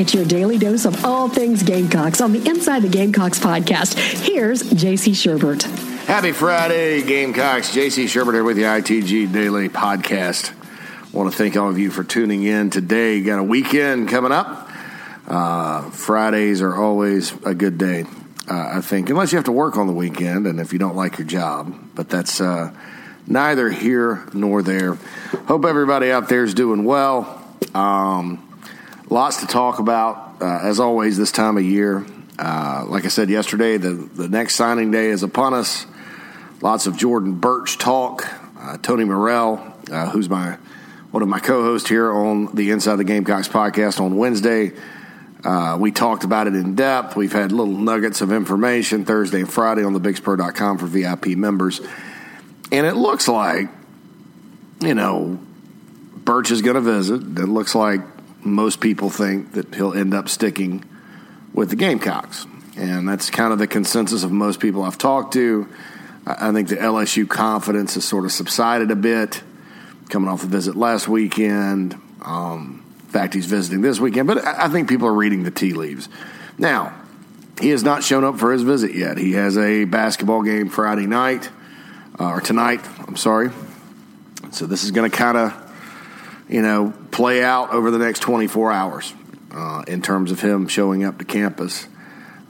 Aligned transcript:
It's 0.00 0.14
your 0.14 0.24
daily 0.24 0.56
dose 0.56 0.86
of 0.86 1.04
all 1.04 1.28
things 1.28 1.62
Gamecocks 1.62 2.22
on 2.22 2.32
the 2.32 2.48
Inside 2.48 2.80
the 2.80 2.88
Gamecocks 2.88 3.38
podcast. 3.38 3.98
Here's 4.26 4.62
JC 4.62 5.12
Shurburtt. 5.12 5.64
Happy 6.06 6.32
Friday, 6.32 7.02
Gamecocks. 7.02 7.76
JC 7.76 8.04
Shurburtt 8.04 8.32
here 8.32 8.42
with 8.42 8.56
the 8.56 8.62
ITG 8.62 9.30
Daily 9.30 9.68
Podcast. 9.68 10.54
I 10.54 11.14
want 11.14 11.30
to 11.30 11.36
thank 11.36 11.54
all 11.54 11.68
of 11.68 11.78
you 11.78 11.90
for 11.90 12.02
tuning 12.02 12.44
in 12.44 12.70
today. 12.70 13.20
Got 13.20 13.40
a 13.40 13.42
weekend 13.42 14.08
coming 14.08 14.32
up. 14.32 14.70
Uh, 15.28 15.90
Fridays 15.90 16.62
are 16.62 16.74
always 16.74 17.34
a 17.44 17.54
good 17.54 17.76
day, 17.76 18.06
uh, 18.48 18.76
I 18.76 18.80
think, 18.80 19.10
unless 19.10 19.32
you 19.32 19.36
have 19.36 19.44
to 19.44 19.52
work 19.52 19.76
on 19.76 19.86
the 19.86 19.92
weekend 19.92 20.46
and 20.46 20.60
if 20.60 20.72
you 20.72 20.78
don't 20.78 20.96
like 20.96 21.18
your 21.18 21.26
job. 21.26 21.78
But 21.94 22.08
that's 22.08 22.40
uh, 22.40 22.72
neither 23.26 23.68
here 23.68 24.26
nor 24.32 24.62
there. 24.62 24.94
Hope 25.46 25.66
everybody 25.66 26.10
out 26.10 26.30
there 26.30 26.44
is 26.44 26.54
doing 26.54 26.84
well. 26.84 27.36
Um, 27.74 28.46
lots 29.10 29.40
to 29.40 29.46
talk 29.46 29.78
about, 29.78 30.40
uh, 30.40 30.60
as 30.62 30.80
always, 30.80 31.18
this 31.18 31.32
time 31.32 31.58
of 31.58 31.64
year. 31.64 32.06
Uh, 32.38 32.86
like 32.88 33.04
I 33.04 33.08
said 33.08 33.28
yesterday, 33.28 33.76
the, 33.76 33.92
the 33.92 34.28
next 34.28 34.54
signing 34.54 34.90
day 34.90 35.08
is 35.08 35.22
upon 35.22 35.52
us. 35.52 35.84
Lots 36.62 36.86
of 36.86 36.96
Jordan 36.96 37.34
Burch 37.34 37.76
talk. 37.76 38.26
Uh, 38.58 38.78
Tony 38.78 39.04
Morrell, 39.04 39.74
uh, 39.90 40.10
who's 40.10 40.28
my 40.28 40.56
one 41.10 41.24
of 41.24 41.28
my 41.28 41.40
co-hosts 41.40 41.88
here 41.88 42.10
on 42.10 42.54
the 42.54 42.70
Inside 42.70 42.96
the 42.96 43.04
Gamecocks 43.04 43.48
podcast 43.48 44.00
on 44.00 44.16
Wednesday. 44.16 44.72
Uh, 45.42 45.76
we 45.80 45.90
talked 45.90 46.22
about 46.22 46.46
it 46.46 46.54
in 46.54 46.76
depth. 46.76 47.16
We've 47.16 47.32
had 47.32 47.50
little 47.50 47.74
nuggets 47.74 48.20
of 48.20 48.30
information 48.30 49.04
Thursday 49.04 49.40
and 49.40 49.52
Friday 49.52 49.82
on 49.82 49.92
the 49.92 50.00
BigSpur.com 50.00 50.78
for 50.78 50.86
VIP 50.86 51.28
members. 51.28 51.80
And 52.70 52.86
it 52.86 52.94
looks 52.94 53.26
like, 53.26 53.68
you 54.80 54.94
know, 54.94 55.40
Burch 56.14 56.52
is 56.52 56.62
going 56.62 56.76
to 56.76 56.80
visit. 56.80 57.22
It 57.22 57.46
looks 57.46 57.74
like 57.74 58.09
most 58.42 58.80
people 58.80 59.10
think 59.10 59.52
that 59.52 59.74
he'll 59.74 59.94
end 59.94 60.14
up 60.14 60.28
sticking 60.28 60.84
with 61.52 61.70
the 61.70 61.76
Gamecocks. 61.76 62.46
And 62.76 63.08
that's 63.08 63.30
kind 63.30 63.52
of 63.52 63.58
the 63.58 63.66
consensus 63.66 64.24
of 64.24 64.32
most 64.32 64.60
people 64.60 64.82
I've 64.82 64.98
talked 64.98 65.34
to. 65.34 65.68
I 66.26 66.52
think 66.52 66.68
the 66.68 66.76
LSU 66.76 67.28
confidence 67.28 67.94
has 67.94 68.04
sort 68.04 68.24
of 68.24 68.32
subsided 68.32 68.90
a 68.90 68.96
bit 68.96 69.42
coming 70.08 70.28
off 70.28 70.42
the 70.42 70.48
visit 70.48 70.76
last 70.76 71.08
weekend. 71.08 71.98
Um, 72.22 72.84
in 73.00 73.10
fact, 73.10 73.34
he's 73.34 73.46
visiting 73.46 73.80
this 73.80 73.98
weekend, 73.98 74.26
but 74.26 74.44
I 74.44 74.68
think 74.68 74.88
people 74.88 75.08
are 75.08 75.14
reading 75.14 75.42
the 75.42 75.50
tea 75.50 75.72
leaves. 75.72 76.08
Now, 76.58 76.94
he 77.60 77.70
has 77.70 77.82
not 77.82 78.02
shown 78.04 78.24
up 78.24 78.38
for 78.38 78.52
his 78.52 78.62
visit 78.62 78.94
yet. 78.94 79.18
He 79.18 79.32
has 79.32 79.56
a 79.58 79.84
basketball 79.84 80.42
game 80.42 80.68
Friday 80.68 81.06
night, 81.06 81.48
uh, 82.18 82.30
or 82.30 82.40
tonight, 82.40 82.80
I'm 83.06 83.16
sorry. 83.16 83.50
So 84.52 84.66
this 84.66 84.84
is 84.84 84.90
going 84.90 85.10
to 85.10 85.16
kind 85.16 85.36
of 85.36 85.69
you 86.50 86.62
know, 86.62 86.92
play 87.12 87.44
out 87.44 87.72
over 87.72 87.90
the 87.90 87.98
next 87.98 88.20
24 88.20 88.72
hours 88.72 89.14
uh, 89.52 89.84
in 89.86 90.02
terms 90.02 90.32
of 90.32 90.40
him 90.40 90.66
showing 90.66 91.04
up 91.04 91.18
to 91.18 91.24
campus. 91.24 91.86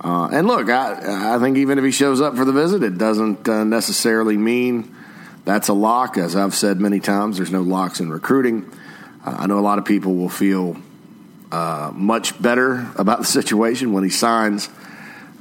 Uh, 0.03 0.31
and 0.33 0.47
look, 0.47 0.71
I, 0.71 1.35
I 1.37 1.39
think 1.39 1.59
even 1.59 1.77
if 1.79 1.85
he 1.85 1.91
shows 1.91 2.23
up 2.23 2.35
for 2.35 2.47
the 2.47 2.53
visit, 2.53 2.83
it 2.83 2.97
doesn't 2.97 3.47
uh, 3.47 3.65
necessarily 3.65 4.39
mean 4.39 4.97
that's 5.45 5.69
a 5.69 5.75
lock. 5.75 6.17
As 6.17 6.35
I've 6.35 6.55
said 6.55 6.81
many 6.81 6.99
times, 6.99 7.37
there's 7.37 7.53
no 7.53 7.61
locks 7.61 8.01
in 8.01 8.11
recruiting. 8.11 8.71
Uh, 9.25 9.37
I 9.41 9.47
know 9.47 9.59
a 9.59 9.61
lot 9.61 9.79
of 9.79 9.85
people 9.85 10.15
will 10.15 10.31
feel 10.31 10.79
uh, 11.53 11.91
much 11.93 12.41
better 12.41 12.91
about 12.97 13.19
the 13.19 13.27
situation 13.27 13.93
when 13.93 14.03
he 14.03 14.11
signs 14.11 14.71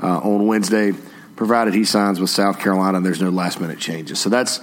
uh, 0.03 0.19
on 0.19 0.47
Wednesday, 0.47 0.91
provided 1.37 1.73
he 1.73 1.85
signs 1.85 2.19
with 2.19 2.29
South 2.29 2.59
Carolina 2.59 2.97
and 2.97 3.05
there's 3.05 3.21
no 3.21 3.29
last 3.29 3.61
minute 3.61 3.79
changes. 3.79 4.19
So 4.19 4.29
that's 4.29 4.59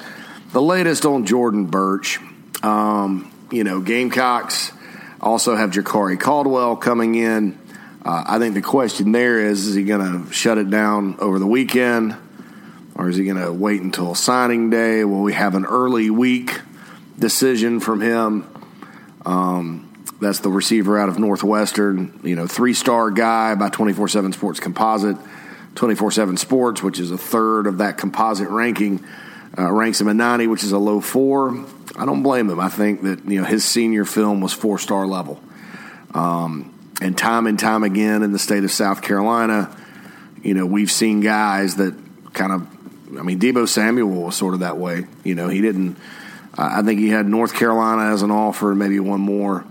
the 0.53 0.61
latest 0.61 1.07
on 1.07 1.25
Jordan 1.25 1.65
Burch. 1.65 2.21
Um, 2.63 3.33
you 3.51 3.65
know, 3.65 3.81
Gamecocks 3.81 4.73
also 5.21 5.55
have 5.55 5.71
Jakari 5.71 6.19
Caldwell 6.19 6.77
coming 6.77 7.15
in. 7.15 7.59
Uh, 8.05 8.25
I 8.27 8.39
think 8.39 8.55
the 8.55 8.63
question 8.63 9.13
there 9.13 9.39
is: 9.41 9.67
Is 9.67 9.75
he 9.75 9.85
going 9.85 10.25
to 10.25 10.33
shut 10.33 10.59
it 10.59 10.71
down 10.71 11.17
over 11.19 11.39
the 11.39 11.47
weekend, 11.47 12.17
or 12.95 13.09
is 13.09 13.17
he 13.17 13.25
going 13.25 13.43
to 13.43 13.53
wait 13.53 13.83
until 13.83 14.15
signing 14.15 14.71
day? 14.71 15.05
Will 15.05 15.23
we 15.23 15.33
have 15.33 15.55
an 15.55 15.65
early 15.65 16.11
week 16.11 16.61
decision 17.19 17.81
from 17.81 18.01
him? 18.01 18.49
Um, 19.25 19.83
that's 20.21 20.41
the 20.41 20.51
receiver 20.51 20.99
out 20.99 21.09
of 21.09 21.19
Northwestern. 21.19 22.21
You 22.23 22.37
know, 22.37 22.47
three 22.47 22.75
star 22.75 23.11
guy 23.11 23.55
by 23.55 23.69
twenty 23.69 23.93
four 23.93 24.09
seven 24.09 24.33
Sports 24.33 24.61
Composite. 24.61 25.17
24 25.77 26.11
7 26.11 26.39
Sports, 26.39 26.83
which 26.83 26.99
is 26.99 27.11
a 27.11 27.19
third 27.19 27.67
of 27.67 27.79
that 27.79 27.99
composite 27.99 28.49
ranking, 28.49 29.05
uh, 29.59 29.71
ranks 29.71 30.01
him 30.01 30.09
at 30.09 30.17
90, 30.17 30.47
which 30.47 30.65
is 30.65 30.73
a 30.73 30.79
low 30.79 31.03
four. 31.03 31.67
I 31.97 32.05
don't 32.05 32.23
blame 32.23 32.51
him. 32.51 32.61
I 32.61 32.69
think 32.69 33.03
that 33.03 33.25
you 33.25 33.41
know 33.41 33.47
his 33.47 33.65
senior 33.65 34.05
film 34.05 34.41
was 34.41 34.53
four 34.53 34.79
star 34.79 35.07
level, 35.07 35.41
um, 36.15 36.73
and 37.01 37.17
time 37.17 37.47
and 37.47 37.59
time 37.59 37.83
again 37.83 38.23
in 38.23 38.33
the 38.33 38.39
state 38.39 38.65
of 38.65 38.71
South 38.71 39.03
Carolina, 39.03 39.75
you 40.43 40.55
know 40.55 40.67
we've 40.67 40.91
seen 40.91 41.21
guys 41.21 41.77
that 41.77 41.95
kind 42.33 42.53
of. 42.53 42.69
I 43.19 43.23
mean, 43.23 43.39
Deebo 43.39 43.69
Samuel 43.69 44.09
was 44.09 44.37
sort 44.37 44.55
of 44.55 44.61
that 44.61 44.79
way. 44.79 45.07
You 45.25 45.35
know, 45.35 45.49
he 45.49 45.61
didn't. 45.61 45.97
I 46.59 46.83
think 46.83 47.01
he 47.01 47.09
had 47.09 47.27
North 47.27 47.55
Carolina 47.55 48.13
as 48.13 48.23
an 48.23 48.31
offer, 48.31 48.75
maybe 48.75 48.99
one 48.99 49.21
more 49.21 49.65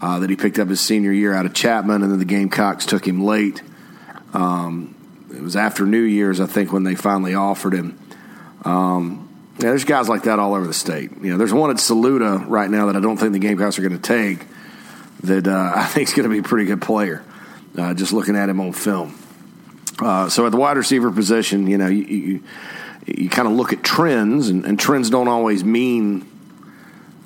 uh, 0.00 0.20
that 0.20 0.30
he 0.30 0.36
picked 0.36 0.58
up 0.58 0.68
his 0.68 0.80
senior 0.80 1.12
year 1.12 1.34
out 1.34 1.46
of 1.46 1.52
Chapman, 1.52 2.02
and 2.02 2.10
then 2.10 2.18
the 2.18 2.24
Gamecocks 2.24 2.86
took 2.86 3.06
him 3.06 3.24
late. 3.24 3.62
Um, 4.32 4.94
it 5.34 5.42
was 5.42 5.56
after 5.56 5.84
New 5.84 6.02
Year's, 6.02 6.40
I 6.40 6.46
think, 6.46 6.72
when 6.72 6.84
they 6.84 6.94
finally 6.94 7.34
offered 7.34 7.74
him. 7.74 7.98
Um, 8.64 9.29
yeah, 9.60 9.68
there's 9.68 9.84
guys 9.84 10.08
like 10.08 10.22
that 10.22 10.38
all 10.38 10.54
over 10.54 10.66
the 10.66 10.72
state. 10.72 11.10
You 11.20 11.32
know, 11.32 11.36
there's 11.36 11.52
one 11.52 11.70
at 11.70 11.78
Saluda 11.78 12.46
right 12.48 12.70
now 12.70 12.86
that 12.86 12.96
I 12.96 13.00
don't 13.00 13.18
think 13.18 13.32
the 13.32 13.38
Gamecocks 13.38 13.78
are 13.78 13.82
going 13.82 13.98
to 14.00 14.02
take. 14.02 14.46
That 15.24 15.46
uh, 15.46 15.72
I 15.76 15.84
think 15.84 16.08
is 16.08 16.14
going 16.14 16.28
to 16.28 16.30
be 16.30 16.38
a 16.38 16.42
pretty 16.42 16.64
good 16.64 16.80
player. 16.80 17.22
Uh, 17.76 17.92
just 17.92 18.12
looking 18.12 18.36
at 18.36 18.48
him 18.48 18.58
on 18.58 18.72
film. 18.72 19.16
Uh, 19.98 20.30
so 20.30 20.46
at 20.46 20.52
the 20.52 20.56
wide 20.56 20.78
receiver 20.78 21.10
position, 21.10 21.66
you 21.66 21.76
know, 21.76 21.88
you 21.88 22.04
you, 22.04 22.42
you 23.06 23.28
kind 23.28 23.46
of 23.46 23.52
look 23.54 23.74
at 23.74 23.82
trends, 23.82 24.48
and, 24.48 24.64
and, 24.64 24.80
trends 24.80 25.10
don't 25.10 25.28
always 25.28 25.62
mean 25.62 26.26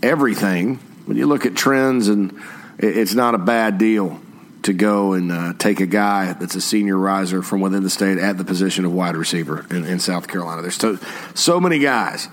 everything. 0.03 0.77
When 1.06 1.16
you 1.16 1.27
look 1.27 1.47
at 1.47 1.55
trends, 1.55 2.09
and 2.09 2.33
it, 2.78 2.97
it's 2.97 3.15
not 3.15 3.37
a 3.37 3.39
bad 3.39 3.78
deal 3.78 4.21
to 4.64 4.72
go 4.72 5.12
and 5.12 5.30
uh, 5.30 5.52
take 5.58 5.80
a 5.80 5.86
guy 5.86 6.32
that's 6.32 6.54
a 6.54 6.60
senior 6.60 6.97
riser 6.97 7.42
from 7.42 7.60
within 7.60 7.82
the 7.82 7.91
state 7.91 8.19
at 8.19 8.38
the 8.38 8.44
position 8.44 8.84
of 8.84 8.92
wide 8.92 9.16
receiver 9.16 9.66
in, 9.70 9.84
in 9.84 9.98
South 9.98 10.26
Carolina. 10.26 10.62
There's 10.62 10.76
so, 10.76 10.98
so 11.34 11.60
many 11.60 11.78
guys 11.78 12.28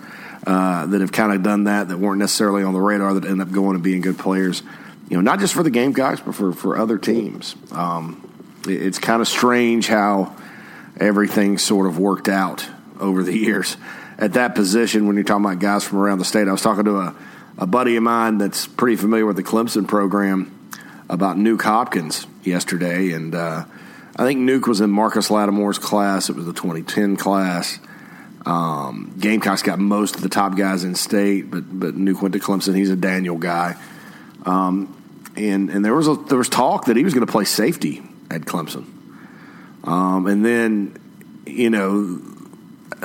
uh, 0.47 0.85
that 0.87 1.01
have 1.01 1.11
kind 1.11 1.33
of 1.33 1.43
done 1.43 1.65
that 1.65 1.89
that 1.89 1.97
weren't 1.97 2.19
necessarily 2.19 2.63
on 2.63 2.73
the 2.73 2.79
radar 2.79 3.13
that 3.13 3.25
end 3.25 3.41
up 3.41 3.51
going 3.51 3.75
and 3.75 3.83
being 3.83 4.01
good 4.01 4.17
players. 4.17 4.63
You 5.09 5.17
know, 5.17 5.21
not 5.21 5.39
just 5.39 5.53
for 5.53 5.61
the 5.61 5.69
Gamecocks, 5.69 6.21
but 6.21 6.33
for, 6.33 6.53
for 6.53 6.77
other 6.77 6.97
teams. 6.97 7.55
Um, 7.71 8.27
it, 8.65 8.81
it's 8.81 8.97
kind 8.97 9.21
of 9.21 9.27
strange 9.27 9.87
how 9.87 10.35
everything 10.99 11.57
sort 11.57 11.85
of 11.85 11.99
worked 11.99 12.29
out 12.29 12.65
over 12.99 13.23
the 13.23 13.37
years 13.37 13.75
at 14.17 14.33
that 14.33 14.55
position 14.55 15.05
when 15.05 15.17
you're 15.17 15.25
talking 15.25 15.43
about 15.43 15.59
guys 15.59 15.83
from 15.83 15.97
around 15.97 16.19
the 16.19 16.25
state. 16.25 16.47
I 16.47 16.51
was 16.53 16.61
talking 16.61 16.85
to 16.85 16.97
a, 16.97 17.15
a 17.57 17.67
buddy 17.67 17.97
of 17.97 18.03
mine 18.03 18.37
that's 18.37 18.67
pretty 18.67 18.95
familiar 18.95 19.25
with 19.25 19.35
the 19.35 19.43
Clemson 19.43 19.85
program 19.85 20.57
about 21.11 21.35
Nuke 21.35 21.61
Hopkins 21.61 22.25
yesterday, 22.41 23.11
and 23.11 23.35
uh, 23.35 23.65
I 24.15 24.23
think 24.23 24.39
Nuke 24.39 24.67
was 24.67 24.79
in 24.79 24.89
Marcus 24.89 25.29
Lattimore's 25.29 25.77
class. 25.77 26.29
It 26.29 26.37
was 26.37 26.45
the 26.45 26.53
2010 26.53 27.17
class. 27.17 27.79
Um, 28.45 29.13
Gamecocks 29.19 29.61
got 29.61 29.77
most 29.77 30.15
of 30.15 30.21
the 30.21 30.29
top 30.29 30.57
guys 30.57 30.85
in 30.85 30.95
state, 30.95 31.51
but 31.51 31.63
but 31.79 31.95
Nuke 31.95 32.21
went 32.21 32.33
to 32.33 32.39
Clemson. 32.39 32.75
He's 32.75 32.89
a 32.89 32.95
Daniel 32.95 33.37
guy, 33.37 33.75
um, 34.45 34.95
and 35.35 35.69
and 35.69 35.85
there 35.85 35.93
was 35.93 36.07
a, 36.07 36.15
there 36.15 36.37
was 36.37 36.49
talk 36.49 36.85
that 36.85 36.95
he 36.95 37.03
was 37.03 37.13
going 37.13 37.25
to 37.25 37.31
play 37.31 37.43
safety 37.43 38.01
at 38.31 38.41
Clemson, 38.41 38.85
um, 39.83 40.25
and 40.27 40.43
then 40.45 40.97
you 41.45 41.69
know 41.69 42.19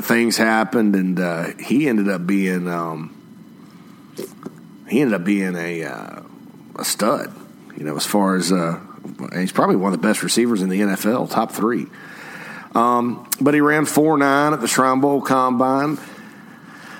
things 0.01 0.37
happened, 0.37 0.95
and 0.95 1.19
uh, 1.19 1.49
he 1.59 1.89
ended 1.89 2.09
up 2.09 2.25
being 2.25 2.69
um, 2.69 3.13
he 4.89 5.01
ended 5.01 5.21
up 5.21 5.25
being 5.25 5.57
a 5.57 5.85
uh, 5.85 6.23
a 6.77 6.85
stud 6.85 7.35
you 7.77 7.85
know, 7.85 7.97
as 7.97 8.07
far 8.07 8.37
as 8.37 8.53
uh, 8.53 8.81
he's 9.35 9.53
probably 9.53 9.77
one 9.77 9.93
of 9.93 10.01
the 10.01 10.07
best 10.07 10.23
receivers 10.23 10.63
in 10.63 10.69
the 10.69 10.81
NFL, 10.81 11.31
top 11.31 11.53
three. 11.53 11.87
Um, 12.75 13.29
but 13.41 13.55
he 13.55 13.61
ran 13.61 13.87
four 13.87 14.19
nine 14.19 14.53
at 14.53 14.61
the 14.61 14.69
Shrine 14.69 15.01
Bowl 15.01 15.21
Combine. 15.21 15.99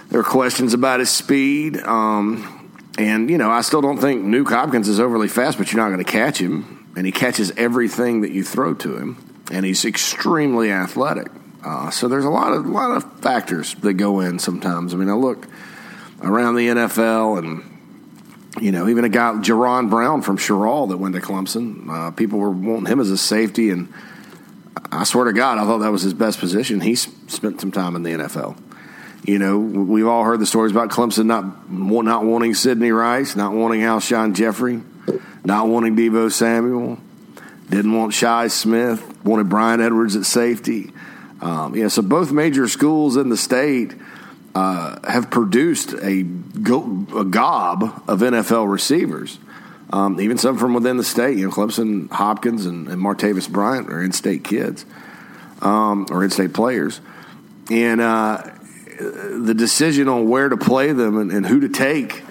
There 0.09 0.21
are 0.21 0.25
questions 0.25 0.73
about 0.73 1.01
his 1.01 1.11
speed. 1.11 1.79
Um, 1.79 2.53
and, 2.99 3.29
you 3.29 3.37
know, 3.37 3.51
I 3.51 3.61
still 3.61 3.83
don't 3.83 3.99
think 3.99 4.25
Nuke 4.25 4.49
Hopkins 4.49 4.89
is 4.89 5.01
overly 5.01 5.29
fast, 5.29 5.59
but 5.59 5.73
you're 5.73 5.83
not 5.83 5.91
going 5.91 6.05
to 6.05 6.11
catch 6.11 6.39
him. 6.39 6.87
And 6.97 7.05
he 7.05 7.13
catches 7.13 7.51
everything 7.53 8.23
that 8.23 8.31
you 8.31 8.43
throw 8.43 8.73
to 8.75 8.97
him. 8.97 9.23
And 9.51 9.67
he's 9.67 9.85
extremely 9.85 10.71
athletic. 10.71 11.31
Uh, 11.63 11.91
so 11.91 12.09
there's 12.09 12.25
a 12.25 12.31
lot 12.31 12.53
of 12.53 12.65
a 12.65 12.69
lot 12.69 12.97
of 12.97 13.21
factors 13.21 13.75
that 13.77 13.95
go 13.95 14.21
in 14.21 14.39
sometimes. 14.39 14.95
I 14.95 14.97
mean, 14.97 15.09
I 15.09 15.15
look 15.15 15.47
around 16.23 16.55
the 16.55 16.69
NFL 16.69 17.39
and 17.39 17.76
you 18.61 18.73
know, 18.73 18.89
even 18.89 19.05
a 19.05 19.09
guy, 19.09 19.33
Jaron 19.35 19.91
Brown 19.91 20.23
from 20.23 20.39
Cheraw 20.39 20.89
that 20.89 20.97
went 20.97 21.15
to 21.15 21.21
Clemson. 21.21 21.89
Uh, 21.89 22.11
people 22.11 22.39
were 22.39 22.51
wanting 22.51 22.87
him 22.87 23.01
as 23.01 23.11
a 23.11 23.19
safety, 23.19 23.71
and 23.71 23.93
I 24.91 25.05
swear 25.05 25.27
to 25.27 25.33
God, 25.33 25.59
I 25.59 25.65
thought 25.65 25.79
that 25.79 25.93
was 25.93 26.03
his 26.03 26.15
best 26.15 26.39
position. 26.39 26.81
He 26.81 26.95
spent 26.95 27.61
some 27.61 27.73
time 27.73 27.97
in 27.97 28.03
the 28.03 28.11
NFL. 28.11 28.59
You 29.25 29.39
know, 29.39 29.59
we've 29.59 30.07
all 30.07 30.23
heard 30.23 30.39
the 30.41 30.47
stories 30.47 30.71
about 30.73 30.91
Clemson 30.91 31.27
not 31.27 31.71
not 31.71 32.25
wanting 32.25 32.55
Sidney 32.55 32.93
Rice, 32.93 33.35
not 33.35 33.53
wanting 33.53 33.81
Alshon 33.81 34.35
Jeffery, 34.35 34.81
not 35.45 35.67
wanting 35.67 35.97
Deebo 35.97 36.31
Samuel, 36.31 36.99
Didn't 37.69 37.93
want 37.93 38.15
Shi 38.15 38.49
Smith. 38.49 39.25
Wanted 39.25 39.49
Bryan 39.49 39.81
Edwards 39.81 40.15
at 40.15 40.25
safety. 40.25 40.93
Um, 41.41 41.75
yeah, 41.75 41.89
so 41.89 42.03
both 42.03 42.31
major 42.31 42.69
schools 42.69 43.17
in 43.17 43.29
the 43.29 43.37
state 43.37 43.95
uh, 44.57 44.99
have 45.07 45.31
produced 45.31 45.93
a, 46.01 46.23
go- 46.23 47.07
a 47.15 47.27
gob 47.27 47.83
of 48.09 48.21
NFL 48.21 48.73
receivers. 48.73 49.39
Um, 49.91 50.19
even 50.19 50.39
some 50.39 50.57
from 50.57 50.73
within 50.73 50.97
the 50.97 51.05
state. 51.05 51.37
You 51.37 51.49
know, 51.49 51.53
Clemson, 51.53 52.11
Hopkins, 52.11 52.65
and, 52.65 52.89
and 52.89 53.01
Martavis 53.01 53.51
Bryant 53.51 53.93
are 53.93 54.03
in-state 54.03 54.45
kids 54.45 54.87
um, 55.61 56.07
or 56.11 56.25
in-state 56.25 56.55
players, 56.55 57.03
and 57.71 58.01
uh, 58.01 58.51
the 58.99 59.55
decision 59.55 60.09
on 60.09 60.27
where 60.27 60.49
to 60.49 60.57
play 60.57 60.91
them 60.93 61.19
and, 61.19 61.31
and 61.31 61.47
who 61.47 61.61
to 61.61 61.69
take 61.69 62.25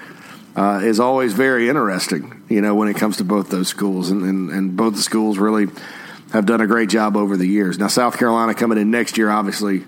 uh, 0.55 0.81
is 0.83 0.99
always 0.99 1.33
very 1.33 1.69
interesting. 1.69 2.43
You 2.49 2.61
know, 2.61 2.73
when 2.73 2.87
it 2.87 2.95
comes 2.95 3.17
to 3.17 3.23
both 3.23 3.51
those 3.51 3.67
schools, 3.67 4.09
and, 4.09 4.23
and, 4.23 4.49
and 4.49 4.75
both 4.75 4.95
the 4.95 5.03
schools 5.03 5.37
really 5.37 5.67
have 6.33 6.47
done 6.47 6.59
a 6.59 6.67
great 6.67 6.89
job 6.89 7.15
over 7.15 7.37
the 7.37 7.47
years. 7.47 7.77
Now, 7.77 7.87
South 7.87 8.17
Carolina 8.17 8.55
coming 8.55 8.79
in 8.79 8.89
next 8.89 9.15
year, 9.15 9.29
obviously, 9.29 9.85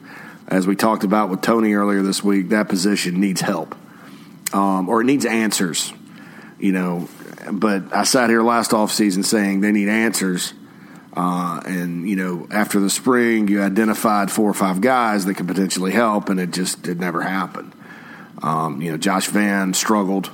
as 0.47 0.65
we 0.65 0.75
talked 0.75 1.03
about 1.03 1.29
with 1.29 1.41
Tony 1.41 1.73
earlier 1.73 2.01
this 2.01 2.23
week, 2.23 2.49
that 2.49 2.69
position 2.69 3.19
needs 3.19 3.41
help 3.41 3.75
um, 4.53 4.89
or 4.89 5.01
it 5.01 5.05
needs 5.05 5.25
answers. 5.25 5.93
You 6.59 6.71
know, 6.71 7.09
but 7.51 7.93
I 7.93 8.03
sat 8.03 8.29
here 8.29 8.41
last 8.41 8.71
offseason 8.71 9.23
saying 9.23 9.61
they 9.61 9.71
need 9.71 9.89
answers. 9.89 10.53
Uh, 11.13 11.61
and 11.65 12.07
you 12.07 12.15
know, 12.15 12.47
after 12.51 12.79
the 12.79 12.89
spring, 12.89 13.47
you 13.47 13.61
identified 13.61 14.31
four 14.31 14.49
or 14.49 14.53
five 14.53 14.81
guys 14.81 15.25
that 15.25 15.35
could 15.35 15.47
potentially 15.47 15.91
help, 15.91 16.29
and 16.29 16.39
it 16.39 16.51
just 16.51 16.87
it 16.87 16.99
never 16.99 17.21
happened. 17.21 17.73
Um, 18.41 18.81
you 18.81 18.91
know, 18.91 18.97
Josh 18.97 19.27
Vann 19.27 19.73
struggled 19.73 20.29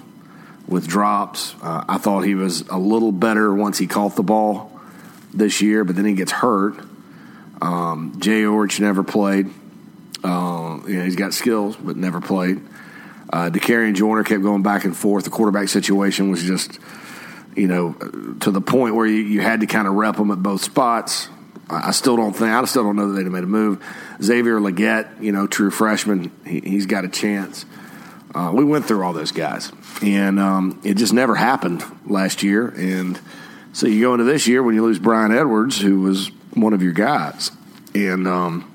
with 0.67 0.87
drops. 0.87 1.55
Uh, 1.61 1.83
I 1.87 1.97
thought 1.97 2.21
he 2.21 2.35
was 2.35 2.61
a 2.69 2.77
little 2.77 3.11
better 3.11 3.53
once 3.53 3.77
he 3.77 3.87
caught 3.87 4.15
the 4.15 4.23
ball 4.23 4.77
this 5.33 5.61
year, 5.61 5.83
but 5.83 5.95
then 5.95 6.05
he 6.05 6.13
gets 6.13 6.31
hurt. 6.31 6.79
Um, 7.61 8.19
Jay 8.19 8.41
Urich 8.41 8.79
never 8.79 9.03
played. 9.03 9.49
Uh, 10.23 10.79
you 10.87 10.97
know, 10.97 11.03
he's 11.03 11.15
got 11.15 11.33
skills, 11.33 11.75
but 11.75 11.97
never 11.97 12.21
played. 12.21 12.61
Uh, 13.31 13.49
and 13.51 13.95
Joyner 13.95 14.23
kept 14.23 14.43
going 14.43 14.61
back 14.61 14.85
and 14.85 14.95
forth. 14.95 15.23
The 15.23 15.31
quarterback 15.31 15.67
situation 15.67 16.29
was 16.29 16.43
just, 16.43 16.79
you 17.55 17.67
know, 17.67 17.93
to 18.41 18.51
the 18.51 18.61
point 18.61 18.95
where 18.95 19.07
you, 19.07 19.23
you 19.23 19.41
had 19.41 19.61
to 19.61 19.65
kind 19.65 19.87
of 19.87 19.95
rep 19.95 20.17
them 20.17 20.29
at 20.29 20.43
both 20.43 20.63
spots. 20.63 21.29
I, 21.67 21.87
I 21.89 21.91
still 21.91 22.15
don't 22.15 22.33
think, 22.33 22.51
I 22.51 22.63
still 22.65 22.83
don't 22.83 22.95
know 22.95 23.09
that 23.09 23.15
they'd 23.15 23.23
have 23.23 23.31
made 23.31 23.43
a 23.43 23.47
move. 23.47 23.83
Xavier 24.21 24.59
Legette, 24.59 25.21
you 25.21 25.31
know, 25.31 25.47
true 25.47 25.71
freshman, 25.71 26.31
he, 26.45 26.75
has 26.75 26.85
got 26.85 27.05
a 27.05 27.09
chance. 27.09 27.65
Uh, 28.35 28.51
we 28.53 28.63
went 28.63 28.85
through 28.85 29.03
all 29.03 29.13
those 29.13 29.31
guys, 29.31 29.71
and 30.01 30.39
um, 30.39 30.79
it 30.83 30.95
just 30.95 31.13
never 31.13 31.35
happened 31.35 31.83
last 32.05 32.43
year. 32.43 32.67
And 32.67 33.19
so 33.73 33.87
you 33.87 34.01
go 34.01 34.13
into 34.13 34.25
this 34.25 34.47
year 34.47 34.63
when 34.63 34.75
you 34.75 34.83
lose 34.83 34.99
Bryan 34.99 35.31
Edwards, 35.31 35.79
who 35.79 36.01
was 36.01 36.29
one 36.53 36.73
of 36.73 36.81
your 36.81 36.93
guys, 36.93 37.51
and 37.93 38.27
um, 38.27 38.72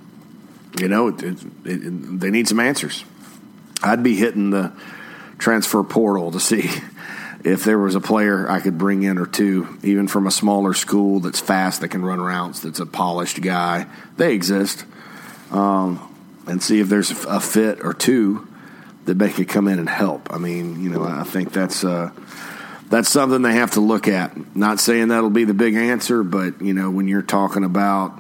you 0.79 0.89
know 0.89 1.09
it, 1.09 1.23
it, 1.23 1.39
it, 1.65 2.21
they 2.21 2.31
need 2.31 2.49
some 2.49 2.61
answers. 2.61 3.05
I'd 3.83 4.03
be 4.03 4.17
hitting 4.17 4.51
the 4.51 4.73
transfer 5.39 5.83
portal 5.85 6.33
to 6.33 6.41
see 6.41 6.69
if 7.45 7.65
there 7.65 7.79
was 7.79 7.95
a 7.95 8.01
player 8.01 8.51
I 8.51 8.61
could 8.61 8.77
bring 8.77 9.03
in 9.05 9.19
or 9.19 9.27
two, 9.27 9.79
even 9.83 10.09
from 10.09 10.27
a 10.27 10.31
smaller 10.31 10.75
school 10.75 11.21
that's 11.21 11.41
fast, 11.41 11.81
that 11.81 11.89
can 11.89 12.05
run 12.05 12.21
routes, 12.21 12.61
that's 12.61 12.81
a 12.81 12.87
polished 12.87 13.41
guy. 13.41 13.87
They 14.17 14.35
exist. 14.35 14.85
Um, 15.51 16.05
and 16.49 16.63
see 16.63 16.81
if 16.81 16.89
there's 16.89 17.11
a 17.11 17.41
fit 17.41 17.85
or 17.85 17.95
two 17.95 18.49
that 19.05 19.19
they 19.19 19.31
could 19.31 19.49
come 19.49 19.69
in 19.69 19.79
and 19.79 19.89
help. 19.89 20.33
I 20.33 20.39
mean, 20.39 20.83
you 20.83 20.91
know, 20.91 21.05
I 21.05 21.25
think 21.25 21.53
that's 21.53 21.85
uh, 21.85 22.11
that's 22.91 23.09
something 23.09 23.43
they 23.43 23.55
have 23.55 23.73
to 23.73 23.81
look 23.81 24.09
at. 24.09 24.57
Not 24.57 24.81
saying 24.81 25.09
that'll 25.09 25.31
be 25.31 25.45
the 25.45 25.55
big 25.55 25.75
answer, 25.75 26.23
but 26.23 26.61
you 26.61 26.75
know, 26.75 26.91
when 26.91 27.09
you're 27.09 27.23
talking 27.23 27.65
about, 27.65 28.19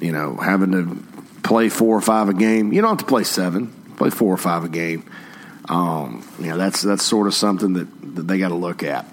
you 0.00 0.12
know, 0.12 0.36
having 0.36 0.72
to 0.72 1.15
play 1.46 1.68
four 1.68 1.96
or 1.96 2.00
five 2.00 2.28
a 2.28 2.34
game, 2.34 2.72
you 2.72 2.82
don't 2.82 2.90
have 2.90 2.98
to 2.98 3.04
play 3.06 3.24
seven 3.24 3.72
play 3.96 4.10
four 4.10 4.32
or 4.32 4.36
five 4.36 4.64
a 4.64 4.68
game. 4.68 5.04
Um, 5.68 6.26
you 6.38 6.46
know, 6.46 6.56
that's 6.56 6.82
that's 6.82 7.04
sort 7.04 7.26
of 7.26 7.34
something 7.34 7.72
that, 7.74 8.16
that 8.16 8.22
they 8.22 8.38
got 8.38 8.48
to 8.48 8.54
look 8.54 8.82
at. 8.82 9.06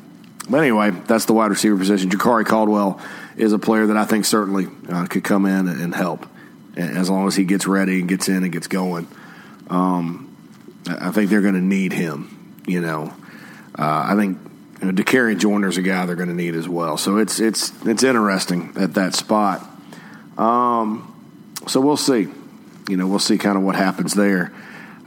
But 0.50 0.58
anyway, 0.58 0.92
that's 0.92 1.26
the 1.26 1.34
wide 1.34 1.52
receiver 1.52 1.78
position. 1.78 2.10
Jakari 2.10 2.46
Caldwell 2.46 3.00
is 3.38 3.54
a 3.54 3.60
player 3.60 3.88
that 3.88 3.98
I 3.98 4.06
think 4.06 4.26
certainly 4.26 4.68
uh, 4.90 5.08
could 5.08 5.24
come 5.24 5.46
in 5.46 5.68
and 5.68 5.96
help 5.96 6.28
as 6.76 7.10
long 7.10 7.28
as 7.28 7.36
he 7.36 7.46
gets 7.46 7.66
ready 7.66 8.00
and 8.00 8.10
gets 8.10 8.28
in 8.28 8.44
and 8.44 8.52
gets 8.52 8.68
going. 8.68 9.08
Um, 9.70 10.36
I 10.86 11.12
think 11.12 11.30
they're 11.30 11.42
going 11.42 11.54
to 11.54 11.62
need 11.62 11.94
him. 11.94 12.62
You 12.68 12.82
know, 12.82 13.14
uh, 13.78 14.08
I 14.10 14.16
think 14.16 14.38
you 14.82 14.92
know, 14.92 15.68
is 15.68 15.78
a 15.78 15.82
guy 15.82 16.06
they're 16.06 16.16
going 16.16 16.30
to 16.30 16.36
need 16.36 16.56
as 16.56 16.68
well. 16.68 16.98
So 16.98 17.18
it's 17.18 17.40
it's 17.40 17.72
it's 17.86 18.04
interesting 18.04 18.74
at 18.76 18.96
that 18.96 19.16
spot. 19.16 19.66
Um, 20.38 21.13
so 21.68 21.82
we'll 21.82 21.98
see. 21.98 22.28
You 22.90 22.98
know, 22.98 23.08
we'll 23.08 23.20
see 23.20 23.38
kind 23.38 23.58
of 23.58 23.64
what 23.64 23.76
happens 23.76 24.14
there 24.14 24.52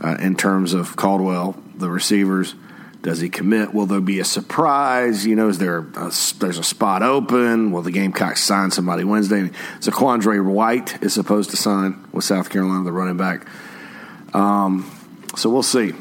uh, 0.02 0.16
in 0.20 0.36
terms 0.36 0.72
of 0.72 0.96
Caldwell, 0.96 1.56
the 1.76 1.90
receivers. 1.90 2.54
Does 3.02 3.20
he 3.20 3.28
commit? 3.28 3.72
Will 3.72 3.86
there 3.86 4.00
be 4.00 4.18
a 4.18 4.24
surprise? 4.24 5.24
You 5.24 5.36
know, 5.36 5.48
is 5.48 5.58
there 5.58 5.78
a, 5.78 6.10
there's 6.38 6.58
a 6.58 6.64
spot 6.64 7.02
open? 7.02 7.70
Will 7.70 7.82
the 7.82 7.92
Gamecocks 7.92 8.42
sign 8.42 8.70
somebody 8.70 9.04
Wednesday? 9.04 9.50
Zaquandre 9.80 10.44
White 10.44 11.02
is 11.02 11.14
supposed 11.14 11.50
to 11.50 11.56
sign 11.56 12.04
with 12.12 12.24
South 12.24 12.50
Carolina, 12.50 12.82
the 12.82 12.92
running 12.92 13.16
back. 13.16 13.46
Um, 14.34 14.90
so 15.36 15.50
we'll 15.50 15.62
see. 15.62 15.92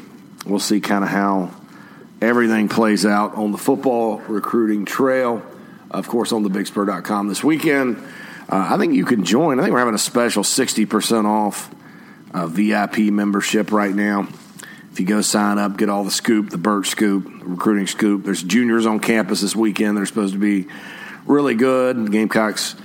We'll 0.46 0.58
see 0.58 0.80
kind 0.80 1.04
of 1.04 1.10
how 1.10 1.52
everything 2.20 2.68
plays 2.68 3.06
out 3.06 3.34
on 3.34 3.52
the 3.52 3.58
football 3.58 4.18
recruiting 4.26 4.84
trail. 4.84 5.42
Of 5.90 6.08
course, 6.08 6.32
on 6.32 6.42
the 6.42 6.48
thebigspur.com 6.48 7.28
this 7.28 7.44
weekend. 7.44 8.02
Uh, 8.48 8.68
I 8.70 8.78
think 8.78 8.94
you 8.94 9.04
can 9.04 9.24
join. 9.24 9.58
I 9.58 9.62
think 9.62 9.72
we're 9.72 9.80
having 9.80 9.94
a 9.94 9.98
special 9.98 10.42
60% 10.42 11.24
off 11.24 11.74
uh, 12.32 12.46
VIP 12.46 12.98
membership 12.98 13.72
right 13.72 13.94
now. 13.94 14.28
If 14.92 15.00
you 15.00 15.06
go 15.06 15.20
sign 15.20 15.58
up, 15.58 15.76
get 15.76 15.90
all 15.90 16.04
the 16.04 16.10
scoop, 16.10 16.50
the 16.50 16.58
Burt 16.58 16.86
scoop, 16.86 17.28
recruiting 17.42 17.86
scoop. 17.86 18.24
There's 18.24 18.42
juniors 18.42 18.86
on 18.86 19.00
campus 19.00 19.40
this 19.40 19.54
weekend. 19.54 19.96
They're 19.96 20.06
supposed 20.06 20.32
to 20.34 20.38
be 20.38 20.68
really 21.26 21.54
good. 21.54 22.06
The 22.06 22.10
Gamecocks 22.10 22.76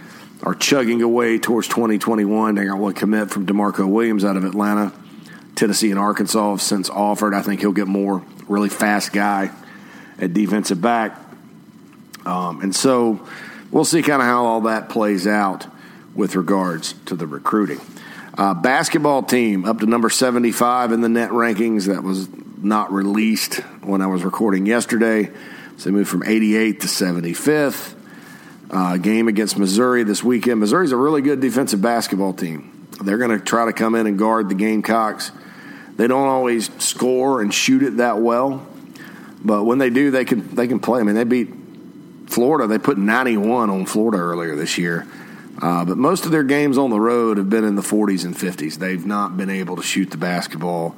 are 0.44 0.56
chugging 0.56 1.02
away 1.02 1.38
towards 1.38 1.68
2021. 1.68 2.56
They 2.56 2.66
got 2.66 2.80
one 2.80 2.94
commit 2.94 3.30
from 3.30 3.46
DeMarco 3.46 3.88
Williams 3.88 4.26
out 4.26 4.36
of 4.36 4.44
Atlanta. 4.44 4.92
Tennessee 5.56 5.92
and 5.92 6.00
Arkansas 6.00 6.52
have 6.52 6.62
since 6.62 6.90
offered. 6.90 7.34
I 7.34 7.42
think 7.44 7.62
he'll 7.62 7.72
get 7.72 7.88
more. 7.88 8.26
Really 8.48 8.70
fast 8.70 9.14
guy 9.14 9.52
at 10.18 10.34
defensive 10.34 10.82
back. 10.82 11.20
Um, 12.26 12.62
and 12.62 12.76
so 12.76 13.28
we'll 13.72 13.86
see 13.86 14.02
kind 14.02 14.22
of 14.22 14.28
how 14.28 14.46
all 14.46 14.62
that 14.62 14.90
plays 14.90 15.26
out 15.26 15.68
with 16.14 16.36
regards 16.36 16.94
to 17.06 17.16
the 17.16 17.26
recruiting. 17.26 17.80
Uh, 18.38 18.54
basketball 18.54 19.24
team 19.24 19.66
up 19.66 19.80
to 19.80 19.86
number 19.86 20.10
75 20.10 20.92
in 20.92 21.02
the 21.02 21.10
net 21.10 21.32
rankings. 21.32 21.88
That 21.88 22.04
was 22.04 22.28
not 22.58 22.92
released 22.92 23.56
when 23.84 24.02
I 24.02 24.08
was 24.08 24.24
recording 24.24 24.66
yesterday. 24.66 25.30
So 25.78 25.90
they 25.90 25.92
moved 25.92 26.10
from 26.10 26.24
88 26.24 26.82
to 26.82 26.88
75th. 26.88 27.96
Uh, 28.70 28.96
game 28.96 29.28
against 29.28 29.58
Missouri 29.58 30.04
this 30.04 30.24
weekend. 30.24 30.62
Missouri's 30.62 30.94
a 30.94 30.98
really 30.98 31.22
good 31.22 31.42
defensive 31.42 31.82
basketball 31.82 32.32
team. 32.34 32.88
They're 33.04 33.18
going 33.18 33.38
to 33.38 33.44
try 33.44 33.66
to 33.66 33.74
come 33.74 33.96
in 33.96 34.08
and 34.08 34.18
guard 34.18 34.48
the 34.48 34.56
Gamecocks. 34.56 35.32
They 35.98 36.08
don't 36.08 36.28
always 36.28 36.74
score 36.82 37.42
and 37.42 37.54
shoot 37.54 37.84
it 37.84 37.98
that 37.98 38.20
well, 38.20 38.66
but 39.44 39.66
when 39.66 39.78
they 39.78 39.90
do, 39.90 40.10
they 40.10 40.24
can 40.24 40.56
they 40.56 40.68
can 40.68 40.80
play. 40.80 41.02
I 41.02 41.04
mean, 41.04 41.16
they 41.16 41.26
beat 41.26 41.50
Florida. 42.32 42.68
They 42.68 42.80
put 42.80 42.98
91 42.98 43.70
on 43.70 43.86
Florida 43.86 44.18
earlier 44.18 44.56
this 44.56 44.78
year. 44.78 45.08
Uh, 45.62 45.86
but 45.86 45.98
most 45.98 46.26
of 46.26 46.32
their 46.32 46.44
games 46.44 46.78
on 46.78 46.90
the 46.90 47.00
road 47.00 47.38
have 47.38 47.50
been 47.50 47.64
in 47.64 47.76
the 47.76 47.82
40s 47.82 48.26
and 48.26 48.36
50s. 48.36 48.76
They've 48.76 49.06
not 49.06 49.38
been 49.38 49.50
able 49.50 49.76
to 49.76 49.84
shoot 49.84 50.10
the 50.10 50.18
basketball 50.18 50.96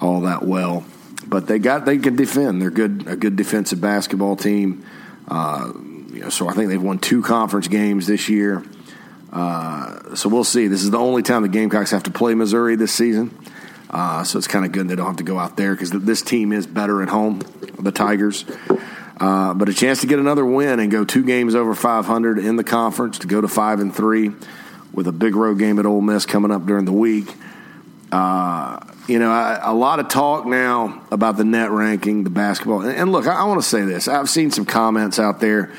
all 0.00 0.20
that 0.22 0.44
well, 0.44 0.84
but 1.26 1.48
they 1.48 1.58
got 1.58 1.84
they 1.84 1.98
can 1.98 2.14
defend. 2.14 2.62
They're 2.62 2.70
good 2.70 3.06
a 3.08 3.16
good 3.16 3.34
defensive 3.34 3.80
basketball 3.80 4.36
team. 4.36 4.84
Uh, 5.26 5.72
you 6.12 6.20
know, 6.20 6.28
so 6.28 6.48
I 6.48 6.52
think 6.52 6.68
they've 6.68 6.80
won 6.80 6.98
two 6.98 7.22
conference 7.22 7.66
games 7.66 8.06
this 8.06 8.28
year. 8.28 8.64
Uh, 9.32 10.14
so 10.14 10.28
we'll 10.28 10.44
see. 10.44 10.68
This 10.68 10.82
is 10.82 10.90
the 10.90 10.98
only 10.98 11.22
time 11.22 11.42
the 11.42 11.48
Gamecocks 11.48 11.90
have 11.90 12.04
to 12.04 12.10
play 12.10 12.34
Missouri 12.34 12.76
this 12.76 12.92
season. 12.92 13.36
Uh, 13.90 14.22
so 14.22 14.38
it's 14.38 14.46
kind 14.46 14.64
of 14.64 14.72
good 14.72 14.88
they 14.88 14.96
don't 14.96 15.06
have 15.06 15.16
to 15.16 15.24
go 15.24 15.38
out 15.38 15.56
there 15.56 15.74
because 15.74 15.90
this 15.90 16.22
team 16.22 16.52
is 16.52 16.66
better 16.66 17.02
at 17.02 17.08
home, 17.08 17.40
the 17.78 17.92
Tigers. 17.92 18.44
Uh, 19.20 19.52
but 19.52 19.68
a 19.68 19.74
chance 19.74 20.00
to 20.00 20.06
get 20.06 20.18
another 20.18 20.44
win 20.44 20.78
and 20.78 20.90
go 20.90 21.04
two 21.04 21.24
games 21.24 21.54
over 21.54 21.74
500 21.74 22.38
in 22.38 22.56
the 22.56 22.64
conference 22.64 23.18
to 23.18 23.26
go 23.26 23.40
to 23.40 23.48
five 23.48 23.80
and 23.80 23.94
three 23.94 24.30
with 24.92 25.08
a 25.08 25.12
big 25.12 25.34
road 25.34 25.58
game 25.58 25.78
at 25.78 25.86
Ole 25.86 26.00
Miss 26.00 26.24
coming 26.24 26.50
up 26.50 26.66
during 26.66 26.84
the 26.84 26.92
week. 26.92 27.34
Uh, 28.12 28.80
you 29.08 29.18
know, 29.18 29.30
I, 29.30 29.58
a 29.62 29.74
lot 29.74 29.98
of 29.98 30.08
talk 30.08 30.46
now 30.46 31.02
about 31.10 31.36
the 31.36 31.44
net 31.44 31.70
ranking, 31.70 32.24
the 32.24 32.30
basketball. 32.30 32.82
And, 32.82 32.96
and 32.96 33.12
look, 33.12 33.26
I, 33.26 33.40
I 33.40 33.44
want 33.44 33.60
to 33.60 33.68
say 33.68 33.82
this. 33.82 34.06
I've 34.06 34.30
seen 34.30 34.50
some 34.50 34.64
comments 34.64 35.18
out 35.18 35.40
there, 35.40 35.72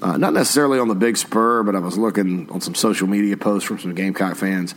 uh, 0.00 0.16
not 0.16 0.32
necessarily 0.32 0.78
on 0.78 0.88
the 0.88 0.94
Big 0.94 1.16
Spur, 1.16 1.62
but 1.64 1.74
I 1.74 1.80
was 1.80 1.98
looking 1.98 2.48
on 2.50 2.60
some 2.60 2.74
social 2.74 3.08
media 3.08 3.36
posts 3.36 3.66
from 3.66 3.80
some 3.80 3.94
Gamecock 3.94 4.36
fans. 4.36 4.74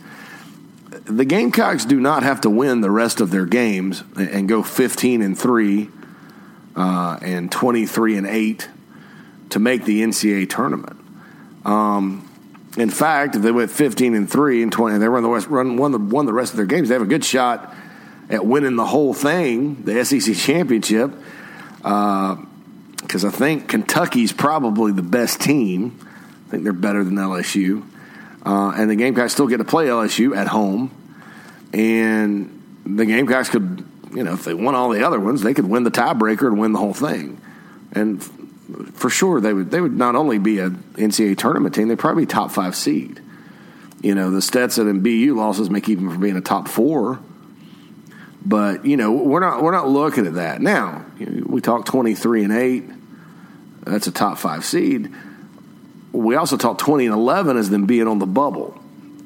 The 1.04 1.24
Gamecocks 1.24 1.84
do 1.84 2.00
not 2.00 2.24
have 2.24 2.40
to 2.42 2.50
win 2.50 2.80
the 2.80 2.90
rest 2.90 3.20
of 3.20 3.30
their 3.30 3.46
games 3.46 4.02
and 4.16 4.48
go 4.48 4.62
15 4.62 5.22
and 5.22 5.38
3 5.38 5.90
uh, 6.78 7.18
and 7.20 7.50
23 7.50 8.16
and 8.16 8.26
8 8.26 8.68
to 9.50 9.58
make 9.58 9.84
the 9.84 10.02
NCAA 10.02 10.48
tournament. 10.48 10.98
Um, 11.64 12.24
in 12.76 12.90
fact, 12.90 13.34
if 13.34 13.42
they 13.42 13.50
went 13.50 13.70
15 13.70 14.14
and 14.14 14.30
three 14.30 14.62
and 14.62 14.70
20, 14.70 14.94
and 14.94 15.02
they 15.02 15.08
run 15.08 15.24
the 15.24 15.28
rest, 15.28 15.48
run 15.48 15.76
won 15.76 15.90
the 15.90 15.98
won 15.98 16.26
the 16.26 16.32
rest 16.32 16.52
of 16.52 16.56
their 16.56 16.66
games, 16.66 16.88
they 16.88 16.94
have 16.94 17.02
a 17.02 17.06
good 17.06 17.24
shot 17.24 17.74
at 18.30 18.46
winning 18.46 18.76
the 18.76 18.86
whole 18.86 19.12
thing, 19.12 19.82
the 19.82 20.04
SEC 20.04 20.36
championship. 20.36 21.10
Because 21.78 23.24
uh, 23.24 23.28
I 23.28 23.30
think 23.30 23.68
Kentucky's 23.68 24.32
probably 24.32 24.92
the 24.92 25.02
best 25.02 25.40
team. 25.40 25.98
I 26.46 26.50
think 26.50 26.62
they're 26.62 26.72
better 26.72 27.02
than 27.02 27.16
LSU, 27.16 27.84
uh, 28.46 28.72
and 28.76 28.88
the 28.88 28.96
Gamecocks 28.96 29.32
still 29.32 29.48
get 29.48 29.58
to 29.58 29.64
play 29.64 29.86
LSU 29.86 30.36
at 30.36 30.46
home, 30.46 30.90
and 31.72 32.54
the 32.86 33.04
Gamecocks 33.04 33.50
could, 33.50 33.84
you 34.14 34.22
know, 34.22 34.34
if 34.34 34.44
they 34.44 34.54
won 34.54 34.74
all 34.74 34.90
the 34.90 35.06
other 35.06 35.20
ones, 35.20 35.42
they 35.42 35.54
could 35.54 35.68
win 35.68 35.84
the 35.84 35.90
tiebreaker 35.90 36.46
and 36.46 36.58
win 36.58 36.72
the 36.72 36.78
whole 36.78 36.94
thing, 36.94 37.40
and 37.92 38.22
for 38.94 39.08
sure 39.08 39.40
they 39.40 39.52
would 39.52 39.70
they 39.70 39.80
would 39.80 39.96
not 39.96 40.14
only 40.14 40.38
be 40.38 40.58
an 40.58 40.76
NCAA 40.94 41.36
tournament 41.38 41.74
team, 41.74 41.88
they'd 41.88 41.98
probably 41.98 42.24
be 42.24 42.26
top 42.26 42.50
five 42.50 42.76
seed. 42.76 43.20
You 44.00 44.14
know, 44.14 44.30
the 44.30 44.42
Stetson 44.42 44.88
and 44.88 45.02
BU 45.02 45.34
losses 45.34 45.70
may 45.70 45.80
keep 45.80 45.98
them 45.98 46.10
from 46.10 46.20
being 46.20 46.36
a 46.36 46.40
top 46.40 46.68
four. 46.68 47.18
But 48.44 48.84
you 48.84 48.96
know, 48.96 49.12
we're 49.12 49.40
not 49.40 49.62
we're 49.62 49.72
not 49.72 49.88
looking 49.88 50.26
at 50.26 50.34
that 50.34 50.60
now. 50.60 51.04
We 51.18 51.60
talk 51.60 51.84
twenty 51.84 52.14
three 52.14 52.44
and 52.44 52.52
eight. 52.52 52.84
That's 53.84 54.06
a 54.06 54.12
top 54.12 54.38
five 54.38 54.64
seed. 54.64 55.12
We 56.12 56.36
also 56.36 56.56
talk 56.56 56.78
twenty 56.78 57.06
and 57.06 57.14
eleven 57.14 57.56
as 57.56 57.70
them 57.70 57.86
being 57.86 58.06
on 58.06 58.18
the 58.18 58.26
bubble, 58.26 58.80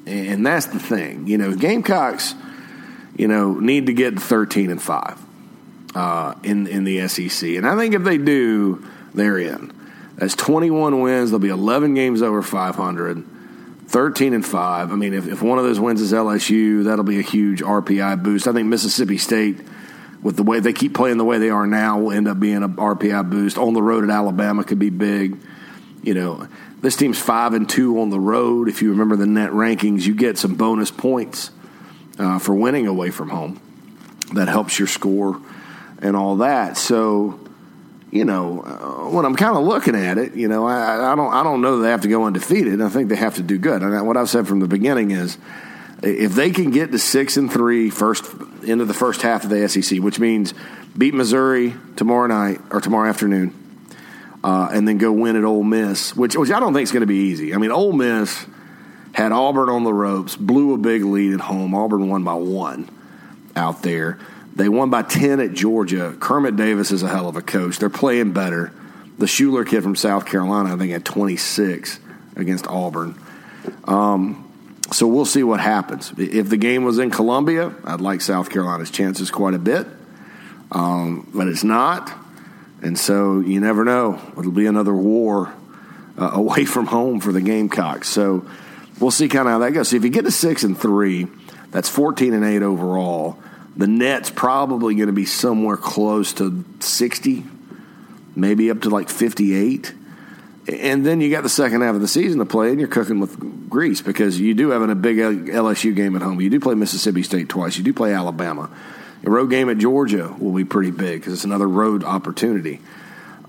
and 0.05 0.45
that's 0.45 0.65
the 0.67 0.79
thing. 0.79 1.27
You 1.27 1.37
know, 1.37 1.55
Gamecocks, 1.55 2.33
you 3.15 3.27
know, 3.27 3.53
need 3.59 3.85
to 3.87 3.93
get 3.93 4.19
thirteen 4.19 4.69
and 4.69 4.81
five 4.81 5.19
uh, 5.95 6.35
in 6.43 6.67
in 6.67 6.83
the 6.83 7.07
SEC, 7.07 7.49
and 7.49 7.67
I 7.67 7.75
think 7.75 7.93
if 7.93 8.03
they 8.03 8.17
do, 8.17 8.85
they're 9.13 9.37
in. 9.37 9.71
That's 10.15 10.35
21 10.35 11.01
wins. 11.01 11.31
There'll 11.31 11.39
be 11.39 11.49
11 11.49 11.95
games 11.95 12.21
over 12.21 12.41
500, 12.41 13.25
13 13.87 14.33
and 14.33 14.45
5. 14.45 14.91
I 14.91 14.95
mean, 14.95 15.13
if, 15.13 15.27
if 15.27 15.41
one 15.41 15.57
of 15.57 15.63
those 15.63 15.79
wins 15.79 16.01
is 16.01 16.13
LSU, 16.13 16.83
that'll 16.85 17.03
be 17.03 17.19
a 17.19 17.23
huge 17.23 17.61
RPI 17.61 18.21
boost. 18.21 18.47
I 18.47 18.53
think 18.53 18.67
Mississippi 18.67 19.17
State, 19.17 19.57
with 20.21 20.35
the 20.35 20.43
way 20.43 20.59
they 20.59 20.73
keep 20.73 20.93
playing 20.93 21.17
the 21.17 21.25
way 21.25 21.39
they 21.39 21.49
are 21.49 21.65
now, 21.65 21.99
will 21.99 22.11
end 22.11 22.27
up 22.27 22.39
being 22.39 22.63
a 22.63 22.69
RPI 22.69 23.29
boost. 23.29 23.57
On 23.57 23.73
the 23.73 23.81
road 23.81 24.03
at 24.03 24.09
Alabama 24.09 24.63
could 24.63 24.79
be 24.79 24.91
big. 24.91 25.37
You 26.03 26.13
know, 26.13 26.47
this 26.81 26.95
team's 26.95 27.19
5 27.19 27.53
and 27.53 27.67
2 27.67 27.99
on 27.99 28.09
the 28.09 28.19
road. 28.19 28.69
If 28.69 28.81
you 28.81 28.91
remember 28.91 29.15
the 29.15 29.25
net 29.25 29.51
rankings, 29.51 30.05
you 30.05 30.13
get 30.13 30.37
some 30.37 30.55
bonus 30.55 30.91
points 30.91 31.49
uh, 32.19 32.39
for 32.39 32.53
winning 32.53 32.87
away 32.87 33.11
from 33.11 33.29
home. 33.29 33.59
That 34.33 34.47
helps 34.47 34.79
your 34.79 34.87
score 34.87 35.39
and 35.99 36.15
all 36.15 36.37
that. 36.37 36.77
So 36.77 37.39
you 38.13 38.25
know, 38.25 38.61
uh, 38.61 39.09
when 39.09 39.25
I'm 39.25 39.35
kind 39.35 39.57
of 39.57 39.63
looking 39.63 39.95
at 39.95 40.19
it, 40.19 40.35
you 40.35 40.47
know, 40.47 40.67
I, 40.67 41.13
I, 41.13 41.15
don't, 41.15 41.33
I 41.33 41.41
don't 41.41 41.61
know 41.61 41.77
that 41.77 41.83
they 41.83 41.89
have 41.89 42.01
to 42.01 42.07
go 42.07 42.25
undefeated. 42.25 42.79
I 42.79 42.87
think 42.87 43.09
they 43.09 43.15
have 43.15 43.35
to 43.35 43.41
do 43.41 43.57
good. 43.57 43.81
And 43.81 44.05
what 44.05 44.17
I've 44.17 44.29
said 44.29 44.47
from 44.47 44.59
the 44.59 44.67
beginning 44.67 45.09
is, 45.09 45.39
if 46.03 46.35
they 46.35 46.51
can 46.51 46.69
get 46.69 46.91
to 46.91 46.99
six 46.99 47.37
and 47.37 47.51
three 47.51 47.89
first 47.89 48.23
into 48.61 48.85
the 48.85 48.93
first 48.93 49.23
half 49.23 49.45
of 49.45 49.49
the 49.49 49.67
SEC, 49.67 49.97
which 49.97 50.19
means 50.19 50.53
beat 50.95 51.15
Missouri 51.15 51.73
tomorrow 51.95 52.27
night 52.27 52.61
or 52.69 52.81
tomorrow 52.81 53.09
afternoon, 53.09 53.51
uh, 54.43 54.69
and 54.71 54.87
then 54.87 54.99
go 54.99 55.11
win 55.11 55.35
at 55.35 55.43
Ole 55.43 55.63
Miss, 55.63 56.15
which 56.15 56.35
which 56.35 56.51
I 56.51 56.59
don't 56.59 56.73
think 56.73 56.83
is 56.83 56.91
going 56.91 57.01
to 57.01 57.07
be 57.07 57.15
easy. 57.15 57.55
I 57.55 57.57
mean, 57.57 57.71
Ole 57.71 57.93
Miss 57.93 58.45
had 59.13 59.31
Auburn 59.31 59.69
on 59.69 59.83
the 59.83 59.93
ropes, 59.93 60.35
blew 60.35 60.73
a 60.73 60.77
big 60.77 61.03
lead 61.03 61.33
at 61.33 61.39
home. 61.39 61.73
Auburn 61.73 62.09
won 62.09 62.23
by 62.23 62.33
one 62.33 62.89
out 63.55 63.83
there. 63.83 64.19
They 64.55 64.69
won 64.69 64.89
by 64.89 65.03
10 65.03 65.39
at 65.39 65.53
Georgia. 65.53 66.15
Kermit 66.19 66.55
Davis 66.55 66.91
is 66.91 67.03
a 67.03 67.07
hell 67.07 67.27
of 67.27 67.35
a 67.35 67.41
coach. 67.41 67.79
They're 67.79 67.89
playing 67.89 68.33
better. 68.33 68.71
The 69.17 69.25
Shuler 69.25 69.67
kid 69.67 69.83
from 69.83 69.95
South 69.95 70.25
Carolina, 70.25 70.73
I 70.73 70.77
think, 70.77 70.91
had 70.91 71.05
26 71.05 71.99
against 72.35 72.67
Auburn. 72.67 73.19
Um, 73.85 74.51
so 74.91 75.07
we'll 75.07 75.25
see 75.25 75.43
what 75.43 75.59
happens. 75.59 76.13
If 76.17 76.49
the 76.49 76.57
game 76.57 76.83
was 76.83 76.99
in 76.99 77.09
Columbia, 77.09 77.73
I'd 77.83 78.01
like 78.01 78.21
South 78.21 78.49
Carolina's 78.49 78.91
chances 78.91 79.31
quite 79.31 79.53
a 79.53 79.59
bit, 79.59 79.87
um, 80.71 81.29
but 81.33 81.47
it's 81.47 81.63
not. 81.63 82.11
And 82.81 82.99
so 82.99 83.39
you 83.39 83.59
never 83.59 83.85
know. 83.85 84.19
It'll 84.37 84.51
be 84.51 84.65
another 84.65 84.93
war 84.93 85.53
uh, 86.17 86.31
away 86.33 86.65
from 86.65 86.87
home 86.87 87.19
for 87.19 87.31
the 87.31 87.41
Gamecocks. 87.41 88.09
So 88.09 88.45
we'll 89.03 89.11
see 89.11 89.27
kind 89.27 89.47
of 89.47 89.51
how 89.51 89.59
that 89.59 89.71
goes. 89.71 89.89
So 89.89 89.97
if 89.97 90.03
you 90.03 90.09
get 90.09 90.25
to 90.25 90.31
six 90.31 90.63
and 90.63 90.77
three, 90.77 91.27
that's 91.71 91.89
14 91.89 92.33
and 92.33 92.45
eight 92.45 92.63
overall. 92.63 93.37
The 93.75 93.87
net's 93.87 94.29
probably 94.29 94.95
going 94.95 95.07
to 95.07 95.13
be 95.13 95.25
somewhere 95.25 95.77
close 95.77 96.33
to 96.33 96.63
60, 96.79 97.43
maybe 98.35 98.71
up 98.71 98.81
to 98.81 98.89
like 98.89 99.09
58. 99.09 99.93
And 100.67 101.05
then 101.05 101.19
you 101.19 101.29
got 101.29 101.43
the 101.43 101.49
second 101.49 101.81
half 101.81 101.95
of 101.95 102.01
the 102.01 102.07
season 102.07 102.39
to 102.39 102.45
play, 102.45 102.69
and 102.69 102.79
you're 102.79 102.87
cooking 102.87 103.19
with 103.19 103.69
grease 103.69 104.01
because 104.01 104.39
you 104.39 104.53
do 104.53 104.69
have 104.69 104.81
a 104.81 104.95
big 104.95 105.17
LSU 105.17 105.93
game 105.93 106.15
at 106.15 106.21
home. 106.21 106.39
You 106.39 106.49
do 106.49 106.59
play 106.59 106.75
Mississippi 106.75 107.23
State 107.23 107.49
twice. 107.49 107.77
You 107.77 107.83
do 107.83 107.93
play 107.93 108.13
Alabama. 108.13 108.69
A 109.25 109.29
road 109.29 109.49
game 109.49 109.69
at 109.69 109.77
Georgia 109.77 110.33
will 110.39 110.53
be 110.53 110.63
pretty 110.63 110.91
big 110.91 111.19
because 111.19 111.33
it's 111.33 111.43
another 111.43 111.67
road 111.67 112.03
opportunity. 112.03 112.79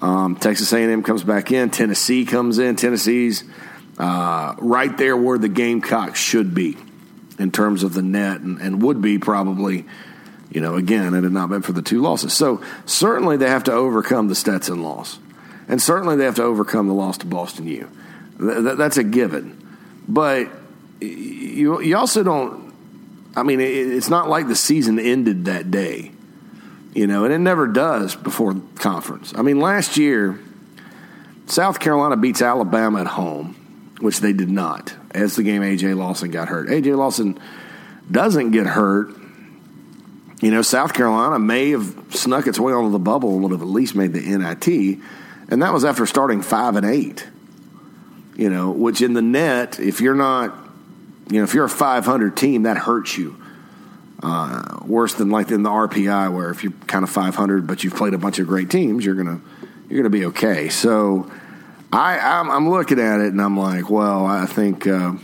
Um, 0.03 0.37
Texas 0.37 0.73
A&M 0.73 1.03
comes 1.03 1.23
back 1.23 1.53
in. 1.53 1.71
Tennessee 1.71 2.25
comes 2.25 2.59
in. 2.59 2.77
Tennessee's 2.77 3.45
uh, 3.99 4.55
right 4.59 4.97
there 4.97 5.17
where 5.17 5.39
the 5.39 5.49
Gamecocks 5.49 6.19
should 6.19 6.55
be 6.55 6.77
in 7.39 7.51
terms 7.51 7.83
of 7.83 7.95
the 7.95 8.03
net, 8.03 8.41
and, 8.41 8.61
and 8.61 8.83
would 8.83 9.01
be 9.01 9.19
probably– 9.19 9.85
you 10.51 10.61
know, 10.61 10.77
again, 10.77 11.15
it 11.15 11.25
had 11.25 11.33
not 11.33 11.49
been 11.49 11.63
for 11.63 11.73
the 11.73 11.83
two 11.83 12.01
losses. 12.01 12.33
So 12.33 12.63
certainly 12.87 13.37
they 13.37 13.49
have 13.49 13.65
to 13.65 13.73
overcome 13.73 14.29
the 14.29 14.37
Stetson 14.37 14.85
loss. 14.85 15.19
And 15.67 15.83
certainly 15.83 16.15
they 16.15 16.25
have 16.27 16.37
to 16.37 16.45
overcome 16.45 16.87
the 16.87 16.95
loss 16.95 17.19
to 17.19 17.27
Boston 17.27 17.67
U. 17.67 17.91
That's 18.39 18.97
a 18.97 19.03
given. 19.03 19.61
But 20.07 20.51
you, 21.01 21.81
you 21.81 21.97
also 21.97 22.23
don't, 22.23 22.73
I 23.35 23.43
mean, 23.43 23.59
it's 23.61 24.09
not 24.09 24.29
like 24.29 24.47
the 24.47 24.55
season 24.55 25.01
ended 25.01 25.47
that 25.47 25.73
day, 25.73 26.13
you 26.95 27.09
know, 27.09 27.25
and 27.25 27.35
it 27.35 27.39
never 27.39 27.67
does 27.67 28.15
before 28.15 28.55
conference. 28.77 29.33
I 29.35 29.43
mean, 29.43 29.59
last 29.59 29.97
year, 29.97 30.39
South 31.47 31.81
Carolina 31.81 32.17
beats 32.17 32.43
Alabama 32.43 33.01
at 33.01 33.09
home, 33.09 33.57
which 34.01 34.21
they 34.21 34.33
did 34.33 34.51
not, 34.51 34.95
as 35.13 35.37
the 35.37 35.43
game 35.43 35.63
A.J. 35.63 35.95
Lawson 35.95 36.31
got 36.31 36.49
hurt. 36.49 36.71
A.J. 36.71 36.95
Lawson 36.95 37.39
doesn't 38.11 38.51
get 38.51 38.67
hurt 38.67 39.15
you 40.45 40.51
know, 40.51 40.61
South 40.61 40.93
Carolina 40.93 41.39
may 41.39 41.71
have 41.71 41.95
snuck 42.11 42.47
its 42.47 42.61
way 42.61 42.71
onto 42.73 42.91
the 42.91 42.99
bubble 42.99 43.33
and 43.33 43.43
would 43.43 43.53
have 43.53 43.63
at 43.63 43.67
least 43.67 43.95
made 43.95 44.13
the 44.13 44.21
NIT, 44.21 44.99
and 45.49 45.63
that 45.63 45.73
was 45.73 45.87
after 45.87 46.05
starting 46.05 46.43
five 46.43 46.77
and 46.77 46.85
eight. 46.85 47.27
You 48.37 48.51
know, 48.51 48.71
which 48.71 49.01
in 49.01 49.15
the 49.15 49.23
net, 49.23 49.81
if 49.81 50.03
you're 50.03 50.15
not, 50.15 50.55
you 51.31 51.39
know, 51.39 51.45
if 51.45 51.55
you're 51.55 51.65
a 51.65 51.71
500 51.71 52.37
team, 52.37 52.65
that 52.65 52.77
hurts 52.77 53.17
you. 53.17 53.41
Uh, 54.23 54.81
worse 54.85 55.15
than 55.15 55.31
like 55.31 55.51
in 55.51 55.63
the 55.63 55.71
RPI, 55.71 56.35
where 56.35 56.51
if 56.51 56.63
you're 56.63 56.73
kind 56.89 57.05
of 57.05 57.11
500 57.11 57.67
but 57.67 57.83
you've 57.83 57.95
played 57.95 58.13
a 58.13 58.19
bunch 58.19 58.39
of 58.39 58.47
great 58.47 58.69
teams, 58.71 59.03
you're 59.05 59.15
gonna 59.15 59.41
you're 59.89 60.01
gonna 60.01 60.11
be 60.11 60.27
okay. 60.27 60.69
So 60.69 61.31
I 61.95 62.19
I'm, 62.19 62.51
I'm 62.51 62.71
looking 62.71 62.99
at 62.99 63.21
it 63.21 63.29
and 63.29 63.41
I'm 63.41 63.59
like, 63.59 63.89
well, 63.89 64.27
I 64.27 64.47
think 64.47 64.87
uh, 64.87 65.15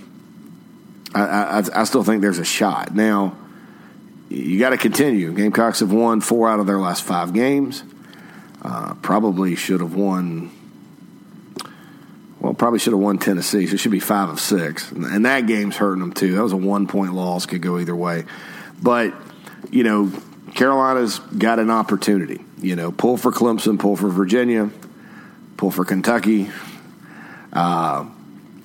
I, 1.14 1.22
I 1.22 1.80
I 1.80 1.84
still 1.84 2.04
think 2.04 2.22
there's 2.22 2.38
a 2.38 2.44
shot 2.44 2.94
now 2.94 3.36
you 4.30 4.60
got 4.60 4.70
to 4.70 4.76
continue. 4.76 5.32
Gamecocks 5.32 5.80
have 5.80 5.92
won 5.92 6.20
four 6.20 6.48
out 6.48 6.60
of 6.60 6.66
their 6.66 6.78
last 6.78 7.02
five 7.02 7.34
games. 7.34 7.82
Uh, 8.62 8.94
probably 9.02 9.56
should 9.56 9.80
have 9.80 9.94
won. 9.94 10.52
Well, 12.38 12.54
probably 12.54 12.78
should 12.78 12.92
have 12.92 13.00
won 13.00 13.18
Tennessee. 13.18 13.66
So 13.66 13.74
it 13.74 13.80
should 13.80 13.90
be 13.90 14.00
five 14.00 14.28
of 14.28 14.38
six, 14.38 14.90
and 14.92 15.26
that 15.26 15.46
game's 15.46 15.76
hurting 15.76 16.00
them 16.00 16.12
too. 16.12 16.36
That 16.36 16.42
was 16.42 16.52
a 16.52 16.56
one 16.56 16.86
point 16.86 17.12
loss, 17.12 17.44
could 17.44 17.60
go 17.60 17.78
either 17.78 17.96
way. 17.96 18.24
But 18.80 19.12
you 19.70 19.82
know, 19.82 20.12
Carolina's 20.54 21.18
got 21.18 21.58
an 21.58 21.70
opportunity. 21.70 22.40
You 22.62 22.76
know, 22.76 22.92
pull 22.92 23.16
for 23.16 23.32
Clemson, 23.32 23.78
pull 23.80 23.96
for 23.96 24.08
Virginia, 24.08 24.70
pull 25.60 25.70
for 25.70 25.84
Kentucky. 25.84 26.50
Uh, 27.52 28.06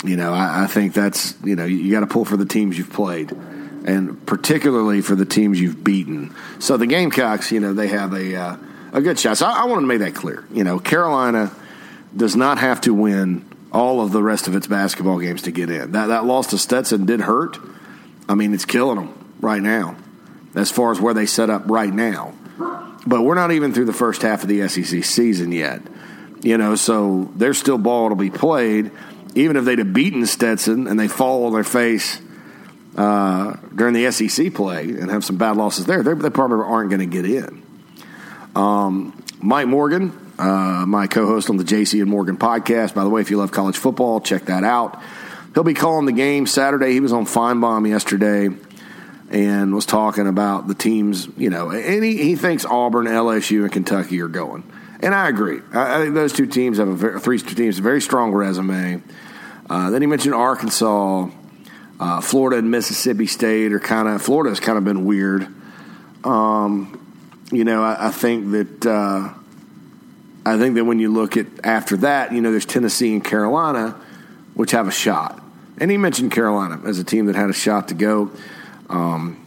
you 0.03 0.15
know, 0.15 0.33
I, 0.33 0.63
I 0.63 0.67
think 0.67 0.93
that's 0.93 1.35
you 1.43 1.55
know 1.55 1.65
you 1.65 1.91
got 1.91 1.99
to 1.99 2.07
pull 2.07 2.23
for 2.25 2.37
the 2.37 2.45
teams 2.45 2.77
you've 2.77 2.93
played 2.93 3.31
and 3.85 4.25
particularly 4.25 5.01
for 5.01 5.15
the 5.15 5.25
teams 5.25 5.59
you've 5.61 5.83
beaten. 5.83 6.33
So 6.59 6.75
the 6.75 6.87
Gamecocks, 6.87 7.51
you 7.51 7.59
know, 7.59 7.73
they 7.73 7.87
have 7.89 8.13
a 8.13 8.35
uh, 8.35 8.57
a 8.93 9.01
good 9.01 9.19
shot. 9.19 9.37
So 9.37 9.45
I, 9.45 9.61
I 9.61 9.65
want 9.65 9.81
to 9.81 9.87
make 9.87 9.99
that 9.99 10.15
clear. 10.15 10.45
You 10.51 10.63
know, 10.63 10.79
Carolina 10.79 11.51
does 12.15 12.35
not 12.35 12.57
have 12.57 12.81
to 12.81 12.93
win 12.93 13.45
all 13.71 14.01
of 14.01 14.11
the 14.11 14.23
rest 14.23 14.47
of 14.47 14.55
its 14.55 14.67
basketball 14.67 15.19
games 15.19 15.43
to 15.43 15.51
get 15.51 15.69
in. 15.69 15.91
That 15.91 16.07
that 16.07 16.25
loss 16.25 16.47
to 16.47 16.57
Stetson 16.57 17.05
did 17.05 17.21
hurt. 17.21 17.57
I 18.27 18.35
mean, 18.35 18.53
it's 18.53 18.65
killing 18.65 18.97
them 18.97 19.35
right 19.41 19.61
now, 19.61 19.97
as 20.55 20.71
far 20.71 20.91
as 20.91 20.99
where 20.99 21.13
they 21.13 21.25
set 21.25 21.49
up 21.49 21.69
right 21.69 21.93
now. 21.93 22.33
But 23.05 23.21
we're 23.21 23.35
not 23.35 23.51
even 23.51 23.71
through 23.71 23.85
the 23.85 23.93
first 23.93 24.23
half 24.23 24.41
of 24.41 24.49
the 24.49 24.67
SEC 24.67 25.03
season 25.03 25.51
yet. 25.51 25.81
You 26.42 26.58
know, 26.58 26.75
so 26.75 27.32
there's 27.36 27.58
still 27.58 27.77
ball 27.77 28.10
to 28.10 28.15
be 28.15 28.30
played. 28.30 28.92
Even 29.36 29.58
if 29.58 29.65
they'd 29.65 29.80
have 29.80 29.94
beaten 29.94 30.25
Stetson 30.25 30.88
and 30.88 31.00
they 31.00 31.08
fall 31.08 31.46
on 31.46 31.54
their 31.54 31.63
face 31.63 32.22
uh, 32.96 33.54
during 33.74 33.94
the 33.94 34.10
SEC 34.12 34.54
play 34.54 34.84
and 34.84 35.12
have 35.12 35.25
some 35.25 35.38
bad 35.38 35.58
losses 35.58 35.86
there, 35.86 36.04
they, 36.04 36.30
probably 36.30 36.65
aren't 36.65 36.89
going 36.89 37.00
to 37.00 37.06
get 37.06 37.25
in. 37.25 37.63
Um, 38.56 39.22
Mike 39.42 39.68
Morgan, 39.68 40.18
uh, 40.39 40.86
my 40.88 41.08
co-host 41.08 41.50
on 41.50 41.58
the 41.58 41.63
JC 41.63 42.01
and 42.01 42.10
Morgan 42.10 42.38
podcast. 42.38 42.94
By 42.94 43.04
the 43.04 43.10
way, 43.10 43.22
if 43.22 43.30
you 43.30 43.38
love 43.38 43.51
college 43.51 43.77
football, 43.77 44.22
check 44.22 44.46
that 44.46 44.63
out. 44.63 45.01
He'll 45.54 45.63
be 45.63 45.74
calling 45.74 46.06
the 46.06 46.12
game 46.12 46.48
Saturday. 46.48 46.92
He 46.92 47.00
was 47.00 47.13
on 47.13 47.25
Finebaum 47.25 47.88
yesterday 47.88 48.50
and 49.30 49.74
was 49.74 49.86
talking 49.86 50.27
about 50.27 50.68
the 50.68 50.75
teams, 50.75 51.27
you 51.38 51.50
know, 51.50 51.72
and 51.72 52.04
he, 52.04 52.18
he 52.18 52.36
thinks 52.36 52.65
Auburn, 52.65 53.06
LSU, 53.06 53.63
and 53.63 53.72
Kentucky 53.72 54.22
are 54.22 54.27
going. 54.27 54.63
And 55.05 55.13
I 55.13 55.29
agree. 55.29 55.59
I, 55.71 55.97
I 55.97 56.01
think 56.01 56.15
those 56.15 56.33
two 56.33 56.47
teams 56.47 56.79
have 56.79 56.88
a 56.88 56.95
very, 56.95 57.19
three 57.19 57.38
teams, 57.38 57.77
a 57.77 57.81
very 57.83 58.01
strong 58.01 58.33
resume. 58.33 59.03
Uh, 59.69 59.91
then 59.91 60.01
he 60.01 60.07
mentioned 60.07 60.33
Arkansas, 60.33 61.29
uh, 62.00 62.21
Florida, 62.21 62.57
and 62.57 62.71
Mississippi 62.71 63.27
State 63.27 63.71
are 63.71 63.79
kind 63.79 64.07
of 64.07 64.19
Florida 64.24 64.50
has 64.50 64.59
kind 64.59 64.79
of 64.79 64.83
been 64.83 65.05
weird. 65.05 65.47
Um, 66.24 67.00
you 67.51 67.63
know, 67.63 67.83
I, 67.83 68.07
I 68.07 68.09
think 68.09 68.50
that 68.51 68.85
uh, 68.88 69.29
I 70.43 70.57
think 70.57 70.74
that 70.74 70.85
when 70.85 70.97
you 70.97 71.13
look 71.13 71.38
at 71.38 71.45
after 71.63 71.97
that, 71.97 72.33
you 72.33 72.41
know, 72.41 72.50
there's 72.50 72.65
Tennessee 72.65 73.13
and 73.13 73.24
Carolina, 73.24 73.91
which 74.55 74.71
have 74.71 74.88
a 74.88 74.91
shot. 74.91 75.39
And 75.77 75.91
he 75.91 75.97
mentioned 75.97 76.31
Carolina 76.31 76.81
as 76.83 76.97
a 76.97 77.03
team 77.03 77.27
that 77.27 77.35
had 77.35 77.51
a 77.51 77.53
shot 77.53 77.89
to 77.89 77.93
go. 77.93 78.31
Um, 78.89 79.44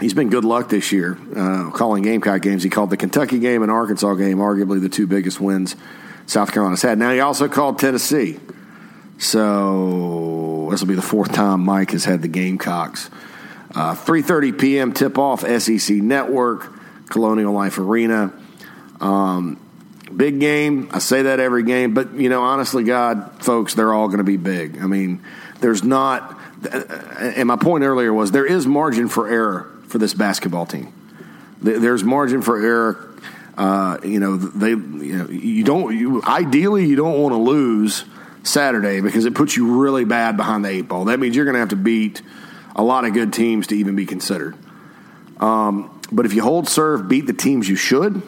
he's 0.00 0.14
been 0.14 0.30
good 0.30 0.44
luck 0.44 0.68
this 0.68 0.92
year 0.92 1.18
uh, 1.36 1.70
calling 1.70 2.02
Gamecock 2.02 2.42
games. 2.42 2.62
He 2.62 2.70
called 2.70 2.90
the 2.90 2.96
Kentucky 2.96 3.38
game 3.38 3.62
and 3.62 3.70
Arkansas 3.70 4.14
game, 4.14 4.38
arguably 4.38 4.80
the 4.80 4.88
two 4.88 5.06
biggest 5.06 5.40
wins 5.40 5.76
South 6.26 6.52
Carolina's 6.52 6.82
had. 6.82 6.98
Now 6.98 7.12
he 7.12 7.20
also 7.20 7.48
called 7.48 7.78
Tennessee. 7.78 8.38
So 9.18 10.68
this 10.70 10.80
will 10.80 10.88
be 10.88 10.94
the 10.94 11.02
fourth 11.02 11.32
time 11.32 11.60
Mike 11.60 11.90
has 11.90 12.04
had 12.04 12.22
the 12.22 12.28
Gamecocks. 12.28 13.10
Uh, 13.74 13.94
3.30 13.94 14.58
p.m. 14.58 14.92
tip-off, 14.92 15.42
SEC 15.42 15.96
Network, 15.96 16.72
Colonial 17.08 17.52
Life 17.52 17.78
Arena. 17.78 18.32
Um, 19.00 19.60
big 20.14 20.40
game. 20.40 20.88
I 20.92 20.98
say 20.98 21.22
that 21.22 21.38
every 21.38 21.62
game, 21.62 21.94
but, 21.94 22.14
you 22.14 22.28
know, 22.28 22.42
honestly, 22.42 22.82
God, 22.82 23.44
folks, 23.44 23.74
they're 23.74 23.92
all 23.92 24.08
going 24.08 24.18
to 24.18 24.24
be 24.24 24.36
big. 24.36 24.80
I 24.80 24.86
mean, 24.86 25.22
there's 25.60 25.84
not 25.84 26.40
and 26.70 27.48
my 27.48 27.56
point 27.56 27.84
earlier 27.84 28.12
was 28.12 28.32
there 28.32 28.44
is 28.44 28.66
margin 28.66 29.08
for 29.08 29.28
error 29.28 29.70
for 29.90 29.98
this 29.98 30.14
basketball 30.14 30.66
team. 30.66 30.92
There's 31.60 32.02
margin 32.02 32.40
for 32.40 32.62
error. 32.62 33.14
Uh, 33.58 33.98
you 34.02 34.20
know, 34.20 34.36
they 34.36 34.70
you 34.70 35.18
know 35.18 35.28
you 35.28 35.64
don't 35.64 35.96
you, 35.96 36.22
ideally 36.22 36.86
you 36.86 36.96
don't 36.96 37.20
want 37.20 37.34
to 37.34 37.38
lose 37.38 38.04
Saturday 38.42 39.00
because 39.00 39.26
it 39.26 39.34
puts 39.34 39.56
you 39.56 39.82
really 39.82 40.04
bad 40.04 40.36
behind 40.36 40.64
the 40.64 40.70
eight 40.70 40.88
ball. 40.88 41.06
That 41.06 41.20
means 41.20 41.36
you're 41.36 41.44
going 41.44 41.54
to 41.54 41.60
have 41.60 41.70
to 41.70 41.76
beat 41.76 42.22
a 42.74 42.82
lot 42.82 43.04
of 43.04 43.12
good 43.12 43.32
teams 43.32 43.66
to 43.66 43.76
even 43.76 43.96
be 43.96 44.06
considered. 44.06 44.56
Um, 45.38 46.00
but 46.10 46.24
if 46.24 46.32
you 46.32 46.42
hold 46.42 46.68
serve, 46.68 47.08
beat 47.08 47.26
the 47.26 47.32
teams 47.32 47.68
you 47.68 47.76
should, 47.76 48.22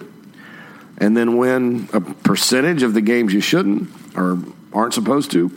and 0.98 1.16
then 1.16 1.38
win 1.38 1.88
a 1.92 2.00
percentage 2.00 2.82
of 2.82 2.92
the 2.92 3.00
games 3.00 3.32
you 3.32 3.40
shouldn't 3.40 3.88
or 4.16 4.38
aren't 4.74 4.92
supposed 4.92 5.30
to, 5.30 5.50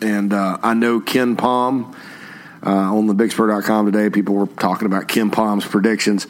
and 0.00 0.32
uh, 0.32 0.58
I 0.62 0.74
know 0.74 1.00
KenPom 1.00 1.96
uh, 2.66 2.94
on 2.96 3.06
the 3.06 3.14
bigspur.com 3.14 3.86
today, 3.86 4.10
people 4.10 4.34
were 4.34 4.48
talking 4.48 4.86
about 4.86 5.06
KenPom's 5.06 5.64
predictions. 5.64 6.26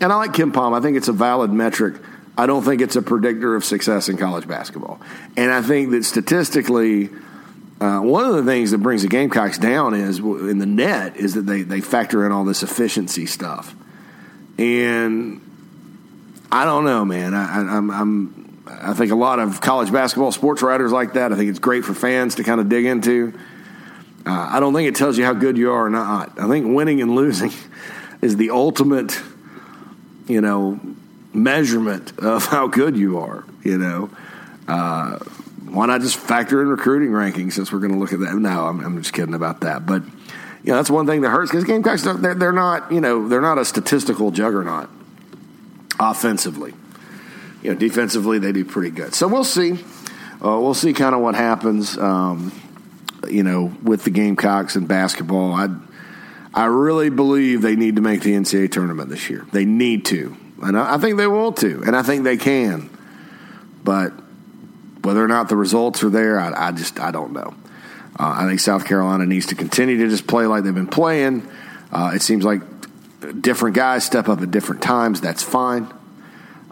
And 0.00 0.12
I 0.12 0.16
like 0.16 0.32
KenPom. 0.32 0.78
I 0.78 0.80
think 0.80 0.96
it's 0.96 1.08
a 1.08 1.12
valid 1.12 1.50
metric. 1.50 1.96
I 2.38 2.46
don't 2.46 2.62
think 2.62 2.80
it's 2.80 2.94
a 2.94 3.02
predictor 3.02 3.56
of 3.56 3.64
success 3.64 4.08
in 4.08 4.16
college 4.16 4.46
basketball. 4.46 5.00
And 5.36 5.50
I 5.50 5.62
think 5.62 5.90
that 5.90 6.04
statistically, 6.04 7.10
uh, 7.80 8.00
one 8.00 8.24
of 8.24 8.36
the 8.36 8.44
things 8.44 8.70
that 8.70 8.78
brings 8.78 9.02
the 9.02 9.08
Gamecocks 9.08 9.58
down 9.58 9.94
is 9.94 10.18
in 10.18 10.58
the 10.58 10.66
net 10.66 11.16
is 11.16 11.34
that 11.34 11.42
they, 11.42 11.62
they 11.62 11.80
factor 11.80 12.24
in 12.24 12.30
all 12.30 12.44
this 12.44 12.62
efficiency 12.62 13.26
stuff. 13.26 13.74
And 14.58 15.40
I 16.52 16.64
don't 16.64 16.84
know, 16.84 17.04
man. 17.04 17.34
I, 17.34 17.60
I'm, 17.60 17.90
I'm 17.90 18.50
I 18.66 18.94
think 18.94 19.10
a 19.10 19.16
lot 19.16 19.40
of 19.40 19.60
college 19.60 19.92
basketball 19.92 20.30
sports 20.30 20.62
writers 20.62 20.92
like 20.92 21.14
that. 21.14 21.32
I 21.32 21.36
think 21.36 21.50
it's 21.50 21.58
great 21.58 21.84
for 21.84 21.94
fans 21.94 22.36
to 22.36 22.44
kind 22.44 22.60
of 22.60 22.68
dig 22.68 22.86
into. 22.86 23.38
Uh, 24.26 24.48
I 24.52 24.60
don't 24.60 24.74
think 24.74 24.88
it 24.88 24.94
tells 24.94 25.16
you 25.16 25.24
how 25.24 25.32
good 25.32 25.56
you 25.56 25.72
are 25.72 25.86
or 25.86 25.90
not. 25.90 26.38
I 26.38 26.48
think 26.48 26.74
winning 26.74 27.00
and 27.00 27.14
losing 27.14 27.52
is 28.22 28.36
the 28.36 28.50
ultimate, 28.50 29.20
you 30.26 30.40
know, 30.40 30.78
measurement 31.32 32.18
of 32.18 32.46
how 32.46 32.66
good 32.66 32.96
you 32.96 33.18
are. 33.18 33.44
You 33.62 33.78
know, 33.78 34.10
uh, 34.68 35.18
why 35.68 35.86
not 35.86 36.00
just 36.00 36.16
factor 36.16 36.60
in 36.62 36.68
recruiting 36.68 37.10
rankings 37.10 37.54
since 37.54 37.72
we're 37.72 37.78
going 37.80 37.92
to 37.92 37.98
look 37.98 38.12
at 38.12 38.20
that? 38.20 38.34
No, 38.34 38.66
I'm, 38.66 38.80
I'm, 38.84 39.02
just 39.02 39.14
kidding 39.14 39.34
about 39.34 39.60
that. 39.60 39.86
But 39.86 40.02
you 40.04 40.72
know, 40.72 40.76
that's 40.76 40.90
one 40.90 41.06
thing 41.06 41.22
that 41.22 41.30
hurts 41.30 41.50
because 41.50 41.64
Gamecocks 41.64 42.02
they're, 42.02 42.34
they're 42.34 42.52
not 42.52 42.92
you 42.92 43.00
know 43.00 43.28
they're 43.28 43.40
not 43.40 43.58
a 43.58 43.64
statistical 43.64 44.30
juggernaut 44.30 44.90
offensively 45.98 46.74
you 47.62 47.70
know, 47.70 47.78
defensively 47.78 48.38
they 48.38 48.52
do 48.52 48.64
pretty 48.64 48.90
good. 48.90 49.14
So 49.14 49.28
we'll 49.28 49.44
see. 49.44 49.72
Uh, 50.42 50.58
we'll 50.58 50.74
see 50.74 50.92
kind 50.92 51.14
of 51.14 51.20
what 51.20 51.34
happens. 51.34 51.98
Um, 51.98 52.52
you 53.28 53.42
know, 53.42 53.72
with 53.82 54.04
the 54.04 54.10
Gamecocks 54.10 54.76
and 54.76 54.86
basketball, 54.88 55.52
I 55.52 55.68
I 56.52 56.66
really 56.66 57.10
believe 57.10 57.62
they 57.62 57.76
need 57.76 57.96
to 57.96 58.02
make 58.02 58.22
the 58.22 58.32
NCAA 58.32 58.72
tournament 58.72 59.08
this 59.08 59.30
year. 59.30 59.46
They 59.52 59.64
need 59.64 60.04
to, 60.06 60.36
and 60.62 60.78
I, 60.78 60.94
I 60.94 60.98
think 60.98 61.16
they 61.16 61.26
want 61.26 61.58
to, 61.58 61.82
and 61.82 61.94
I 61.94 62.02
think 62.02 62.24
they 62.24 62.36
can. 62.36 62.90
But 63.84 64.12
whether 65.02 65.24
or 65.24 65.28
not 65.28 65.48
the 65.48 65.56
results 65.56 66.02
are 66.02 66.10
there, 66.10 66.40
I, 66.40 66.68
I 66.68 66.72
just 66.72 66.98
I 67.00 67.10
don't 67.10 67.32
know. 67.32 67.54
Uh, 68.18 68.34
I 68.38 68.46
think 68.46 68.60
South 68.60 68.84
Carolina 68.84 69.26
needs 69.26 69.46
to 69.46 69.54
continue 69.54 69.98
to 69.98 70.08
just 70.08 70.26
play 70.26 70.46
like 70.46 70.64
they've 70.64 70.74
been 70.74 70.86
playing. 70.86 71.48
Uh, 71.92 72.12
it 72.14 72.22
seems 72.22 72.44
like 72.44 72.60
different 73.40 73.76
guys 73.76 74.04
step 74.04 74.28
up 74.28 74.40
at 74.40 74.50
different 74.50 74.82
times. 74.82 75.20
That's 75.20 75.42
fine. 75.42 75.92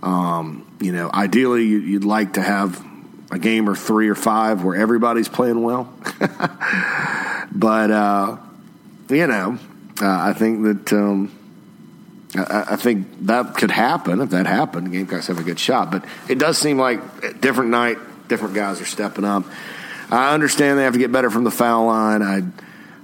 Um, 0.02 0.66
you 0.80 0.92
know, 0.92 1.10
ideally, 1.12 1.64
you'd 1.64 2.04
like 2.04 2.34
to 2.34 2.42
have 2.42 2.84
a 3.30 3.38
game 3.38 3.68
or 3.68 3.74
three 3.74 4.08
or 4.08 4.14
five 4.14 4.64
where 4.64 4.76
everybody's 4.76 5.28
playing 5.28 5.62
well. 5.62 5.92
but, 7.52 7.90
uh, 7.90 8.36
you 9.08 9.26
know, 9.26 9.58
uh, 10.00 10.06
I 10.06 10.32
think 10.32 10.62
that. 10.64 10.92
Um, 10.92 11.34
I, 12.34 12.72
I 12.72 12.76
think 12.76 13.06
that 13.26 13.54
could 13.54 13.70
happen. 13.70 14.20
If 14.20 14.30
that 14.30 14.46
happened, 14.46 14.92
Gamecocks 14.92 15.28
have 15.28 15.38
a 15.38 15.42
good 15.42 15.58
shot. 15.58 15.90
But 15.90 16.04
it 16.28 16.38
does 16.38 16.58
seem 16.58 16.78
like 16.78 17.40
different 17.40 17.70
night, 17.70 17.96
different 18.28 18.54
guys 18.54 18.82
are 18.82 18.86
stepping 18.86 19.24
up. 19.24 19.44
I 20.10 20.34
understand 20.34 20.78
they 20.78 20.84
have 20.84 20.92
to 20.92 20.98
get 20.98 21.10
better 21.10 21.30
from 21.30 21.44
the 21.44 21.50
foul 21.50 21.86
line. 21.86 22.22
I, 22.22 22.42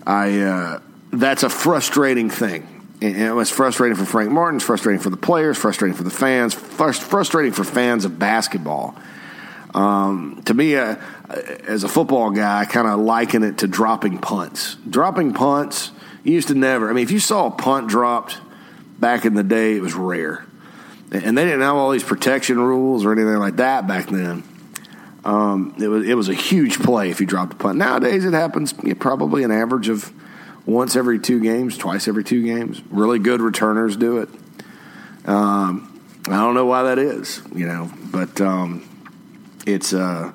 I, 0.07 0.41
uh, 0.41 0.81
that's 1.11 1.43
a 1.43 1.49
frustrating 1.49 2.29
thing 2.29 2.75
and 3.05 3.17
it 3.17 3.35
was 3.35 3.51
frustrating 3.51 3.97
for 3.97 4.05
Frank 4.05 4.31
Martin, 4.31 4.61
frustrating 4.61 5.01
for 5.01 5.11
the 5.11 5.17
players, 5.17 5.59
frustrating 5.59 5.97
for 5.97 6.05
the 6.05 6.11
fans, 6.11 6.55
frustrating 6.55 7.53
for 7.53 7.65
fans 7.65 8.05
of 8.05 8.19
basketball. 8.19 8.97
Um, 9.75 10.41
to 10.45 10.55
me, 10.55 10.77
uh, 10.77 10.97
as 11.67 11.83
a 11.83 11.89
football 11.89 12.31
guy, 12.31 12.61
I 12.61 12.65
kind 12.65 12.87
of 12.87 13.01
liken 13.01 13.43
it 13.43 13.59
to 13.59 13.67
dropping 13.67 14.19
punts. 14.19 14.77
Dropping 14.89 15.35
punts, 15.35 15.91
you 16.23 16.33
used 16.33 16.49
to 16.49 16.55
never. 16.55 16.89
I 16.89 16.93
mean, 16.93 17.03
if 17.03 17.11
you 17.11 17.19
saw 17.19 17.47
a 17.47 17.51
punt 17.51 17.89
dropped 17.89 18.39
back 18.99 19.25
in 19.25 19.35
the 19.35 19.43
day, 19.43 19.77
it 19.77 19.83
was 19.83 19.95
rare. 19.95 20.47
And 21.11 21.37
they 21.37 21.45
didn't 21.45 21.61
have 21.61 21.77
all 21.77 21.91
these 21.91 22.05
protection 22.05 22.59
rules 22.59 23.05
or 23.05 23.13
anything 23.13 23.37
like 23.37 23.57
that 23.57 23.87
back 23.87 24.09
then. 24.09 24.45
Um, 25.25 25.75
it 25.81 25.89
was 25.89 26.07
it 26.07 26.15
was 26.15 26.29
a 26.29 26.35
huge 26.35 26.81
play 26.81 27.11
if 27.11 27.21
you 27.21 27.27
dropped 27.27 27.55
a 27.55 27.57
punt. 27.57 27.79
Nowadays, 27.79 28.25
it 28.25 28.35
happens 28.35 28.75
probably 28.99 29.43
an 29.43 29.51
average 29.51 29.89
of 29.89 30.13
once 30.67 30.97
every 30.97 31.19
two 31.19 31.41
games, 31.41 31.79
twice 31.79 32.09
every 32.09 32.25
two 32.25 32.43
games. 32.43 32.83
Really 32.91 33.19
good 33.19 33.41
returners 33.41 33.97
do 33.97 34.19
it. 34.19 34.29
Um, 35.27 36.01
I 36.27 36.37
don't 36.37 36.55
know 36.55 36.67
why 36.67 36.85
that 36.85 36.99
is, 36.99 37.43
you 37.55 37.67
know, 37.67 37.91
but 38.11 38.41
um, 38.41 38.87
it's 39.67 39.93
uh, 39.93 40.33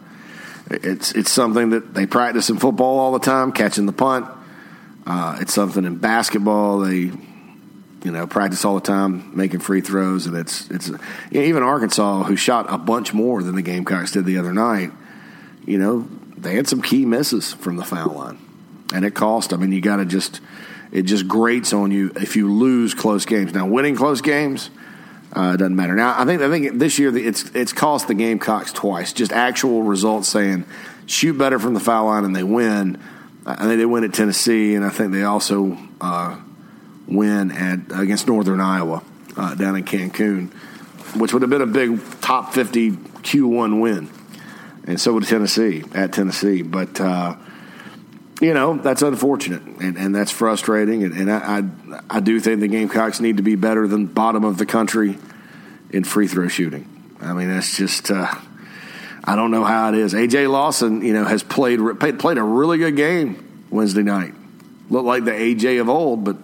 it's 0.70 1.12
it's 1.14 1.32
something 1.32 1.72
that 1.72 1.94
they 1.94 2.06
practice 2.06 2.50
in 2.50 2.58
football 2.58 3.00
all 3.00 3.12
the 3.14 3.20
time, 3.20 3.52
catching 3.52 3.86
the 3.86 3.94
punt. 3.94 4.28
Uh, 5.06 5.38
it's 5.42 5.54
something 5.54 5.86
in 5.86 5.98
basketball 5.98 6.80
they 6.80 7.12
you 8.04 8.12
know 8.12 8.28
practice 8.28 8.64
all 8.66 8.76
the 8.76 8.82
time, 8.82 9.36
making 9.36 9.60
free 9.60 9.82
throws, 9.82 10.26
and 10.26 10.36
it's 10.36 10.70
it's 10.70 10.92
even 11.32 11.64
Arkansas 11.64 12.24
who 12.24 12.36
shot 12.36 12.66
a 12.70 12.78
bunch 12.78 13.14
more 13.14 13.44
than 13.44 13.56
the 13.56 13.62
Gamecocks 13.62 14.12
did 14.12 14.26
the 14.26 14.38
other 14.38 14.54
night. 14.54 14.92
You 15.66 15.78
know, 15.78 16.08
they 16.38 16.56
had 16.56 16.68
some 16.68 16.82
key 16.82 17.06
misses 17.06 17.54
from 17.54 17.76
the 17.76 17.84
foul 17.84 18.14
line 18.14 18.40
and 18.94 19.06
it 19.06 19.14
cost. 19.14 19.54
I 19.54 19.58
mean, 19.58 19.72
you 19.72 19.82
got 19.82 19.98
to 19.98 20.06
just 20.06 20.42
it 20.92 21.04
just 21.04 21.28
grates 21.28 21.74
on 21.74 21.92
you 21.92 22.12
if 22.16 22.36
you 22.36 22.52
lose 22.52 22.94
close 22.94 23.26
games. 23.26 23.54
Now, 23.54 23.68
winning 23.68 23.96
close 23.96 24.22
games 24.22 24.70
uh, 25.34 25.56
doesn't 25.56 25.76
matter. 25.76 25.96
Now, 25.96 26.20
I 26.20 26.26
think 26.26 26.42
I 26.42 26.50
think 26.50 26.80
this 26.80 26.98
year 26.98 27.16
it's 27.16 27.44
it's 27.52 27.74
cost 27.74 28.08
the 28.08 28.14
Gamecocks 28.14 28.74
twice. 28.74 29.14
Just 29.14 29.32
actual 29.32 29.84
results 29.84 30.28
saying 30.28 30.66
shoot 31.06 31.38
better 31.38 31.60
from 31.60 31.74
the 31.74 31.80
foul 31.80 32.06
line 32.06 32.24
and 32.24 32.36
they 32.36 32.44
win. 32.44 33.02
I 33.46 33.66
think 33.66 33.80
they 33.80 33.86
win 33.86 34.04
at 34.04 34.14
Tennessee, 34.14 34.76
and 34.76 34.86
I 34.86 34.90
think 34.90 35.12
they 35.12 35.24
also 35.24 35.78
uh, 36.02 36.40
win 37.08 37.52
at 37.52 37.80
against 38.00 38.28
Northern 38.28 38.60
Iowa 38.60 39.04
uh, 39.38 39.56
down 39.56 39.76
in 39.76 39.84
Cancun, 39.86 40.52
which 41.16 41.34
would 41.34 41.42
have 41.42 41.50
been 41.50 41.62
a 41.62 41.68
big 41.68 42.00
top 42.22 42.54
fifty 42.54 42.92
Q1 42.92 43.82
win. 43.82 44.10
And 44.86 45.00
so 45.00 45.14
would 45.14 45.26
Tennessee 45.26 45.84
at 45.94 46.14
Tennessee, 46.14 46.64
but 46.64 47.00
uh, 47.00 47.36
you 48.42 48.54
know 48.54 48.78
that's 48.78 49.02
unfortunate 49.02 49.62
and, 49.62 49.98
and 49.98 50.16
that's 50.16 50.32
frustrating 50.32 51.04
and, 51.04 51.14
and 51.14 51.32
I, 51.32 51.60
I, 51.60 52.18
I 52.18 52.20
do 52.20 52.40
think 52.40 52.62
the 52.62 52.68
Gamecocks 52.68 53.20
need 53.20 53.38
to 53.38 53.44
be 53.44 53.56
better 53.56 53.88
than 53.88 54.06
bottom 54.06 54.44
of 54.44 54.58
the 54.58 54.66
country 54.66 55.18
in 55.92 56.04
free 56.04 56.28
throw 56.28 56.48
shooting. 56.48 56.88
I 57.22 57.34
mean 57.34 57.50
that's 57.50 57.76
just 57.76 58.12
uh, 58.12 58.34
I 59.24 59.36
don't 59.36 59.52
know 59.52 59.64
how 59.64 59.90
it 59.90 59.96
is. 59.96 60.14
AJ 60.14 60.50
Lawson, 60.50 61.04
you 61.04 61.14
know, 61.14 61.26
has 61.26 61.44
played 61.44 61.80
played 62.00 62.38
a 62.38 62.44
really 62.44 62.78
good 62.78 62.96
game 62.96 63.66
Wednesday 63.70 64.04
night. 64.04 64.34
Looked 64.90 65.06
like 65.06 65.26
the 65.26 65.32
AJ 65.32 65.82
of 65.82 65.90
old, 65.90 66.24
but 66.24 66.38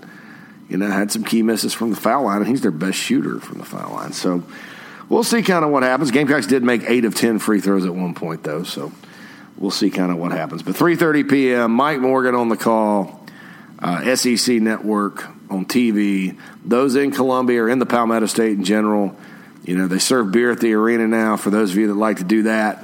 you 0.69 0.77
know, 0.77 0.87
had 0.87 1.11
some 1.11 1.23
key 1.23 1.41
misses 1.41 1.73
from 1.73 1.91
the 1.91 1.95
foul 1.95 2.25
line, 2.25 2.37
and 2.37 2.47
he's 2.47 2.61
their 2.61 2.71
best 2.71 2.97
shooter 2.97 3.39
from 3.39 3.59
the 3.59 3.65
foul 3.65 3.93
line. 3.93 4.13
So 4.13 4.43
we'll 5.09 5.23
see 5.23 5.41
kind 5.41 5.63
of 5.63 5.71
what 5.71 5.83
happens. 5.83 6.11
Gamecocks 6.11 6.47
did 6.47 6.63
make 6.63 6.83
eight 6.87 7.05
of 7.05 7.15
ten 7.15 7.39
free 7.39 7.61
throws 7.61 7.85
at 7.85 7.95
one 7.95 8.13
point, 8.13 8.43
though, 8.43 8.63
so 8.63 8.91
we'll 9.57 9.71
see 9.71 9.89
kind 9.89 10.11
of 10.11 10.17
what 10.17 10.31
happens. 10.31 10.63
But 10.63 10.75
3:30 10.75 11.29
p.m. 11.29 11.71
Mike 11.71 11.99
Morgan 11.99 12.35
on 12.35 12.49
the 12.49 12.57
call, 12.57 13.25
uh, 13.79 14.15
SEC 14.15 14.61
Network 14.61 15.25
on 15.49 15.65
TV. 15.65 16.37
Those 16.63 16.95
in 16.95 17.11
Columbia 17.11 17.63
or 17.63 17.69
in 17.69 17.79
the 17.79 17.85
Palmetto 17.85 18.25
State 18.25 18.57
in 18.57 18.63
general, 18.63 19.15
you 19.63 19.77
know, 19.77 19.87
they 19.87 19.99
serve 19.99 20.31
beer 20.31 20.51
at 20.51 20.59
the 20.59 20.73
arena 20.73 21.07
now. 21.07 21.37
For 21.37 21.49
those 21.49 21.71
of 21.71 21.77
you 21.77 21.87
that 21.87 21.95
like 21.95 22.17
to 22.17 22.23
do 22.23 22.43
that, 22.43 22.83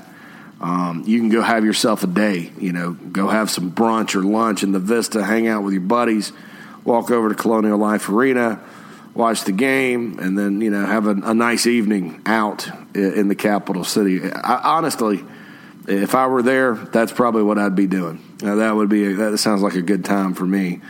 um, 0.60 1.04
you 1.06 1.20
can 1.20 1.30
go 1.30 1.42
have 1.42 1.66
yourself 1.66 2.04
a 2.04 2.08
day. 2.08 2.52
You 2.60 2.72
know, 2.72 2.92
go 2.92 3.28
have 3.28 3.50
some 3.50 3.72
brunch 3.72 4.16
or 4.16 4.24
lunch 4.24 4.64
in 4.64 4.72
the 4.72 4.80
Vista, 4.80 5.24
hang 5.24 5.48
out 5.48 5.64
with 5.64 5.74
your 5.74 5.82
buddies, 5.82 6.32
walk 6.84 7.12
over 7.12 7.30
to 7.30 7.36
Colonial 7.36 7.78
Life 7.78 8.10
Arena 8.10 8.62
watch 9.14 9.44
the 9.44 9.52
game, 9.52 10.20
and 10.20 10.38
then 10.38 10.62
you 10.62 10.70
know 10.70 10.86
have 10.86 11.08
a, 11.08 11.12
a 11.12 11.34
nice 11.34 11.68
evening 11.68 12.22
out 12.26 12.68
in 12.96 13.28
the 13.28 13.36
capital 13.36 13.84
city. 13.84 14.22
I, 14.32 14.78
honestly, 14.78 15.24
if 15.88 16.16
I 16.16 16.28
were 16.28 16.42
there, 16.42 16.76
that's 16.76 17.12
probably 17.12 17.44
what 17.44 17.58
I'd 17.58 17.76
be 17.76 17.88
doing. 17.88 18.24
Now, 18.42 18.56
that 18.56 18.76
would 18.76 18.90
be 18.90 19.06
a, 19.06 19.16
that 19.16 19.38
sounds 19.38 19.62
like 19.62 19.76
a 19.76 19.82
good 19.82 20.06
time 20.06 20.34
for 20.34 20.46
me. 20.46 20.82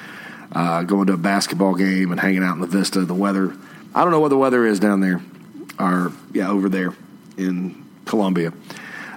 Uh, 0.52 0.84
going 0.84 1.08
to 1.08 1.14
a 1.14 1.18
basketball 1.18 1.76
game 1.76 2.12
and 2.12 2.20
hanging 2.20 2.44
out 2.44 2.56
in 2.56 2.62
the 2.62 2.68
Vista. 2.68 3.06
The 3.06 3.14
weather, 3.14 3.56
I 3.96 4.04
don't 4.04 4.12
know 4.12 4.20
what 4.20 4.30
the 4.30 4.38
weather 4.38 4.66
is 4.66 4.80
down 4.80 5.00
there, 5.00 5.22
or 5.80 6.12
yeah, 6.34 6.50
over 6.50 6.68
there 6.68 6.94
in 7.38 7.86
Columbia, 8.06 8.52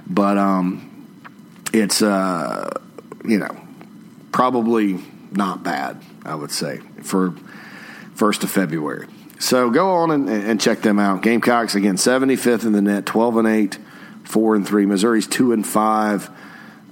but 0.06 0.38
um, 0.38 1.08
it's 1.72 2.02
uh, 2.02 2.70
you 3.24 3.38
know 3.38 3.56
probably 4.30 5.00
not 5.32 5.64
bad. 5.64 6.00
I 6.24 6.36
would 6.36 6.52
say 6.52 6.78
for 7.02 7.34
1st 8.14 8.44
of 8.44 8.50
February. 8.50 9.06
So 9.38 9.70
go 9.70 9.90
on 9.90 10.10
and, 10.10 10.28
and, 10.28 10.60
check 10.60 10.80
them 10.80 10.98
out. 10.98 11.22
Gamecocks 11.22 11.74
again, 11.74 11.96
75th 11.96 12.64
in 12.64 12.72
the 12.72 12.80
net, 12.80 13.04
12 13.04 13.36
and 13.38 13.48
8, 13.48 13.78
4 14.24 14.56
and 14.56 14.66
3. 14.66 14.86
Missouri's 14.86 15.26
2 15.26 15.52
and 15.52 15.66
5. 15.66 16.30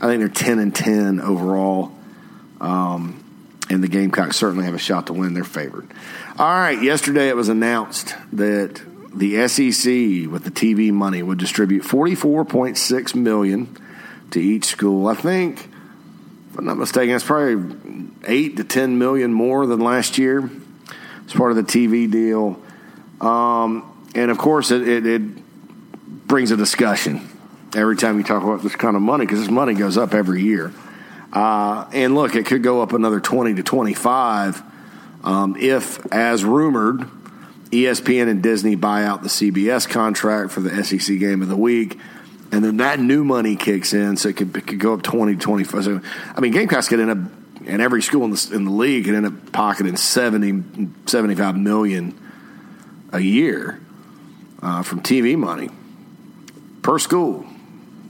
I 0.01 0.07
think 0.07 0.21
they're 0.21 0.29
10 0.29 0.59
and 0.59 0.75
10 0.75 1.21
overall. 1.21 1.93
Um, 2.61 3.23
and 3.71 3.83
the 3.83 3.89
Gamecocks 3.89 4.37
certainly 4.37 4.65
have 4.65 4.75
a 4.75 4.79
shot 4.79 5.07
to 5.07 5.13
win. 5.13 5.35
They're 5.35 5.45
favored. 5.45 5.89
All 6.39 6.47
right, 6.47 6.81
yesterday 6.81 7.29
it 7.29 7.37
was 7.37 7.49
announced 7.49 8.15
that 8.33 8.83
the 9.15 9.47
SEC 9.49 10.31
with 10.31 10.45
the 10.45 10.51
TV 10.51 10.93
money 10.93 11.23
would 11.23 11.39
distribute 11.39 11.83
44.6 11.83 13.15
million 13.15 13.77
to 14.31 14.41
each 14.41 14.65
school. 14.65 15.07
I 15.07 15.15
think 15.15 15.69
if 16.51 16.59
I'm 16.59 16.65
not 16.67 16.77
mistaken, 16.77 17.15
it's 17.15 17.25
probably 17.25 18.09
8 18.27 18.57
to 18.59 18.65
10 18.65 18.99
million 18.99 19.33
more 19.33 19.67
than 19.67 19.81
last 19.81 20.19
year. 20.19 20.51
It's 21.25 21.35
part 21.35 21.51
of 21.51 21.57
the 21.57 21.63
TV 21.63 22.11
deal. 22.11 22.61
Um, 23.21 23.89
and 24.15 24.31
of 24.31 24.39
course, 24.39 24.71
it, 24.71 24.87
it, 24.87 25.07
it, 25.07 25.23
brings 26.33 26.51
a 26.51 26.57
discussion 26.57 27.29
every 27.75 27.95
time 27.95 28.17
you 28.17 28.25
talk 28.25 28.43
about 28.43 28.63
this 28.63 28.75
kind 28.75 28.97
of 28.97 29.03
money 29.03 29.27
because 29.27 29.41
this 29.41 29.51
money 29.51 29.75
goes 29.75 29.99
up 29.99 30.15
every 30.15 30.41
year. 30.41 30.73
Uh, 31.31 31.87
and 31.93 32.15
look, 32.15 32.35
it 32.35 32.47
could 32.47 32.63
go 32.63 32.81
up 32.81 32.95
another 32.95 33.21
20 33.21 33.57
to 33.57 33.63
25 33.63 34.63
um, 35.25 35.55
if, 35.61 36.11
as 36.11 36.43
rumored, 36.43 37.01
ESPN 37.71 38.31
and 38.31 38.43
Disney 38.43 38.77
buy 38.77 39.05
out 39.05 39.23
the 39.23 39.29
CBS 39.29 39.87
contract 39.87 40.53
for 40.53 40.61
the 40.61 40.83
SEC 40.83 41.19
game 41.19 41.43
of 41.43 41.49
the 41.49 41.57
week. 41.57 41.99
And 42.51 42.65
then 42.65 42.79
that 42.79 42.99
new 42.99 43.25
money 43.25 43.55
kicks 43.55 43.93
in, 43.93 44.17
so 44.17 44.31
it 44.31 44.39
could, 44.39 44.57
it 44.57 44.67
could 44.67 44.81
go 44.81 44.95
up 44.95 45.03
20 45.03 45.35
to 45.35 45.39
25. 45.39 45.85
So, 45.85 46.01
I 46.35 46.41
mean, 46.41 46.53
Gamecocks 46.53 46.89
could 46.89 47.01
end 47.01 47.11
up 47.11 47.19
and 47.67 47.83
every 47.83 48.01
school 48.01 48.25
in 48.25 48.31
the, 48.31 48.51
in 48.55 48.65
the 48.65 48.71
league 48.71 49.05
could 49.05 49.15
end 49.15 49.27
up 49.27 49.53
pocketing 49.53 49.99
70, 49.99 50.89
75 51.05 51.59
million 51.59 52.19
a 53.13 53.21
year 53.21 53.79
uh, 54.63 54.83
from 54.83 55.03
TV 55.03 55.37
money 55.37 55.69
per 56.83 56.99
school. 56.99 57.47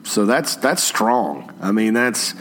So 0.05 0.27
that's 0.27 0.57
that's 0.57 0.83
strong. 0.83 1.53
I 1.61 1.73
mean, 1.73 1.95
that's 1.95 2.35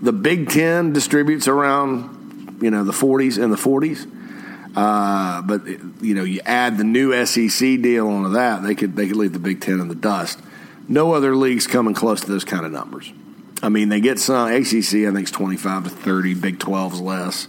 the 0.00 0.12
Big 0.12 0.48
Ten 0.48 0.92
distributes 0.92 1.46
around 1.46 2.58
you 2.62 2.70
know 2.70 2.84
the 2.84 2.92
40s 2.92 3.42
and 3.42 3.52
the 3.52 3.56
40s. 3.56 4.08
Uh, 4.74 5.42
but 5.42 5.66
you 6.02 6.14
know, 6.14 6.24
you 6.24 6.40
add 6.46 6.78
the 6.78 6.84
new 6.84 7.26
SEC 7.26 7.82
deal 7.82 8.08
onto 8.08 8.30
that, 8.30 8.62
they 8.62 8.74
could 8.74 8.96
they 8.96 9.06
could 9.06 9.16
leave 9.16 9.32
the 9.32 9.38
Big 9.38 9.60
Ten 9.60 9.80
in 9.80 9.88
the 9.88 9.94
dust. 9.94 10.40
No 10.88 11.12
other 11.12 11.36
leagues 11.36 11.66
coming 11.66 11.94
close 11.94 12.22
to 12.22 12.30
those 12.30 12.44
kind 12.44 12.64
of 12.64 12.72
numbers. 12.72 13.12
I 13.62 13.68
mean, 13.68 13.90
they 13.90 14.00
get 14.00 14.18
some 14.18 14.48
ACC. 14.48 15.06
I 15.06 15.12
think 15.12 15.20
it's 15.20 15.30
twenty 15.30 15.56
five 15.56 15.84
to 15.84 15.90
thirty. 15.90 16.34
Big 16.34 16.58
12's 16.58 17.00
less. 17.00 17.48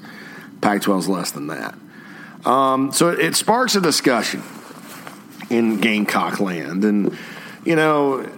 Pac 0.62 0.82
12's 0.82 1.10
less 1.10 1.32
than 1.32 1.48
that. 1.48 1.76
Um, 2.46 2.92
so 2.92 3.10
it, 3.10 3.20
it 3.20 3.36
sparks 3.36 3.76
a 3.76 3.82
discussion 3.82 4.42
in 5.50 5.80
Gamecock 5.80 6.40
land, 6.40 6.84
and 6.84 7.18
you 7.66 7.76
know, 7.76 8.30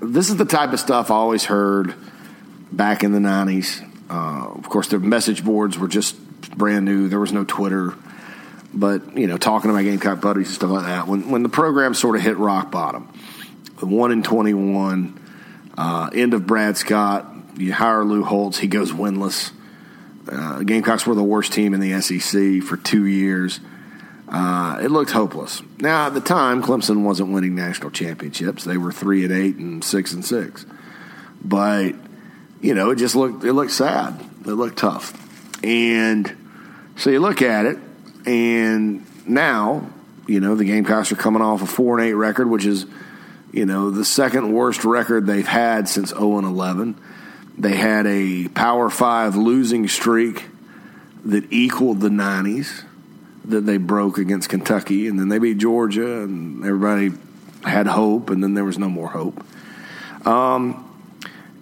this 0.00 0.28
is 0.28 0.36
the 0.36 0.44
type 0.44 0.72
of 0.72 0.80
stuff 0.80 1.10
I 1.10 1.14
always 1.14 1.44
heard 1.44 1.94
back 2.72 3.04
in 3.04 3.12
the 3.12 3.20
nineties. 3.20 3.80
Uh, 4.08 4.52
of 4.54 4.68
course, 4.68 4.88
the 4.88 4.98
message 4.98 5.44
boards 5.44 5.78
were 5.78 5.88
just 5.88 6.16
brand 6.56 6.84
new. 6.84 7.08
There 7.08 7.20
was 7.20 7.32
no 7.32 7.44
Twitter, 7.44 7.94
but 8.72 9.16
you 9.16 9.26
know, 9.26 9.36
talking 9.36 9.68
to 9.68 9.74
my 9.74 9.82
Gamecock 9.82 10.20
buddies 10.20 10.48
and 10.48 10.54
stuff 10.54 10.70
like 10.70 10.86
that. 10.86 11.06
When 11.06 11.30
when 11.30 11.42
the 11.42 11.48
program 11.48 11.94
sort 11.94 12.16
of 12.16 12.22
hit 12.22 12.36
rock 12.36 12.70
bottom, 12.70 13.04
one 13.80 14.12
in 14.12 14.22
twenty 14.22 14.54
one 14.54 15.20
uh, 15.76 16.10
end 16.12 16.34
of 16.34 16.46
Brad 16.46 16.76
Scott, 16.76 17.26
you 17.56 17.72
hire 17.72 18.04
Lou 18.04 18.24
Holtz, 18.24 18.58
he 18.58 18.66
goes 18.66 18.92
winless. 18.92 19.52
Uh, 20.28 20.62
Gamecocks 20.62 21.06
were 21.06 21.14
the 21.14 21.22
worst 21.22 21.52
team 21.52 21.72
in 21.72 21.80
the 21.80 22.00
SEC 22.00 22.62
for 22.62 22.76
two 22.76 23.06
years. 23.06 23.60
Uh, 24.28 24.80
it 24.82 24.90
looked 24.90 25.12
hopeless. 25.12 25.62
Now 25.78 26.06
at 26.06 26.14
the 26.14 26.20
time, 26.20 26.62
Clemson 26.62 27.02
wasn't 27.02 27.32
winning 27.32 27.54
national 27.54 27.90
championships; 27.90 28.64
they 28.64 28.76
were 28.76 28.92
three 28.92 29.24
and 29.24 29.32
eight 29.32 29.56
and 29.56 29.82
six 29.84 30.12
and 30.12 30.24
six. 30.24 30.66
But 31.42 31.94
you 32.60 32.74
know, 32.74 32.90
it 32.90 32.96
just 32.96 33.14
looked 33.14 33.44
it 33.44 33.52
looked 33.52 33.72
sad. 33.72 34.20
It 34.44 34.52
looked 34.52 34.78
tough, 34.78 35.12
and 35.64 36.36
so 36.96 37.10
you 37.10 37.20
look 37.20 37.42
at 37.42 37.66
it, 37.66 37.78
and 38.24 39.06
now 39.28 39.88
you 40.26 40.40
know 40.40 40.54
the 40.56 40.64
Gamecocks 40.64 41.12
are 41.12 41.16
coming 41.16 41.42
off 41.42 41.62
a 41.62 41.66
four 41.66 41.98
and 41.98 42.08
eight 42.08 42.14
record, 42.14 42.50
which 42.50 42.64
is 42.64 42.86
you 43.56 43.64
know, 43.64 43.90
the 43.90 44.04
second 44.04 44.52
worst 44.52 44.84
record 44.84 45.26
they've 45.26 45.46
had 45.46 45.88
since 45.88 46.10
0 46.10 46.36
and 46.36 46.46
11. 46.46 47.00
They 47.56 47.74
had 47.74 48.06
a 48.06 48.48
Power 48.48 48.90
Five 48.90 49.34
losing 49.34 49.88
streak 49.88 50.44
that 51.24 51.50
equaled 51.50 52.00
the 52.00 52.10
90s 52.10 52.84
that 53.48 53.62
they 53.62 53.76
broke 53.76 54.18
against 54.18 54.48
Kentucky, 54.48 55.06
and 55.06 55.18
then 55.18 55.28
they 55.28 55.38
beat 55.38 55.58
Georgia, 55.58 56.22
and 56.22 56.64
everybody 56.64 57.12
had 57.64 57.86
hope, 57.86 58.30
and 58.30 58.42
then 58.42 58.54
there 58.54 58.64
was 58.64 58.78
no 58.78 58.88
more 58.88 59.08
hope. 59.08 59.44
Um, 60.26 60.82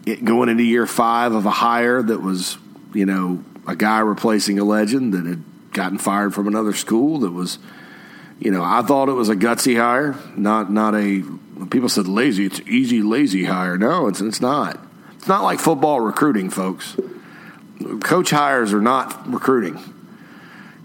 it, 0.07 0.25
going 0.25 0.49
into 0.49 0.63
year 0.63 0.87
five 0.87 1.33
of 1.33 1.47
a 1.47 1.51
hire 1.51 2.03
that 2.03 2.21
was, 2.21 2.59
you 2.93 3.07
know, 3.07 3.43
a 3.67 3.77
guy 3.77 4.01
replacing 4.01 4.59
a 4.59 4.65
legend 4.65 5.15
that 5.15 5.27
had 5.27 5.43
gotten 5.73 5.99
fired 5.99 6.35
from 6.35 6.47
another 6.47 6.73
school 6.73 7.21
that 7.21 7.33
was, 7.33 7.59
you 8.39 8.51
know, 8.51 8.63
I 8.63 8.83
thought 8.83 9.09
it 9.09 9.13
was 9.13 9.29
a 9.29 9.37
gutsy 9.37 9.77
hire, 9.77 10.17
not 10.37 10.71
not 10.71 10.95
a 10.95 11.23
people 11.71 11.89
said 11.89 12.09
lazy. 12.09 12.47
It's 12.47 12.61
easy, 12.61 13.03
lazy 13.03 13.45
hire. 13.45 13.79
No, 13.79 14.09
it's 14.09 14.21
it's 14.21 14.41
not. 14.41 14.79
It's 15.15 15.29
not 15.29 15.43
like 15.43 15.59
football 15.59 16.01
recruiting, 16.01 16.51
folks. 16.51 16.97
Coach 18.01 18.31
hires 18.31 18.73
are 18.73 18.81
not 18.81 19.31
recruiting. 19.31 19.79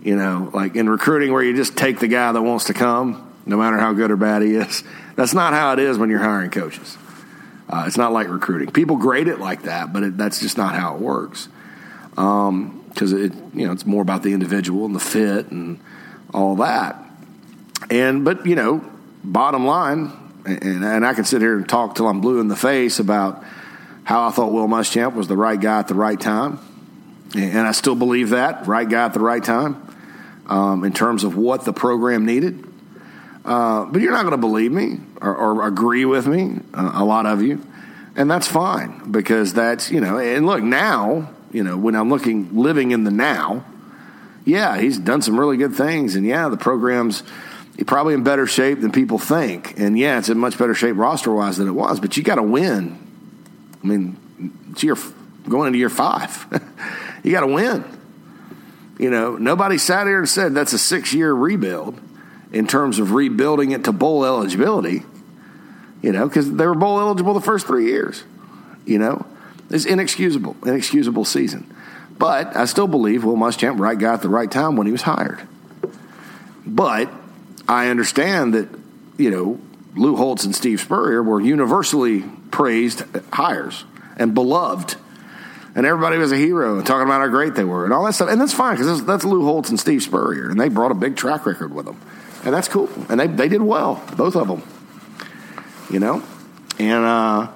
You 0.01 0.15
know, 0.15 0.49
like 0.53 0.75
in 0.75 0.89
recruiting 0.89 1.33
where 1.33 1.43
you 1.43 1.55
just 1.55 1.75
take 1.75 1.99
the 1.99 2.07
guy 2.07 2.31
that 2.31 2.41
wants 2.41 2.65
to 2.65 2.73
come, 2.73 3.33
no 3.45 3.57
matter 3.57 3.77
how 3.77 3.93
good 3.93 4.11
or 4.11 4.15
bad 4.15 4.41
he 4.41 4.55
is. 4.55 4.83
That's 5.15 5.33
not 5.33 5.53
how 5.53 5.73
it 5.73 5.79
is 5.79 5.97
when 5.97 6.09
you're 6.09 6.19
hiring 6.19 6.51
coaches. 6.51 6.97
Uh, 7.67 7.83
it's 7.85 7.97
not 7.97 8.13
like 8.13 8.29
recruiting. 8.29 8.71
People 8.71 8.95
grade 8.95 9.27
it 9.27 9.39
like 9.39 9.63
that, 9.63 9.91
but 9.91 10.03
it, 10.03 10.17
that's 10.17 10.39
just 10.39 10.57
not 10.57 10.73
how 10.73 10.95
it 10.95 11.01
works. 11.01 11.49
Because 12.11 12.49
um, 12.49 12.83
it, 12.97 13.33
you 13.53 13.67
know, 13.67 13.73
it's 13.73 13.85
more 13.85 14.01
about 14.01 14.23
the 14.23 14.33
individual 14.33 14.85
and 14.85 14.95
the 14.95 14.99
fit 14.99 15.51
and 15.51 15.79
all 16.33 16.55
that. 16.55 16.97
And 17.89 18.23
but 18.23 18.45
you 18.45 18.55
know, 18.55 18.83
bottom 19.23 19.65
line, 19.65 20.11
and, 20.45 20.83
and 20.83 21.05
I 21.05 21.13
can 21.13 21.25
sit 21.25 21.41
here 21.41 21.57
and 21.57 21.67
talk 21.67 21.95
till 21.95 22.07
I'm 22.07 22.21
blue 22.21 22.39
in 22.39 22.47
the 22.47 22.55
face 22.55 22.99
about 22.99 23.43
how 24.03 24.27
I 24.27 24.31
thought 24.31 24.51
Will 24.51 24.67
Muschamp 24.67 25.13
was 25.13 25.27
the 25.27 25.37
right 25.37 25.59
guy 25.59 25.79
at 25.79 25.87
the 25.87 25.95
right 25.95 26.19
time, 26.19 26.59
and 27.35 27.59
I 27.59 27.71
still 27.73 27.95
believe 27.95 28.29
that 28.29 28.67
right 28.67 28.89
guy 28.89 29.05
at 29.05 29.13
the 29.13 29.19
right 29.19 29.43
time 29.43 29.88
um, 30.49 30.83
in 30.83 30.91
terms 30.91 31.23
of 31.23 31.37
what 31.37 31.63
the 31.63 31.71
program 31.71 32.25
needed. 32.25 32.65
Uh, 33.45 33.85
but 33.85 34.01
you're 34.01 34.11
not 34.11 34.23
going 34.23 34.31
to 34.31 34.37
believe 34.37 34.71
me 34.71 34.99
or, 35.21 35.33
or 35.33 35.67
agree 35.67 36.03
with 36.03 36.27
me, 36.27 36.59
uh, 36.73 36.91
a 36.95 37.05
lot 37.05 37.25
of 37.25 37.41
you, 37.41 37.65
and 38.15 38.29
that's 38.29 38.47
fine 38.47 39.11
because 39.11 39.53
that's 39.53 39.89
you 39.89 40.01
know. 40.01 40.17
And 40.17 40.45
look 40.45 40.61
now, 40.61 41.33
you 41.51 41.63
know, 41.63 41.77
when 41.77 41.95
I'm 41.95 42.09
looking 42.09 42.57
living 42.57 42.91
in 42.91 43.05
the 43.05 43.11
now, 43.11 43.63
yeah, 44.43 44.77
he's 44.77 44.97
done 44.97 45.21
some 45.21 45.39
really 45.39 45.55
good 45.55 45.73
things, 45.73 46.15
and 46.15 46.25
yeah, 46.25 46.49
the 46.49 46.57
program's 46.57 47.23
probably 47.87 48.13
in 48.13 48.23
better 48.23 48.45
shape 48.45 48.81
than 48.81 48.91
people 48.91 49.17
think. 49.17 49.79
And 49.79 49.97
yeah, 49.97 50.19
it's 50.19 50.27
in 50.27 50.37
much 50.37 50.57
better 50.57 50.73
shape 50.73 50.97
roster 50.97 51.31
wise 51.31 51.57
than 51.57 51.67
it 51.67 51.71
was, 51.71 51.99
but 52.01 52.17
you 52.17 52.23
got 52.23 52.35
to 52.35 52.43
win. 52.43 52.97
I 53.81 53.87
mean, 53.87 54.17
it's 54.71 54.83
year, 54.83 54.97
going 55.47 55.67
into 55.67 55.79
year 55.79 55.89
five. 55.89 56.45
you 57.23 57.31
got 57.31 57.41
to 57.41 57.47
win. 57.47 57.98
You 58.99 59.09
know, 59.09 59.37
nobody 59.37 59.77
sat 59.77 60.05
here 60.05 60.19
and 60.19 60.29
said 60.29 60.53
that's 60.53 60.73
a 60.73 60.77
six 60.77 61.13
year 61.13 61.33
rebuild 61.33 61.99
in 62.51 62.67
terms 62.67 62.99
of 62.99 63.13
rebuilding 63.13 63.71
it 63.71 63.85
to 63.85 63.91
bowl 63.93 64.25
eligibility, 64.25 65.03
you 66.01 66.11
know, 66.11 66.27
because 66.27 66.53
they 66.53 66.67
were 66.67 66.75
bowl 66.75 66.99
eligible 66.99 67.33
the 67.33 67.41
first 67.41 67.65
three 67.65 67.85
years. 67.85 68.23
You 68.85 68.99
know, 68.99 69.25
it's 69.69 69.85
inexcusable, 69.85 70.57
inexcusable 70.65 71.25
season. 71.25 71.73
But 72.17 72.55
I 72.57 72.65
still 72.65 72.87
believe 72.87 73.23
Will 73.23 73.37
Muschamp, 73.37 73.79
right 73.79 73.97
guy 73.97 74.13
at 74.13 74.21
the 74.21 74.29
right 74.29 74.51
time 74.51 74.75
when 74.75 74.85
he 74.85 74.91
was 74.91 75.03
hired. 75.03 75.39
But 76.65 77.09
I 77.67 77.87
understand 77.87 78.53
that, 78.53 78.67
you 79.17 79.31
know, 79.31 79.59
Lou 79.95 80.17
Holtz 80.17 80.43
and 80.43 80.53
Steve 80.53 80.81
Spurrier 80.81 81.23
were 81.23 81.39
universally 81.39 82.23
praised 82.51 83.03
hires 83.31 83.85
and 84.17 84.33
beloved. 84.33 84.97
And 85.79 85.87
everybody 85.87 86.17
was 86.17 86.33
a 86.33 86.35
hero 86.35 86.77
and 86.77 86.85
talking 86.85 87.07
about 87.07 87.21
how 87.21 87.29
great 87.29 87.55
they 87.55 87.63
were 87.63 87.85
and 87.85 87.93
all 87.93 88.03
that 88.03 88.11
stuff. 88.11 88.27
And 88.27 88.41
that's 88.41 88.51
fine 88.51 88.75
because 88.75 89.05
that's, 89.05 89.23
Lou 89.23 89.45
Holtz 89.45 89.69
and 89.69 89.79
Steve 89.79 90.03
Spurrier. 90.03 90.49
And 90.49 90.59
they 90.59 90.67
brought 90.67 90.91
a 90.91 90.93
big 90.93 91.15
track 91.15 91.45
record 91.45 91.73
with 91.73 91.85
them. 91.85 92.01
And 92.43 92.53
that's 92.53 92.67
cool. 92.67 92.89
And 93.07 93.17
they, 93.17 93.27
they 93.27 93.47
did 93.47 93.61
well, 93.61 94.03
both 94.17 94.35
of 94.35 94.49
them. 94.49 94.61
You 95.89 96.01
know? 96.01 96.21
And 96.79 97.05
uh, 97.05 97.47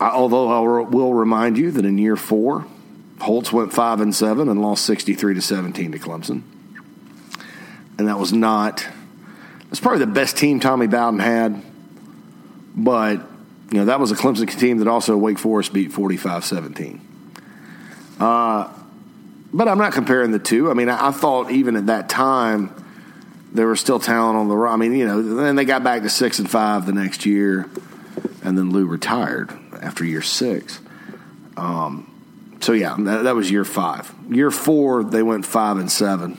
I, 0.00 0.08
although 0.08 0.48
I 0.48 0.82
will 0.84 1.12
remind 1.12 1.58
you 1.58 1.70
that 1.72 1.84
in 1.84 1.98
year 1.98 2.16
four, 2.16 2.64
Holtz 3.20 3.52
went 3.52 3.70
five 3.70 4.00
and 4.00 4.14
seven 4.14 4.48
and 4.48 4.62
lost 4.62 4.86
sixty 4.86 5.12
three 5.12 5.34
to 5.34 5.42
seventeen 5.42 5.92
to 5.92 5.98
Clemson, 5.98 6.40
and 7.98 8.08
that 8.08 8.18
was 8.18 8.32
not. 8.32 8.86
It's 9.70 9.80
probably 9.80 10.00
the 10.00 10.06
best 10.06 10.38
team 10.38 10.58
Tommy 10.58 10.86
Bowden 10.86 11.20
had, 11.20 11.62
but 12.74 13.20
you 13.70 13.78
know 13.78 13.84
that 13.84 14.00
was 14.00 14.10
a 14.10 14.16
Clemson 14.16 14.50
team 14.58 14.78
that 14.78 14.88
also 14.88 15.18
Wake 15.18 15.38
Forest 15.38 15.74
beat 15.74 15.90
45-17. 15.92 17.00
Uh, 18.18 18.72
but 19.52 19.68
I'm 19.68 19.78
not 19.78 19.92
comparing 19.92 20.32
the 20.32 20.38
two. 20.38 20.70
I 20.70 20.74
mean, 20.74 20.88
I, 20.88 21.08
I 21.08 21.10
thought 21.10 21.50
even 21.50 21.76
at 21.76 21.86
that 21.86 22.08
time 22.08 22.74
there 23.52 23.66
was 23.66 23.80
still 23.80 23.98
talent 23.98 24.36
on 24.36 24.48
the. 24.48 24.56
I 24.56 24.76
mean, 24.76 24.94
you 24.94 25.06
know, 25.06 25.22
then 25.22 25.56
they 25.56 25.64
got 25.64 25.82
back 25.82 26.02
to 26.02 26.08
six 26.08 26.38
and 26.38 26.50
five 26.50 26.86
the 26.86 26.92
next 26.92 27.26
year, 27.26 27.68
and 28.42 28.56
then 28.56 28.70
Lou 28.70 28.86
retired 28.86 29.50
after 29.80 30.04
year 30.04 30.22
six. 30.22 30.80
Um, 31.56 32.12
so 32.60 32.72
yeah, 32.72 32.96
that, 32.98 33.24
that, 33.24 33.34
was 33.34 33.50
year 33.50 33.64
five. 33.64 34.12
Year 34.28 34.50
four, 34.50 35.04
they 35.04 35.22
went 35.22 35.46
five 35.46 35.78
and 35.78 35.90
seven, 35.90 36.36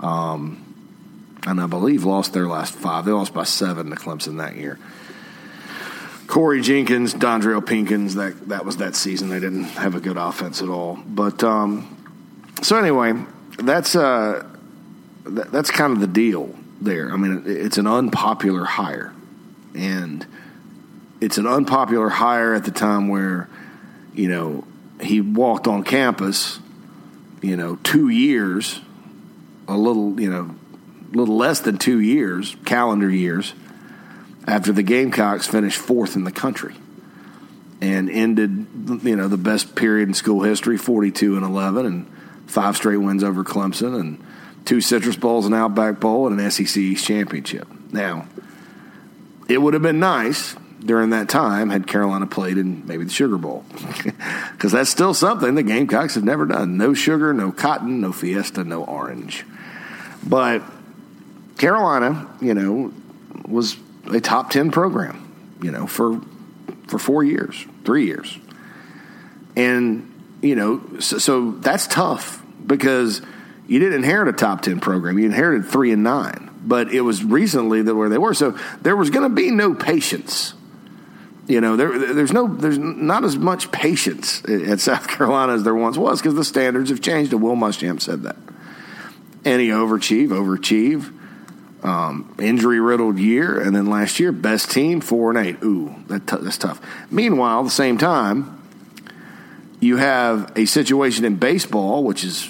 um, 0.00 0.58
and 1.46 1.60
I 1.60 1.66
believe 1.66 2.04
lost 2.04 2.32
their 2.32 2.46
last 2.46 2.74
five. 2.74 3.04
They 3.04 3.12
lost 3.12 3.34
by 3.34 3.44
seven 3.44 3.90
to 3.90 3.96
Clemson 3.96 4.38
that 4.38 4.56
year. 4.56 4.78
Corey 6.32 6.62
Jenkins, 6.62 7.12
Dondrial 7.12 7.60
Pinkins, 7.60 8.14
that 8.14 8.48
that 8.48 8.64
was 8.64 8.78
that 8.78 8.96
season. 8.96 9.28
They 9.28 9.38
didn't 9.38 9.64
have 9.64 9.94
a 9.94 10.00
good 10.00 10.16
offense 10.16 10.62
at 10.62 10.70
all. 10.70 10.98
But 11.06 11.44
um, 11.44 11.94
so 12.62 12.78
anyway, 12.78 13.12
that's 13.58 13.94
uh, 13.94 14.42
that, 15.24 15.52
that's 15.52 15.70
kind 15.70 15.92
of 15.92 16.00
the 16.00 16.06
deal 16.06 16.48
there. 16.80 17.12
I 17.12 17.18
mean, 17.18 17.42
it's 17.44 17.76
an 17.76 17.86
unpopular 17.86 18.64
hire, 18.64 19.12
and 19.74 20.26
it's 21.20 21.36
an 21.36 21.46
unpopular 21.46 22.08
hire 22.08 22.54
at 22.54 22.64
the 22.64 22.70
time 22.70 23.08
where, 23.08 23.50
you 24.14 24.30
know, 24.30 24.64
he 25.02 25.20
walked 25.20 25.66
on 25.66 25.84
campus, 25.84 26.60
you 27.42 27.58
know, 27.58 27.76
two 27.82 28.08
years, 28.08 28.80
a 29.68 29.76
little, 29.76 30.18
you 30.18 30.30
know, 30.30 30.56
a 31.12 31.14
little 31.14 31.36
less 31.36 31.60
than 31.60 31.76
two 31.76 32.00
years, 32.00 32.56
calendar 32.64 33.10
years, 33.10 33.52
after 34.46 34.72
the 34.72 34.82
Gamecocks 34.82 35.46
finished 35.46 35.78
fourth 35.78 36.16
in 36.16 36.24
the 36.24 36.32
country 36.32 36.74
and 37.80 38.10
ended, 38.10 38.66
you 39.02 39.16
know, 39.16 39.28
the 39.28 39.36
best 39.36 39.74
period 39.74 40.08
in 40.08 40.14
school 40.14 40.42
history, 40.42 40.76
42 40.76 41.36
and 41.36 41.44
11, 41.44 41.86
and 41.86 42.06
five 42.46 42.76
straight 42.76 42.98
wins 42.98 43.24
over 43.24 43.44
Clemson, 43.44 43.98
and 43.98 44.24
two 44.64 44.80
Citrus 44.80 45.16
Bowls, 45.16 45.46
an 45.46 45.54
Outback 45.54 46.00
Bowl, 46.00 46.26
and 46.26 46.38
an 46.38 46.50
SEC 46.50 46.76
East 46.76 47.04
championship. 47.04 47.66
Now, 47.92 48.26
it 49.48 49.60
would 49.60 49.74
have 49.74 49.82
been 49.82 50.00
nice 50.00 50.54
during 50.84 51.10
that 51.10 51.28
time 51.28 51.70
had 51.70 51.86
Carolina 51.86 52.26
played 52.26 52.58
in 52.58 52.86
maybe 52.86 53.04
the 53.04 53.10
Sugar 53.10 53.38
Bowl. 53.38 53.64
Because 54.52 54.70
that's 54.70 54.90
still 54.90 55.12
something 55.12 55.56
the 55.56 55.64
Gamecocks 55.64 56.14
have 56.14 56.22
never 56.22 56.46
done. 56.46 56.76
No 56.76 56.94
sugar, 56.94 57.32
no 57.32 57.50
cotton, 57.50 58.00
no 58.00 58.12
fiesta, 58.12 58.62
no 58.62 58.84
orange. 58.84 59.44
But 60.24 60.62
Carolina, 61.58 62.28
you 62.40 62.54
know, 62.54 62.92
was 63.44 63.76
a 64.06 64.20
top 64.20 64.50
10 64.50 64.70
program, 64.70 65.58
you 65.62 65.70
know, 65.70 65.86
for 65.86 66.20
for 66.88 66.98
4 66.98 67.24
years, 67.24 67.66
3 67.84 68.04
years. 68.04 68.38
And 69.56 70.08
you 70.42 70.56
know, 70.56 70.82
so, 70.98 71.18
so 71.18 71.50
that's 71.52 71.86
tough 71.86 72.42
because 72.66 73.22
you 73.66 73.78
didn't 73.78 73.94
inherit 73.94 74.28
a 74.28 74.32
top 74.32 74.62
10 74.62 74.80
program. 74.80 75.18
You 75.18 75.26
inherited 75.26 75.66
3 75.66 75.92
and 75.92 76.02
9 76.02 76.48
but 76.64 76.94
it 76.94 77.00
was 77.00 77.24
recently 77.24 77.82
that 77.82 77.92
where 77.92 78.08
they 78.08 78.18
were. 78.18 78.34
So 78.34 78.56
there 78.82 78.94
was 78.94 79.10
going 79.10 79.28
to 79.28 79.34
be 79.34 79.50
no 79.50 79.74
patience 79.74 80.54
you 81.46 81.60
know, 81.60 81.76
there, 81.76 82.14
there's 82.14 82.32
no, 82.32 82.46
there's 82.46 82.78
not 82.78 83.24
as 83.24 83.36
much 83.36 83.72
patience 83.72 84.44
at 84.44 84.80
South 84.80 85.08
Carolina 85.08 85.54
as 85.54 85.64
there 85.64 85.74
once 85.74 85.96
was 85.96 86.20
because 86.20 86.34
the 86.34 86.44
standards 86.44 86.90
have 86.90 87.00
changed. 87.00 87.32
And 87.32 87.42
Will 87.42 87.56
Muschamp 87.56 88.00
said 88.00 88.22
that. 88.22 88.36
And 89.44 89.60
he 89.60 89.68
overachieved, 89.68 90.28
overachieved. 90.28 91.12
Um, 91.82 92.32
injury 92.38 92.78
riddled 92.78 93.18
year, 93.18 93.60
and 93.60 93.74
then 93.74 93.86
last 93.86 94.20
year, 94.20 94.30
best 94.30 94.70
team, 94.70 95.00
four 95.00 95.30
and 95.30 95.46
eight. 95.46 95.62
Ooh, 95.64 95.92
that 96.06 96.28
t- 96.28 96.36
that's 96.40 96.56
tough. 96.56 96.80
Meanwhile, 97.10 97.60
at 97.60 97.64
the 97.64 97.70
same 97.70 97.98
time, 97.98 98.62
you 99.80 99.96
have 99.96 100.52
a 100.56 100.64
situation 100.64 101.24
in 101.24 101.36
baseball, 101.36 102.04
which 102.04 102.22
is 102.22 102.48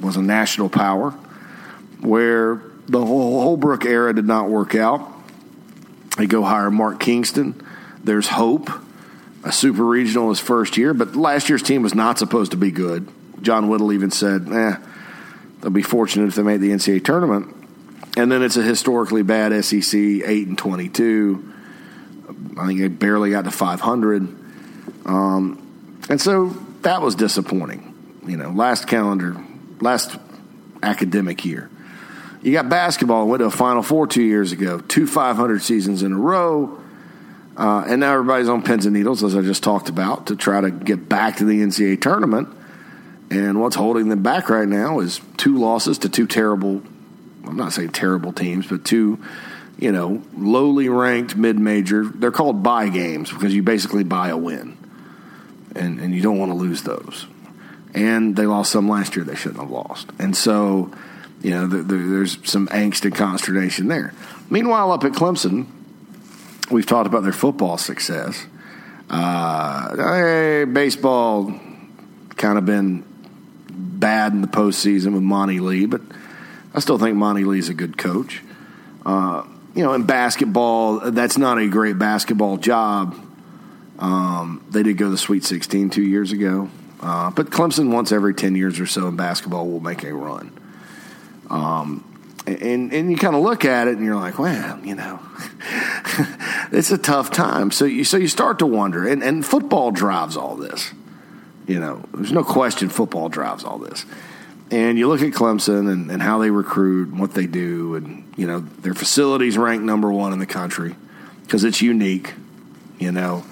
was 0.00 0.16
a 0.16 0.22
national 0.22 0.68
power, 0.68 1.12
where 2.00 2.60
the 2.88 3.04
whole 3.04 3.42
Holbrook 3.42 3.84
era 3.84 4.12
did 4.12 4.26
not 4.26 4.48
work 4.48 4.74
out. 4.74 5.08
They 6.18 6.26
go 6.26 6.42
hire 6.42 6.70
Mark 6.70 6.98
Kingston 6.98 7.64
there's 8.04 8.28
hope. 8.28 8.70
A 9.44 9.50
super 9.50 9.84
regional 9.84 10.28
his 10.28 10.38
first 10.38 10.76
year, 10.76 10.94
but 10.94 11.16
last 11.16 11.48
year's 11.48 11.64
team 11.64 11.82
was 11.82 11.96
not 11.96 12.16
supposed 12.16 12.52
to 12.52 12.56
be 12.56 12.70
good. 12.70 13.08
John 13.42 13.68
Whittle 13.68 13.92
even 13.92 14.12
said, 14.12 14.48
eh, 14.52 14.76
they'll 15.60 15.72
be 15.72 15.82
fortunate 15.82 16.28
if 16.28 16.36
they 16.36 16.44
made 16.44 16.60
the 16.60 16.70
NCAA 16.70 17.04
tournament. 17.04 17.52
And 18.16 18.30
then 18.30 18.42
it's 18.42 18.56
a 18.56 18.62
historically 18.62 19.22
bad 19.22 19.64
SEC, 19.64 19.94
8 19.94 20.46
and 20.46 20.58
22. 20.58 21.52
I 22.58 22.66
think 22.66 22.80
they 22.80 22.88
barely 22.88 23.30
got 23.30 23.44
to 23.44 23.50
500. 23.50 24.22
Um, 25.06 26.02
and 26.08 26.20
so 26.20 26.48
that 26.82 27.00
was 27.00 27.14
disappointing. 27.14 27.88
You 28.26 28.36
know, 28.36 28.50
last 28.50 28.86
calendar, 28.86 29.36
last 29.80 30.16
academic 30.82 31.44
year. 31.44 31.70
You 32.42 32.52
got 32.52 32.68
basketball, 32.68 33.28
went 33.28 33.40
to 33.40 33.46
a 33.46 33.50
Final 33.50 33.82
Four 33.82 34.06
two 34.06 34.22
years 34.22 34.52
ago, 34.52 34.80
two 34.80 35.06
500 35.06 35.62
seasons 35.62 36.02
in 36.02 36.12
a 36.12 36.18
row. 36.18 36.80
Uh, 37.56 37.84
and 37.86 38.00
now 38.00 38.14
everybody's 38.14 38.48
on 38.48 38.62
pins 38.62 38.86
and 38.86 38.94
needles, 38.94 39.22
as 39.22 39.36
I 39.36 39.42
just 39.42 39.62
talked 39.62 39.88
about, 39.88 40.26
to 40.28 40.36
try 40.36 40.60
to 40.60 40.70
get 40.70 41.08
back 41.08 41.36
to 41.36 41.44
the 41.44 41.60
NCAA 41.60 42.00
tournament. 42.00 42.48
And 43.30 43.60
what's 43.60 43.76
holding 43.76 44.08
them 44.08 44.22
back 44.22 44.50
right 44.50 44.66
now 44.66 45.00
is 45.00 45.20
two 45.36 45.56
losses 45.56 45.98
to 45.98 46.08
two 46.08 46.26
terrible, 46.26 46.82
I'm 47.46 47.56
not 47.56 47.72
saying 47.72 47.90
terrible 47.90 48.32
teams, 48.32 48.66
but 48.66 48.84
two, 48.84 49.22
you 49.78 49.92
know, 49.92 50.22
lowly 50.36 50.88
ranked 50.88 51.36
mid 51.36 51.58
major. 51.58 52.04
They're 52.04 52.30
called 52.30 52.62
buy 52.62 52.88
games 52.88 53.30
because 53.30 53.54
you 53.54 53.62
basically 53.62 54.04
buy 54.04 54.28
a 54.28 54.36
win. 54.36 54.76
And, 55.74 56.00
and 56.00 56.14
you 56.14 56.20
don't 56.20 56.38
want 56.38 56.50
to 56.52 56.56
lose 56.56 56.82
those. 56.82 57.26
And 57.94 58.36
they 58.36 58.46
lost 58.46 58.72
some 58.72 58.88
last 58.88 59.16
year 59.16 59.24
they 59.24 59.34
shouldn't 59.34 59.60
have 59.60 59.70
lost. 59.70 60.08
And 60.18 60.36
so, 60.36 60.92
you 61.42 61.50
know, 61.50 61.66
the, 61.66 61.78
the, 61.78 61.96
there's 61.96 62.38
some 62.48 62.68
angst 62.68 63.04
and 63.04 63.14
consternation 63.14 63.88
there. 63.88 64.12
Meanwhile, 64.50 64.92
up 64.92 65.04
at 65.04 65.12
Clemson, 65.12 65.66
We've 66.72 66.86
talked 66.86 67.06
about 67.06 67.22
their 67.22 67.34
football 67.34 67.76
success. 67.76 68.46
Uh, 69.10 69.94
hey, 69.96 70.64
baseball 70.64 71.52
kind 72.36 72.56
of 72.56 72.64
been 72.64 73.04
bad 73.68 74.32
in 74.32 74.40
the 74.40 74.48
postseason 74.48 75.12
with 75.12 75.22
Monte 75.22 75.60
Lee, 75.60 75.84
but 75.84 76.00
I 76.74 76.80
still 76.80 76.98
think 76.98 77.16
Monte 77.16 77.44
Lee's 77.44 77.68
a 77.68 77.74
good 77.74 77.98
coach. 77.98 78.42
Uh, 79.04 79.44
you 79.74 79.82
know, 79.82 79.94
in 79.94 80.04
basketball, 80.04 81.10
that's 81.10 81.38
not 81.38 81.58
a 81.58 81.68
great 81.68 81.98
basketball 81.98 82.56
job. 82.56 83.14
Um, 83.98 84.64
they 84.70 84.82
did 84.82 84.96
go 84.96 85.06
to 85.06 85.10
the 85.10 85.18
Sweet 85.18 85.44
16 85.44 85.90
two 85.90 86.02
years 86.02 86.32
ago. 86.32 86.68
Uh, 87.00 87.30
but 87.30 87.50
Clemson, 87.50 87.92
once 87.92 88.12
every 88.12 88.34
10 88.34 88.54
years 88.54 88.78
or 88.78 88.86
so 88.86 89.08
in 89.08 89.16
basketball, 89.16 89.68
will 89.68 89.80
make 89.80 90.04
a 90.04 90.14
run. 90.14 90.52
Um, 91.50 92.04
and 92.46 92.92
and 92.92 93.10
you 93.10 93.16
kind 93.16 93.36
of 93.36 93.42
look 93.42 93.64
at 93.64 93.86
it 93.86 93.96
and 93.96 94.04
you're 94.04 94.16
like, 94.16 94.38
well, 94.38 94.80
you 94.84 94.94
know, 94.94 95.20
it's 96.72 96.90
a 96.90 96.98
tough 96.98 97.30
time. 97.30 97.70
So 97.70 97.84
you 97.84 98.04
so 98.04 98.16
you 98.16 98.28
start 98.28 98.58
to 98.60 98.66
wonder, 98.66 99.06
and 99.06 99.22
and 99.22 99.46
football 99.46 99.90
drives 99.90 100.36
all 100.36 100.56
this. 100.56 100.92
You 101.66 101.78
know, 101.78 102.04
there's 102.14 102.32
no 102.32 102.42
question 102.42 102.88
football 102.88 103.28
drives 103.28 103.62
all 103.62 103.78
this. 103.78 104.04
And 104.72 104.98
you 104.98 105.06
look 105.06 105.20
at 105.20 105.32
Clemson 105.32 105.92
and, 105.92 106.10
and 106.10 106.22
how 106.22 106.38
they 106.38 106.50
recruit 106.50 107.10
and 107.10 107.20
what 107.20 107.34
they 107.34 107.46
do, 107.46 107.94
and 107.94 108.32
you 108.36 108.46
know 108.46 108.60
their 108.60 108.94
facilities 108.94 109.58
ranked 109.58 109.84
number 109.84 110.10
one 110.10 110.32
in 110.32 110.38
the 110.38 110.46
country 110.46 110.96
because 111.42 111.62
it's 111.62 111.82
unique. 111.82 112.32
You 112.98 113.12
know, 113.12 113.44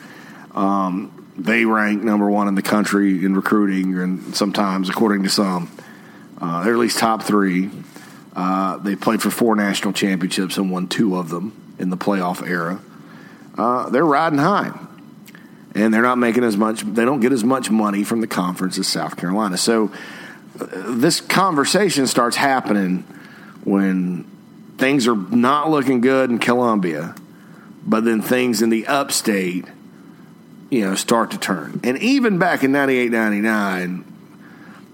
um, 0.55 1.33
they 1.37 1.67
rank 1.67 2.03
number 2.03 2.29
one 2.29 2.49
in 2.49 2.55
the 2.55 2.63
country 2.63 3.23
in 3.23 3.37
recruiting, 3.37 3.99
and 3.99 4.35
sometimes, 4.35 4.89
according 4.89 5.23
to 5.25 5.29
some, 5.29 5.71
uh, 6.41 6.65
they're 6.65 6.73
at 6.73 6.79
least 6.79 6.99
top 6.99 7.23
three. 7.23 7.71
Uh, 8.35 8.79
they 8.79 8.97
played 8.97 9.21
for 9.21 9.31
four 9.31 9.55
national 9.55 9.93
championships 9.93 10.57
and 10.57 10.71
won 10.71 10.89
two 10.89 11.17
of 11.17 11.29
them 11.29 11.77
in 11.79 11.91
the 11.91 11.99
playoff 11.99 12.47
era. 12.49 12.81
Uh, 13.59 13.91
they're 13.91 14.07
riding 14.07 14.39
high, 14.39 14.73
and 15.75 15.93
they're 15.93 16.01
not 16.01 16.17
making 16.17 16.45
as 16.45 16.57
much. 16.57 16.81
They 16.81 17.05
don't 17.05 17.21
get 17.21 17.33
as 17.33 17.45
much 17.45 17.71
money 17.71 18.05
from 18.05 18.23
the 18.23 18.27
conference 18.27 18.79
as 18.79 18.87
South 18.87 19.19
Carolina. 19.19 19.59
So 19.59 19.93
this 20.61 21.21
conversation 21.21 22.07
starts 22.07 22.37
happening 22.37 23.03
when 23.65 24.25
things 24.79 25.07
are 25.07 25.17
not 25.17 25.71
looking 25.71 26.01
good 26.01 26.31
in 26.31 26.39
Columbia, 26.39 27.15
but 27.87 28.05
then 28.05 28.23
things 28.23 28.63
in 28.63 28.71
the 28.71 28.87
upstate, 28.87 29.67
you 30.71 30.83
know, 30.83 30.95
start 30.95 31.31
to 31.33 31.39
turn. 31.39 31.81
And 31.85 31.99
even 31.99 32.39
back 32.39 32.65
in 32.65 32.73
98, 32.73 33.11
99, 33.11 34.05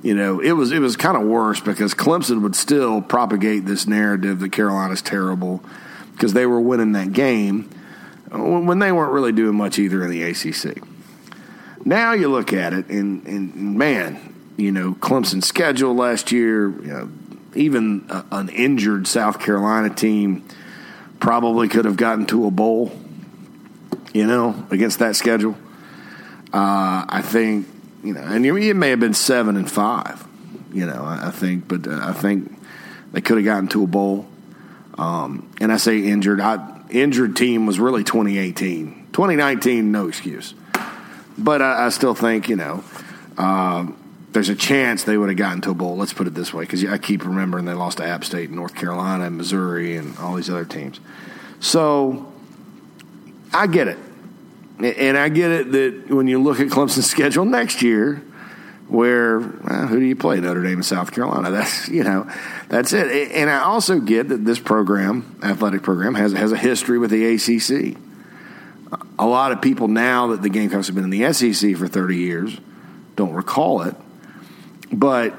you 0.02 0.14
know, 0.14 0.40
it 0.40 0.52
was 0.52 0.72
it 0.72 0.78
was 0.80 0.96
kind 0.96 1.16
of 1.16 1.24
worse 1.24 1.60
because 1.60 1.94
Clemson 1.94 2.42
would 2.42 2.54
still 2.54 3.00
propagate 3.02 3.64
this 3.66 3.86
narrative 3.86 4.40
that 4.40 4.52
Carolina's 4.52 5.02
terrible 5.02 5.64
because 6.12 6.32
they 6.32 6.46
were 6.46 6.60
winning 6.60 6.92
that 6.92 7.12
game 7.12 7.70
when 8.30 8.78
they 8.78 8.92
weren't 8.92 9.12
really 9.12 9.32
doing 9.32 9.56
much 9.56 9.78
either 9.78 10.04
in 10.04 10.10
the 10.10 10.22
ACC. 10.22 10.82
Now 11.84 12.12
you 12.12 12.28
look 12.28 12.52
at 12.52 12.72
it, 12.72 12.88
and, 12.88 13.24
and 13.26 13.78
man, 13.78 14.35
you 14.56 14.72
know, 14.72 14.94
Clemson's 14.94 15.46
schedule 15.46 15.94
last 15.94 16.32
year, 16.32 16.68
you 16.68 16.86
know, 16.86 17.10
even 17.54 18.06
a, 18.08 18.24
an 18.32 18.48
injured 18.48 19.06
South 19.06 19.40
Carolina 19.40 19.94
team 19.94 20.46
probably 21.20 21.68
could 21.68 21.84
have 21.84 21.96
gotten 21.96 22.26
to 22.26 22.46
a 22.46 22.50
bowl, 22.50 22.92
you 24.12 24.26
know, 24.26 24.66
against 24.70 24.98
that 24.98 25.16
schedule. 25.16 25.56
Uh, 26.52 27.04
I 27.08 27.22
think, 27.22 27.66
you 28.02 28.14
know, 28.14 28.20
and 28.20 28.46
it 28.46 28.74
may 28.74 28.90
have 28.90 29.00
been 29.00 29.14
seven 29.14 29.56
and 29.56 29.70
five, 29.70 30.26
you 30.72 30.86
know, 30.86 31.04
I, 31.04 31.30
think, 31.30 31.68
but 31.68 31.86
uh, 31.86 32.00
I 32.02 32.12
think 32.12 32.56
they 33.12 33.20
could 33.20 33.36
have 33.36 33.44
gotten 33.44 33.68
to 33.68 33.82
a 33.82 33.86
bowl. 33.86 34.26
Um, 34.96 35.52
and 35.60 35.72
I 35.72 35.76
say 35.76 35.98
injured, 35.98 36.40
I, 36.40 36.80
injured 36.90 37.36
team 37.36 37.66
was 37.66 37.78
really 37.78 38.04
2018. 38.04 39.08
2019, 39.12 39.92
no 39.92 40.08
excuse. 40.08 40.54
But 41.36 41.60
I, 41.60 41.86
I 41.86 41.88
still 41.90 42.14
think, 42.14 42.48
you 42.48 42.56
know, 42.56 42.84
uh, 43.36 43.86
there's 44.36 44.50
a 44.50 44.54
chance 44.54 45.04
they 45.04 45.16
would 45.16 45.30
have 45.30 45.38
gotten 45.38 45.62
to 45.62 45.70
a 45.70 45.74
bowl. 45.74 45.96
Let's 45.96 46.12
put 46.12 46.26
it 46.26 46.34
this 46.34 46.52
way, 46.52 46.64
because 46.64 46.84
I 46.84 46.98
keep 46.98 47.24
remembering 47.24 47.64
they 47.64 47.72
lost 47.72 47.96
to 47.96 48.04
App 48.04 48.22
State, 48.22 48.50
and 48.50 48.56
North 48.56 48.74
Carolina, 48.74 49.24
and 49.24 49.38
Missouri, 49.38 49.96
and 49.96 50.14
all 50.18 50.34
these 50.34 50.50
other 50.50 50.66
teams. 50.66 51.00
So 51.58 52.30
I 53.54 53.66
get 53.66 53.88
it, 53.88 53.96
and 54.78 55.16
I 55.16 55.30
get 55.30 55.50
it 55.52 55.72
that 55.72 56.10
when 56.14 56.28
you 56.28 56.42
look 56.42 56.60
at 56.60 56.66
Clemson's 56.68 57.08
schedule 57.10 57.46
next 57.46 57.80
year, 57.80 58.22
where 58.88 59.38
well, 59.38 59.86
who 59.86 60.00
do 60.00 60.04
you 60.04 60.14
play? 60.14 60.38
Notre 60.38 60.62
Dame 60.62 60.74
and 60.74 60.84
South 60.84 61.12
Carolina. 61.12 61.50
That's 61.56 61.88
you 61.88 62.04
know, 62.04 62.30
that's 62.68 62.92
it. 62.92 63.32
And 63.32 63.48
I 63.48 63.60
also 63.60 64.00
get 64.00 64.28
that 64.28 64.44
this 64.44 64.58
program, 64.58 65.40
athletic 65.42 65.82
program, 65.82 66.14
has 66.14 66.32
has 66.32 66.52
a 66.52 66.58
history 66.58 66.98
with 66.98 67.10
the 67.10 67.24
ACC. 67.24 67.96
A 69.18 69.26
lot 69.26 69.52
of 69.52 69.62
people 69.62 69.88
now 69.88 70.26
that 70.26 70.42
the 70.42 70.50
Gamecocks 70.50 70.88
have 70.88 70.94
been 70.94 71.04
in 71.04 71.10
the 71.10 71.32
SEC 71.32 71.74
for 71.76 71.88
thirty 71.88 72.18
years 72.18 72.60
don't 73.16 73.32
recall 73.32 73.80
it. 73.80 73.96
But 74.92 75.34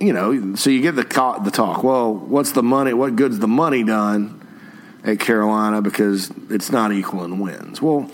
you 0.00 0.12
know, 0.12 0.54
so 0.54 0.70
you 0.70 0.80
get 0.80 0.94
the 0.94 1.02
the 1.44 1.50
talk. 1.50 1.82
Well, 1.82 2.14
what's 2.14 2.52
the 2.52 2.62
money? 2.62 2.92
What 2.92 3.16
good's 3.16 3.38
the 3.38 3.48
money 3.48 3.82
done 3.82 4.46
at 5.04 5.20
Carolina 5.20 5.82
because 5.82 6.30
it's 6.50 6.70
not 6.70 6.92
equal 6.92 7.24
in 7.24 7.38
wins? 7.38 7.82
Well, 7.82 8.10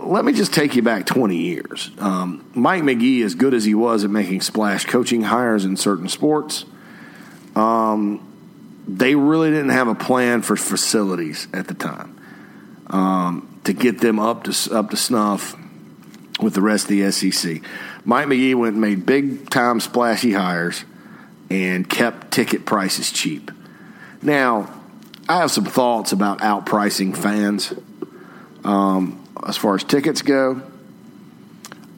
let 0.00 0.24
me 0.24 0.32
just 0.32 0.52
take 0.52 0.74
you 0.74 0.82
back 0.82 1.06
20 1.06 1.36
years. 1.36 1.90
Um, 1.98 2.44
Mike 2.54 2.82
McGee, 2.82 3.24
as 3.24 3.34
good 3.34 3.54
as 3.54 3.64
he 3.64 3.74
was 3.74 4.04
at 4.04 4.10
making 4.10 4.40
splash 4.40 4.84
coaching 4.84 5.22
hires 5.22 5.64
in 5.64 5.76
certain 5.76 6.08
sports, 6.08 6.64
um, 7.54 8.28
they 8.86 9.14
really 9.14 9.50
didn't 9.50 9.70
have 9.70 9.88
a 9.88 9.94
plan 9.94 10.42
for 10.42 10.56
facilities 10.56 11.46
at 11.52 11.68
the 11.68 11.74
time 11.74 12.18
um, 12.88 13.60
to 13.64 13.72
get 13.72 14.00
them 14.00 14.18
up 14.18 14.44
to 14.44 14.74
up 14.74 14.90
to 14.90 14.96
snuff 14.96 15.56
with 16.40 16.54
the 16.54 16.62
rest 16.62 16.84
of 16.84 16.90
the 16.90 17.10
SEC. 17.10 17.62
Mike 18.04 18.26
McGee 18.26 18.54
went 18.54 18.72
and 18.72 18.80
made 18.80 19.06
big 19.06 19.48
time 19.50 19.80
splashy 19.80 20.32
hires 20.32 20.84
and 21.50 21.88
kept 21.88 22.32
ticket 22.32 22.64
prices 22.64 23.12
cheap. 23.12 23.50
Now, 24.20 24.72
I 25.28 25.38
have 25.38 25.50
some 25.50 25.64
thoughts 25.64 26.12
about 26.12 26.38
outpricing 26.40 27.16
fans 27.16 27.72
um, 28.64 29.24
as 29.46 29.56
far 29.56 29.76
as 29.76 29.84
tickets 29.84 30.22
go, 30.22 30.62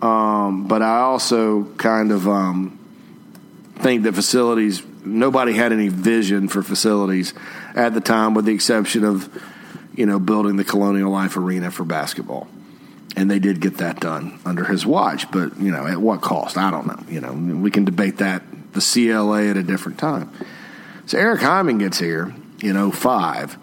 um, 0.03 0.67
but 0.69 0.83
I 0.83 1.01
also 1.01 1.65
kind 1.75 2.13
of 2.13 2.29
um, 2.29 2.79
think 3.77 4.03
that 4.03 4.15
facilities, 4.15 4.83
nobody 5.05 5.53
had 5.55 5.73
any 5.73 5.89
vision 5.89 6.49
for 6.49 6.63
facilities 6.63 7.33
at 7.75 7.95
the 7.95 8.01
time, 8.01 8.35
with 8.35 8.45
the 8.45 8.53
exception 8.53 9.05
of, 9.05 9.31
you 9.95 10.05
know, 10.05 10.19
building 10.19 10.57
the 10.57 10.65
Colonial 10.65 11.11
Life 11.11 11.37
Arena 11.37 11.71
for 11.71 11.85
basketball 11.85 12.47
and 13.17 13.31
they 13.31 13.39
did 13.39 13.61
get 13.61 13.79
that 13.79 14.01
done 14.01 14.41
under 14.45 14.65
his 14.65 14.85
watch. 14.85 15.31
But 15.31 15.59
you 15.59 15.71
know, 15.71 15.87
at 15.87 15.99
what 15.99 16.21
cost? 16.21 16.57
I 16.57 16.71
don't 16.71 16.87
know. 16.87 16.99
You 17.09 17.21
know, 17.21 17.33
we 17.33 17.71
can 17.71 17.85
debate 17.85 18.19
that 18.19 18.43
the 18.73 18.81
CLA 18.81 19.49
at 19.49 19.57
a 19.57 19.63
different 19.63 19.99
time. 19.99 20.31
So 21.07 21.19
Eric 21.19 21.41
Hyman 21.41 21.79
gets 21.79 21.99
here 21.99 22.35
in 22.63 22.91
05, 22.91 23.57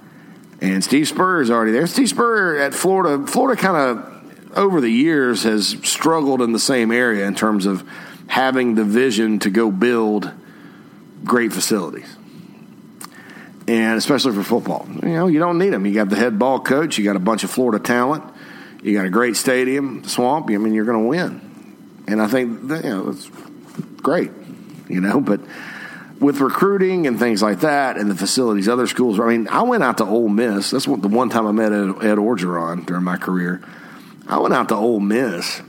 and 0.61 0.83
Steve 0.83 1.07
Spurrier 1.07 1.41
is 1.41 1.51
already 1.51 1.71
there. 1.71 1.87
Steve 1.87 2.09
Spurrier 2.09 2.59
at 2.59 2.73
Florida, 2.73 3.25
Florida 3.27 3.61
kind 3.61 3.77
of 3.77 4.57
over 4.57 4.81
the 4.81 4.89
years 4.89 5.43
has 5.43 5.69
struggled 5.83 6.41
in 6.41 6.51
the 6.51 6.59
same 6.59 6.91
area 6.91 7.25
in 7.25 7.35
terms 7.35 7.65
of 7.65 7.87
having 8.27 8.75
the 8.75 8.83
vision 8.83 9.39
to 9.39 9.49
go 9.49 9.71
build 9.71 10.31
great 11.23 11.51
facilities. 11.51 12.15
And 13.67 13.97
especially 13.97 14.33
for 14.33 14.43
football, 14.43 14.87
you 15.03 15.09
know, 15.09 15.27
you 15.27 15.39
don't 15.39 15.57
need 15.57 15.69
them. 15.69 15.85
You 15.85 15.93
got 15.93 16.09
the 16.09 16.15
head 16.15 16.37
ball 16.37 16.59
coach, 16.59 16.97
you 16.97 17.03
got 17.03 17.15
a 17.15 17.19
bunch 17.19 17.43
of 17.43 17.51
Florida 17.51 17.81
talent 17.83 18.23
you 18.81 18.93
got 18.93 19.05
a 19.05 19.09
great 19.09 19.35
stadium, 19.35 20.03
swamp. 20.03 20.49
I 20.49 20.57
mean, 20.57 20.73
you're 20.73 20.85
going 20.85 21.03
to 21.03 21.07
win, 21.07 22.03
and 22.07 22.21
I 22.21 22.27
think 22.27 22.67
that, 22.67 22.83
you 22.83 22.89
know 22.89 23.09
it's 23.09 23.29
great, 24.01 24.31
you 24.89 25.01
know. 25.01 25.21
But 25.21 25.41
with 26.21 26.39
recruiting 26.39 27.07
and 27.07 27.17
things 27.17 27.41
like 27.41 27.61
that, 27.61 27.97
and 27.97 28.09
the 28.09 28.15
facilities, 28.15 28.69
other 28.69 28.87
schools. 28.87 29.19
I 29.19 29.27
mean, 29.27 29.47
I 29.47 29.63
went 29.63 29.83
out 29.83 29.97
to 29.97 30.05
Ole 30.05 30.29
Miss. 30.29 30.69
That's 30.69 30.87
what, 30.87 31.01
the 31.01 31.07
one 31.07 31.29
time 31.29 31.47
I 31.47 31.51
met 31.51 31.73
Ed, 31.73 31.89
Ed 32.05 32.17
Orgeron 32.17 32.85
during 32.85 33.03
my 33.03 33.17
career. 33.17 33.61
I 34.27 34.37
went 34.37 34.53
out 34.53 34.69
to 34.69 34.75
Ole 34.75 34.99
Miss 34.99 35.61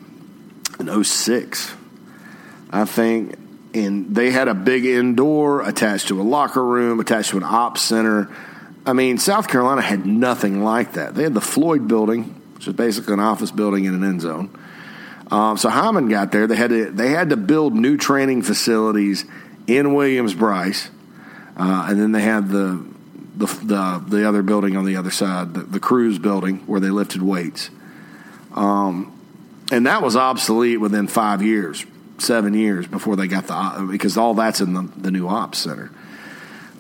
in 0.78 1.04
06. 1.04 1.74
I 2.70 2.84
think, 2.84 3.36
and 3.74 4.14
they 4.14 4.30
had 4.30 4.48
a 4.48 4.54
big 4.54 4.84
indoor 4.84 5.62
attached 5.62 6.08
to 6.08 6.20
a 6.20 6.22
locker 6.22 6.64
room, 6.64 7.00
attached 7.00 7.30
to 7.30 7.38
an 7.38 7.44
ops 7.44 7.80
center. 7.82 8.28
I 8.84 8.92
mean, 8.92 9.18
South 9.18 9.48
Carolina 9.48 9.80
had 9.80 10.06
nothing 10.06 10.62
like 10.62 10.94
that. 10.94 11.14
They 11.14 11.22
had 11.22 11.34
the 11.34 11.40
Floyd 11.40 11.88
building, 11.88 12.41
which 12.62 12.68
is 12.68 12.74
basically 12.74 13.12
an 13.12 13.18
office 13.18 13.50
building 13.50 13.86
in 13.86 13.94
an 13.94 14.04
end 14.04 14.20
zone. 14.20 14.48
Um, 15.32 15.56
so 15.56 15.68
Hyman 15.68 16.08
got 16.08 16.30
there. 16.30 16.46
They 16.46 16.54
had 16.54 16.70
to 16.70 16.92
they 16.92 17.08
had 17.08 17.30
to 17.30 17.36
build 17.36 17.74
new 17.74 17.96
training 17.96 18.42
facilities 18.42 19.24
in 19.66 19.94
Williams 19.94 20.32
Brice, 20.32 20.88
uh, 21.56 21.86
and 21.88 22.00
then 22.00 22.12
they 22.12 22.22
had 22.22 22.50
the, 22.50 22.84
the 23.34 23.46
the 23.46 24.04
the 24.06 24.28
other 24.28 24.42
building 24.42 24.76
on 24.76 24.84
the 24.84 24.94
other 24.94 25.10
side, 25.10 25.54
the, 25.54 25.62
the 25.62 25.80
Crews 25.80 26.20
building 26.20 26.58
where 26.68 26.78
they 26.78 26.90
lifted 26.90 27.20
weights. 27.20 27.70
Um, 28.54 29.18
and 29.72 29.86
that 29.86 30.00
was 30.00 30.14
obsolete 30.14 30.80
within 30.80 31.08
five 31.08 31.42
years, 31.42 31.84
seven 32.18 32.54
years 32.54 32.86
before 32.86 33.16
they 33.16 33.26
got 33.26 33.48
the 33.48 33.88
because 33.90 34.16
all 34.16 34.34
that's 34.34 34.60
in 34.60 34.74
the, 34.74 34.82
the 34.98 35.10
new 35.10 35.26
ops 35.26 35.58
center. 35.58 35.90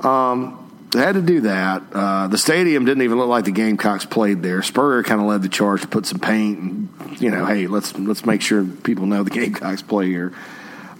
Um, 0.00 0.61
they 0.92 1.00
had 1.00 1.14
to 1.14 1.22
do 1.22 1.40
that. 1.42 1.82
Uh, 1.92 2.26
the 2.28 2.36
stadium 2.36 2.84
didn't 2.84 3.02
even 3.02 3.18
look 3.18 3.28
like 3.28 3.46
the 3.46 3.50
Gamecocks 3.50 4.04
played 4.04 4.42
there. 4.42 4.62
Spurrier 4.62 5.02
kind 5.02 5.20
of 5.20 5.26
led 5.26 5.42
the 5.42 5.48
charge 5.48 5.80
to 5.80 5.88
put 5.88 6.04
some 6.06 6.18
paint 6.18 6.58
and 6.58 7.20
you 7.20 7.30
know, 7.30 7.46
hey, 7.46 7.66
let's 7.66 7.96
let's 7.98 8.26
make 8.26 8.42
sure 8.42 8.64
people 8.64 9.06
know 9.06 9.22
the 9.22 9.30
Gamecocks 9.38 9.82
play 9.82 10.06
here. 10.06 10.32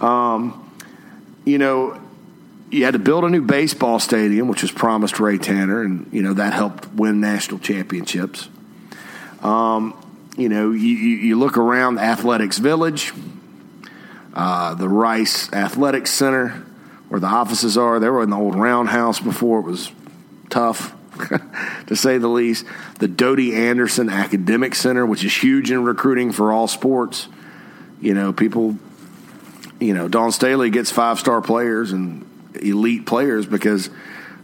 Um, 0.01 0.59
you 1.45 1.59
know, 1.59 2.01
you 2.71 2.85
had 2.85 2.93
to 2.93 2.99
build 2.99 3.25
a 3.25 3.29
new 3.29 3.43
baseball 3.43 3.99
stadium, 3.99 4.49
which 4.49 4.63
was 4.63 4.71
promised 4.71 5.21
Ray 5.21 5.37
Tanner, 5.37 5.83
and 5.83 6.09
you 6.13 6.23
know 6.23 6.35
that 6.35 6.55
helped 6.55 6.89
win 6.95 7.21
national 7.21 7.59
championships. 7.59 8.49
Um, 9.43 9.95
you 10.37 10.49
know, 10.49 10.71
you, 10.71 10.97
you, 10.97 11.37
look 11.37 11.59
around 11.59 11.99
Athletics 11.99 12.59
Village, 12.59 13.13
uh, 14.33 14.75
the 14.75 14.89
Rice 14.89 15.53
Athletics 15.53 16.11
Center 16.11 16.65
where 17.13 17.21
the 17.21 17.27
offices 17.27 17.77
are. 17.77 18.01
They 18.01 18.09
were 18.09 18.23
in 18.23 18.31
the 18.31 18.39
old 18.39 18.55
roundhouse 18.55 19.21
before. 19.21 19.59
It 19.59 19.67
was 19.67 19.93
tough, 20.49 20.95
to 21.89 21.95
say 21.95 22.17
the 22.17 22.27
least. 22.27 22.65
The 23.01 23.07
Dodie 23.07 23.55
Anderson 23.55 24.09
Academic 24.09 24.75
Center, 24.75 25.05
which 25.05 25.23
is 25.23 25.37
huge 25.37 25.71
in 25.71 25.85
recruiting 25.85 26.33
for 26.33 26.55
all 26.55 26.67
sports. 26.67 27.29
You 28.01 28.15
know, 28.15 28.33
people 28.33 28.79
you 29.79 29.93
know, 29.93 30.09
Dawn 30.09 30.33
Staley 30.33 30.71
gets 30.71 30.91
five 30.91 31.19
star 31.19 31.43
players 31.43 31.93
and 31.93 32.25
elite 32.63 33.05
players 33.05 33.45
because 33.45 33.91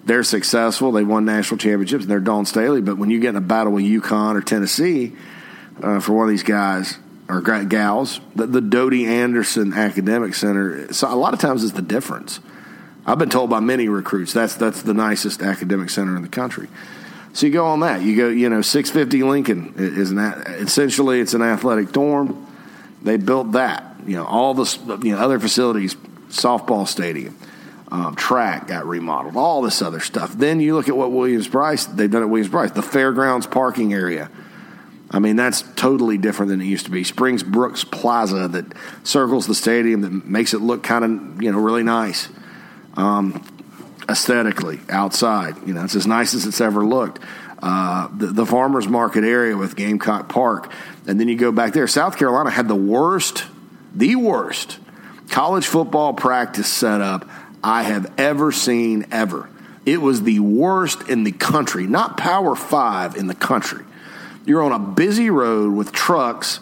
they're 0.04 0.22
successful. 0.22 0.92
They 0.92 1.04
won 1.04 1.24
national 1.24 1.56
championships 1.56 2.04
and 2.04 2.10
they're 2.10 2.20
Dawn 2.20 2.44
Staley. 2.44 2.82
But 2.82 2.98
when 2.98 3.08
you 3.08 3.18
get 3.18 3.30
in 3.30 3.36
a 3.36 3.40
battle 3.40 3.72
with 3.72 3.84
UConn 3.84 4.34
or 4.34 4.42
Tennessee 4.42 5.14
uh, 5.82 6.00
for 6.00 6.12
one 6.12 6.24
of 6.24 6.30
these 6.30 6.42
guys 6.42 6.98
or 7.28 7.40
gals, 7.40 8.20
the, 8.34 8.60
Dodie 8.60 9.06
Anderson 9.06 9.74
Academic 9.74 10.34
Center, 10.34 10.92
so 10.92 11.12
a 11.12 11.14
lot 11.14 11.34
of 11.34 11.40
times 11.40 11.62
it's 11.62 11.74
the 11.74 11.82
difference. 11.82 12.40
I've 13.04 13.18
been 13.18 13.30
told 13.30 13.50
by 13.50 13.60
many 13.60 13.88
recruits 13.88 14.32
that's 14.32 14.54
that's 14.56 14.82
the 14.82 14.92
nicest 14.92 15.40
academic 15.40 15.90
center 15.90 16.14
in 16.14 16.22
the 16.22 16.28
country. 16.28 16.68
So 17.32 17.46
you 17.46 17.52
go 17.52 17.66
on 17.66 17.80
that. 17.80 18.02
You 18.02 18.16
go, 18.16 18.28
you 18.28 18.48
know, 18.48 18.62
650 18.62 19.22
Lincoln 19.22 19.74
is 19.76 20.10
an 20.10 20.18
essentially 20.18 21.20
it's 21.20 21.34
an 21.34 21.42
athletic 21.42 21.92
dorm. 21.92 22.46
They 23.02 23.16
built 23.16 23.52
that. 23.52 23.96
You 24.06 24.16
know, 24.16 24.26
all 24.26 24.54
the 24.54 24.98
you 25.02 25.12
know 25.12 25.18
other 25.18 25.38
facilities, 25.38 25.94
softball 26.28 26.86
stadium, 26.86 27.36
um, 27.90 28.14
track 28.14 28.68
got 28.68 28.86
remodeled, 28.86 29.36
all 29.36 29.62
this 29.62 29.80
other 29.80 30.00
stuff. 30.00 30.32
Then 30.32 30.60
you 30.60 30.74
look 30.74 30.88
at 30.88 30.96
what 30.96 31.12
Williams 31.12 31.48
Brice 31.48 31.86
they've 31.86 32.10
done 32.10 32.22
at 32.22 32.28
Williams 32.28 32.50
Brice, 32.50 32.72
the 32.72 32.82
fairgrounds 32.82 33.46
parking 33.46 33.94
area. 33.94 34.30
I 35.10 35.20
mean, 35.20 35.36
that's 35.36 35.62
totally 35.74 36.18
different 36.18 36.50
than 36.50 36.60
it 36.60 36.66
used 36.66 36.84
to 36.84 36.90
be. 36.90 37.02
Springs 37.02 37.42
Brooks 37.42 37.82
Plaza 37.82 38.48
that 38.48 38.66
circles 39.04 39.46
the 39.46 39.54
stadium 39.54 40.02
that 40.02 40.26
makes 40.26 40.52
it 40.52 40.60
look 40.60 40.82
kind 40.82 41.04
of 41.04 41.42
you 41.42 41.50
know 41.50 41.58
really 41.58 41.82
nice 41.82 42.28
um, 42.94 43.42
aesthetically 44.08 44.80
outside. 44.90 45.56
You 45.66 45.74
know, 45.74 45.84
it's 45.84 45.94
as 45.94 46.06
nice 46.06 46.34
as 46.34 46.44
it's 46.44 46.60
ever 46.60 46.84
looked. 46.84 47.22
Uh, 47.60 48.08
the, 48.16 48.26
the 48.26 48.46
farmers 48.46 48.86
market 48.86 49.24
area 49.24 49.56
with 49.56 49.74
Gamecock 49.76 50.28
Park, 50.28 50.72
and 51.06 51.18
then 51.18 51.28
you 51.28 51.36
go 51.36 51.52
back 51.52 51.72
there. 51.72 51.86
South 51.88 52.16
Carolina 52.16 52.50
had 52.50 52.68
the 52.68 52.76
worst, 52.76 53.44
the 53.94 54.14
worst 54.14 54.78
college 55.30 55.66
football 55.66 56.14
practice 56.14 56.68
setup 56.68 57.28
I 57.62 57.82
have 57.82 58.12
ever 58.18 58.52
seen 58.52 59.06
ever. 59.10 59.48
It 59.84 60.00
was 60.00 60.22
the 60.22 60.38
worst 60.40 61.08
in 61.08 61.24
the 61.24 61.32
country, 61.32 61.86
not 61.86 62.16
Power 62.16 62.54
Five 62.54 63.16
in 63.16 63.26
the 63.26 63.34
country. 63.34 63.84
You're 64.48 64.62
on 64.62 64.72
a 64.72 64.78
busy 64.78 65.28
road 65.28 65.74
with 65.74 65.92
trucks 65.92 66.60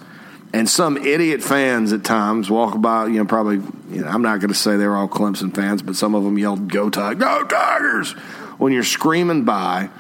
and 0.53 0.69
some 0.69 0.97
idiot 0.97 1.41
fans 1.41 1.93
at 1.93 2.03
times 2.03 2.51
walk 2.51 2.81
by. 2.81 3.07
You 3.07 3.19
know, 3.19 3.25
probably. 3.25 3.63
You 3.89 4.03
know, 4.03 4.09
I'm 4.09 4.23
not 4.23 4.41
going 4.41 4.49
to 4.49 4.59
say 4.59 4.77
they're 4.77 4.97
all 4.97 5.07
Clemson 5.07 5.55
fans, 5.55 5.83
but 5.83 5.95
some 5.95 6.17
of 6.17 6.25
them 6.25 6.37
yelled 6.37 6.67
"Go 6.67 6.91
Tigers!" 6.91 7.21
Go 7.21 7.45
Tigers! 7.45 8.11
When 8.59 8.73
you're 8.73 8.83
screaming 8.83 9.45
by, 9.45 9.91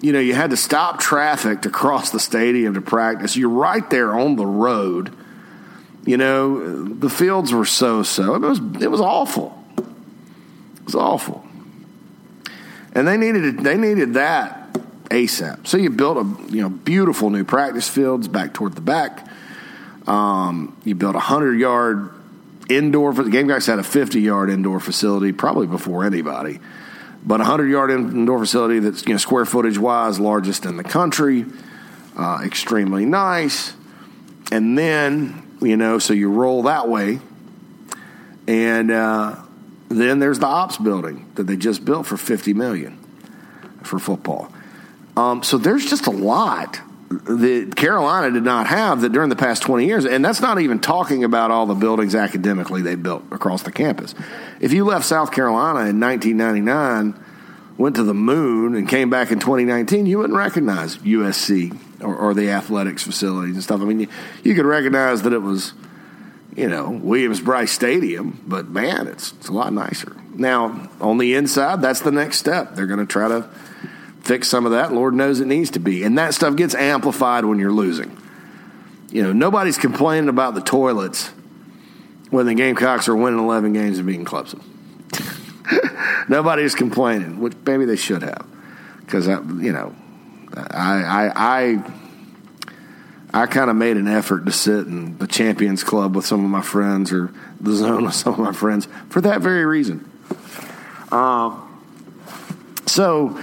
you 0.00 0.12
know, 0.12 0.20
you 0.20 0.34
had 0.34 0.50
to 0.50 0.56
stop 0.56 1.00
traffic 1.00 1.62
to 1.62 1.70
cross 1.70 2.10
the 2.10 2.20
stadium 2.20 2.74
to 2.74 2.80
practice. 2.80 3.36
You're 3.36 3.48
right 3.48 3.90
there 3.90 4.14
on 4.14 4.36
the 4.36 4.46
road. 4.46 5.12
You 6.06 6.18
know, 6.18 6.84
the 6.84 7.10
fields 7.10 7.52
were 7.52 7.64
so 7.64 8.04
so. 8.04 8.36
It 8.36 8.42
was 8.42 8.60
it 8.80 8.90
was 8.90 9.00
awful. 9.00 9.60
It 9.78 10.84
was 10.84 10.94
awful. 10.94 11.44
And 12.94 13.08
they 13.08 13.16
needed 13.16 13.64
they 13.64 13.76
needed 13.76 14.14
that 14.14 14.61
ASAP. 15.12 15.66
So 15.66 15.76
you 15.76 15.90
built 15.90 16.16
a 16.16 16.52
you 16.52 16.62
know 16.62 16.70
beautiful 16.70 17.30
new 17.30 17.44
practice 17.44 17.88
fields 17.88 18.28
back 18.28 18.54
toward 18.54 18.74
the 18.74 18.80
back. 18.80 19.28
Um, 20.06 20.76
you 20.84 20.94
built 20.94 21.14
a 21.14 21.20
hundred 21.20 21.60
yard 21.60 22.10
indoor. 22.68 23.12
The 23.12 23.24
game 23.24 23.32
Gamecocks 23.32 23.66
had 23.66 23.78
a 23.78 23.84
fifty 23.84 24.22
yard 24.22 24.50
indoor 24.50 24.80
facility 24.80 25.32
probably 25.32 25.66
before 25.66 26.04
anybody, 26.04 26.60
but 27.24 27.40
a 27.40 27.44
hundred 27.44 27.68
yard 27.68 27.90
indoor 27.90 28.38
facility 28.38 28.78
that's 28.78 29.06
you 29.06 29.12
know 29.12 29.18
square 29.18 29.44
footage 29.44 29.78
wise 29.78 30.18
largest 30.18 30.64
in 30.64 30.76
the 30.76 30.84
country. 30.84 31.44
Uh, 32.16 32.40
extremely 32.44 33.04
nice. 33.04 33.74
And 34.50 34.76
then 34.76 35.42
you 35.60 35.76
know, 35.76 35.98
so 35.98 36.14
you 36.14 36.30
roll 36.30 36.62
that 36.62 36.88
way, 36.88 37.20
and 38.48 38.90
uh, 38.90 39.36
then 39.88 40.18
there's 40.18 40.38
the 40.38 40.46
ops 40.46 40.78
building 40.78 41.30
that 41.34 41.44
they 41.44 41.56
just 41.56 41.84
built 41.84 42.06
for 42.06 42.16
fifty 42.16 42.54
million 42.54 42.98
for 43.82 43.98
football. 43.98 44.50
Um, 45.16 45.42
so 45.42 45.58
there's 45.58 45.84
just 45.84 46.06
a 46.06 46.10
lot 46.10 46.80
that 47.10 47.74
Carolina 47.76 48.30
did 48.30 48.42
not 48.42 48.66
have 48.68 49.02
that 49.02 49.12
during 49.12 49.28
the 49.28 49.36
past 49.36 49.62
20 49.62 49.86
years. 49.86 50.04
And 50.04 50.24
that's 50.24 50.40
not 50.40 50.60
even 50.60 50.78
talking 50.78 51.24
about 51.24 51.50
all 51.50 51.66
the 51.66 51.74
buildings 51.74 52.14
academically 52.14 52.82
they 52.82 52.94
built 52.94 53.24
across 53.30 53.62
the 53.62 53.72
campus. 53.72 54.14
If 54.60 54.72
you 54.72 54.84
left 54.84 55.04
South 55.04 55.32
Carolina 55.32 55.90
in 55.90 56.00
1999, 56.00 57.22
went 57.76 57.96
to 57.96 58.02
the 58.02 58.14
moon, 58.14 58.74
and 58.74 58.88
came 58.88 59.10
back 59.10 59.30
in 59.30 59.38
2019, 59.38 60.06
you 60.06 60.18
wouldn't 60.18 60.36
recognize 60.36 60.96
USC 60.98 61.78
or, 62.02 62.14
or 62.14 62.34
the 62.34 62.50
athletics 62.50 63.02
facilities 63.02 63.54
and 63.54 63.62
stuff. 63.62 63.80
I 63.80 63.84
mean, 63.84 64.00
you, 64.00 64.08
you, 64.42 64.54
could 64.54 64.66
recognize 64.66 65.22
that 65.22 65.32
it 65.32 65.40
was, 65.42 65.72
you 66.54 66.68
know, 66.68 66.90
Williams 66.90 67.40
Brice 67.40 67.72
Stadium, 67.72 68.40
but 68.46 68.68
man, 68.68 69.06
it's, 69.06 69.32
it's 69.32 69.48
a 69.48 69.52
lot 69.52 69.72
nicer. 69.72 70.16
Now, 70.34 70.90
on 71.00 71.18
the 71.18 71.34
inside, 71.34 71.82
that's 71.82 72.00
the 72.00 72.12
next 72.12 72.38
step. 72.38 72.74
They're 72.74 72.86
going 72.86 73.00
to 73.00 73.06
try 73.06 73.28
to 73.28 73.48
fix 74.22 74.48
some 74.48 74.66
of 74.66 74.72
that. 74.72 74.92
Lord 74.92 75.14
knows 75.14 75.40
it 75.40 75.46
needs 75.46 75.70
to 75.70 75.78
be. 75.78 76.04
And 76.04 76.18
that 76.18 76.34
stuff 76.34 76.56
gets 76.56 76.74
amplified 76.74 77.44
when 77.44 77.58
you're 77.58 77.72
losing. 77.72 78.16
You 79.10 79.22
know, 79.22 79.32
nobody's 79.32 79.78
complaining 79.78 80.28
about 80.28 80.54
the 80.54 80.62
toilets 80.62 81.28
when 82.30 82.46
the 82.46 82.54
Gamecocks 82.54 83.08
are 83.08 83.16
winning 83.16 83.40
11 83.40 83.72
games 83.72 83.98
and 83.98 84.06
beating 84.06 84.24
Clemson. 84.24 84.62
Nobody's 86.28 86.74
complaining, 86.74 87.40
which 87.40 87.52
maybe 87.66 87.84
they 87.84 87.96
should 87.96 88.22
have. 88.22 88.46
Because, 89.00 89.26
you 89.26 89.72
know, 89.72 89.94
I, 90.54 91.02
I, 91.02 91.32
I 91.34 91.92
I 93.34 93.46
kind 93.46 93.70
of 93.70 93.76
made 93.76 93.96
an 93.96 94.08
effort 94.08 94.44
to 94.44 94.52
sit 94.52 94.86
in 94.86 95.16
the 95.16 95.26
Champions 95.26 95.82
Club 95.82 96.14
with 96.14 96.26
some 96.26 96.44
of 96.44 96.50
my 96.50 96.60
friends 96.60 97.12
or 97.12 97.32
the 97.60 97.72
zone 97.72 98.04
with 98.04 98.14
some 98.14 98.34
of 98.34 98.40
my 98.40 98.52
friends 98.52 98.88
for 99.08 99.22
that 99.22 99.40
very 99.40 99.64
reason. 99.64 100.10
Uh, 101.10 101.58
so 102.86 103.42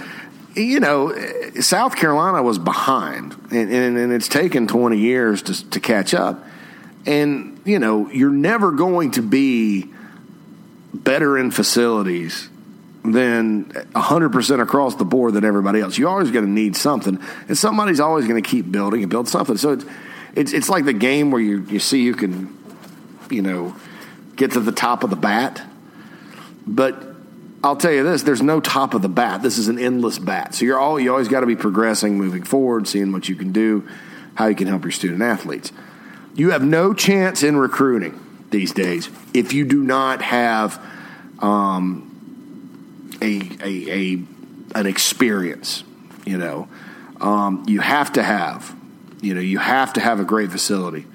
you 0.62 0.80
know, 0.80 1.14
South 1.60 1.96
Carolina 1.96 2.42
was 2.42 2.58
behind, 2.58 3.32
and, 3.50 3.72
and, 3.72 3.96
and, 3.96 4.12
it's 4.12 4.28
taken 4.28 4.66
20 4.66 4.98
years 4.98 5.42
to, 5.42 5.70
to 5.70 5.80
catch 5.80 6.14
up. 6.14 6.44
And, 7.06 7.60
you 7.64 7.78
know, 7.78 8.10
you're 8.10 8.30
never 8.30 8.72
going 8.72 9.12
to 9.12 9.22
be 9.22 9.88
better 10.92 11.38
in 11.38 11.50
facilities 11.50 12.48
than 13.04 13.64
100% 13.64 14.62
across 14.62 14.96
the 14.96 15.04
board 15.04 15.34
than 15.34 15.44
everybody 15.44 15.80
else. 15.80 15.96
You're 15.96 16.10
always 16.10 16.30
going 16.30 16.44
to 16.44 16.50
need 16.50 16.76
something, 16.76 17.18
and 17.48 17.56
somebody's 17.56 18.00
always 18.00 18.26
going 18.26 18.42
to 18.42 18.48
keep 18.48 18.70
building 18.70 19.02
and 19.02 19.10
build 19.10 19.28
something. 19.28 19.56
So 19.56 19.72
it's, 19.72 19.84
it's, 20.34 20.52
it's 20.52 20.68
like 20.68 20.84
the 20.84 20.92
game 20.92 21.30
where 21.30 21.40
you, 21.40 21.62
you 21.64 21.78
see 21.78 22.02
you 22.02 22.14
can, 22.14 22.56
you 23.30 23.42
know, 23.42 23.74
get 24.36 24.52
to 24.52 24.60
the 24.60 24.72
top 24.72 25.04
of 25.04 25.10
the 25.10 25.16
bat, 25.16 25.62
but 26.66 27.09
I'll 27.62 27.76
tell 27.76 27.92
you 27.92 28.02
this: 28.02 28.22
there's 28.22 28.42
no 28.42 28.60
top 28.60 28.94
of 28.94 29.02
the 29.02 29.08
bat. 29.08 29.42
This 29.42 29.58
is 29.58 29.68
an 29.68 29.78
endless 29.78 30.18
bat. 30.18 30.54
So 30.54 30.64
you're 30.64 30.78
all 30.78 30.98
you 30.98 31.10
always 31.10 31.28
got 31.28 31.40
to 31.40 31.46
be 31.46 31.56
progressing, 31.56 32.16
moving 32.16 32.42
forward, 32.42 32.88
seeing 32.88 33.12
what 33.12 33.28
you 33.28 33.34
can 33.34 33.52
do, 33.52 33.86
how 34.34 34.46
you 34.46 34.54
can 34.54 34.66
help 34.66 34.84
your 34.84 34.92
student 34.92 35.22
athletes. 35.22 35.72
You 36.34 36.50
have 36.50 36.64
no 36.64 36.94
chance 36.94 37.42
in 37.42 37.56
recruiting 37.56 38.18
these 38.50 38.72
days 38.72 39.10
if 39.34 39.52
you 39.52 39.64
do 39.64 39.82
not 39.82 40.22
have 40.22 40.82
um, 41.40 42.06
a, 43.20 43.40
a, 43.62 43.90
a 43.90 44.78
an 44.78 44.86
experience. 44.86 45.84
You 46.24 46.38
know, 46.38 46.68
um, 47.20 47.64
you 47.66 47.80
have 47.80 48.12
to 48.14 48.22
have, 48.22 48.74
you 49.20 49.34
know, 49.34 49.40
you 49.40 49.58
have 49.58 49.92
to 49.94 50.00
have 50.00 50.20
a 50.20 50.24
great 50.24 50.50
facility 50.50 51.06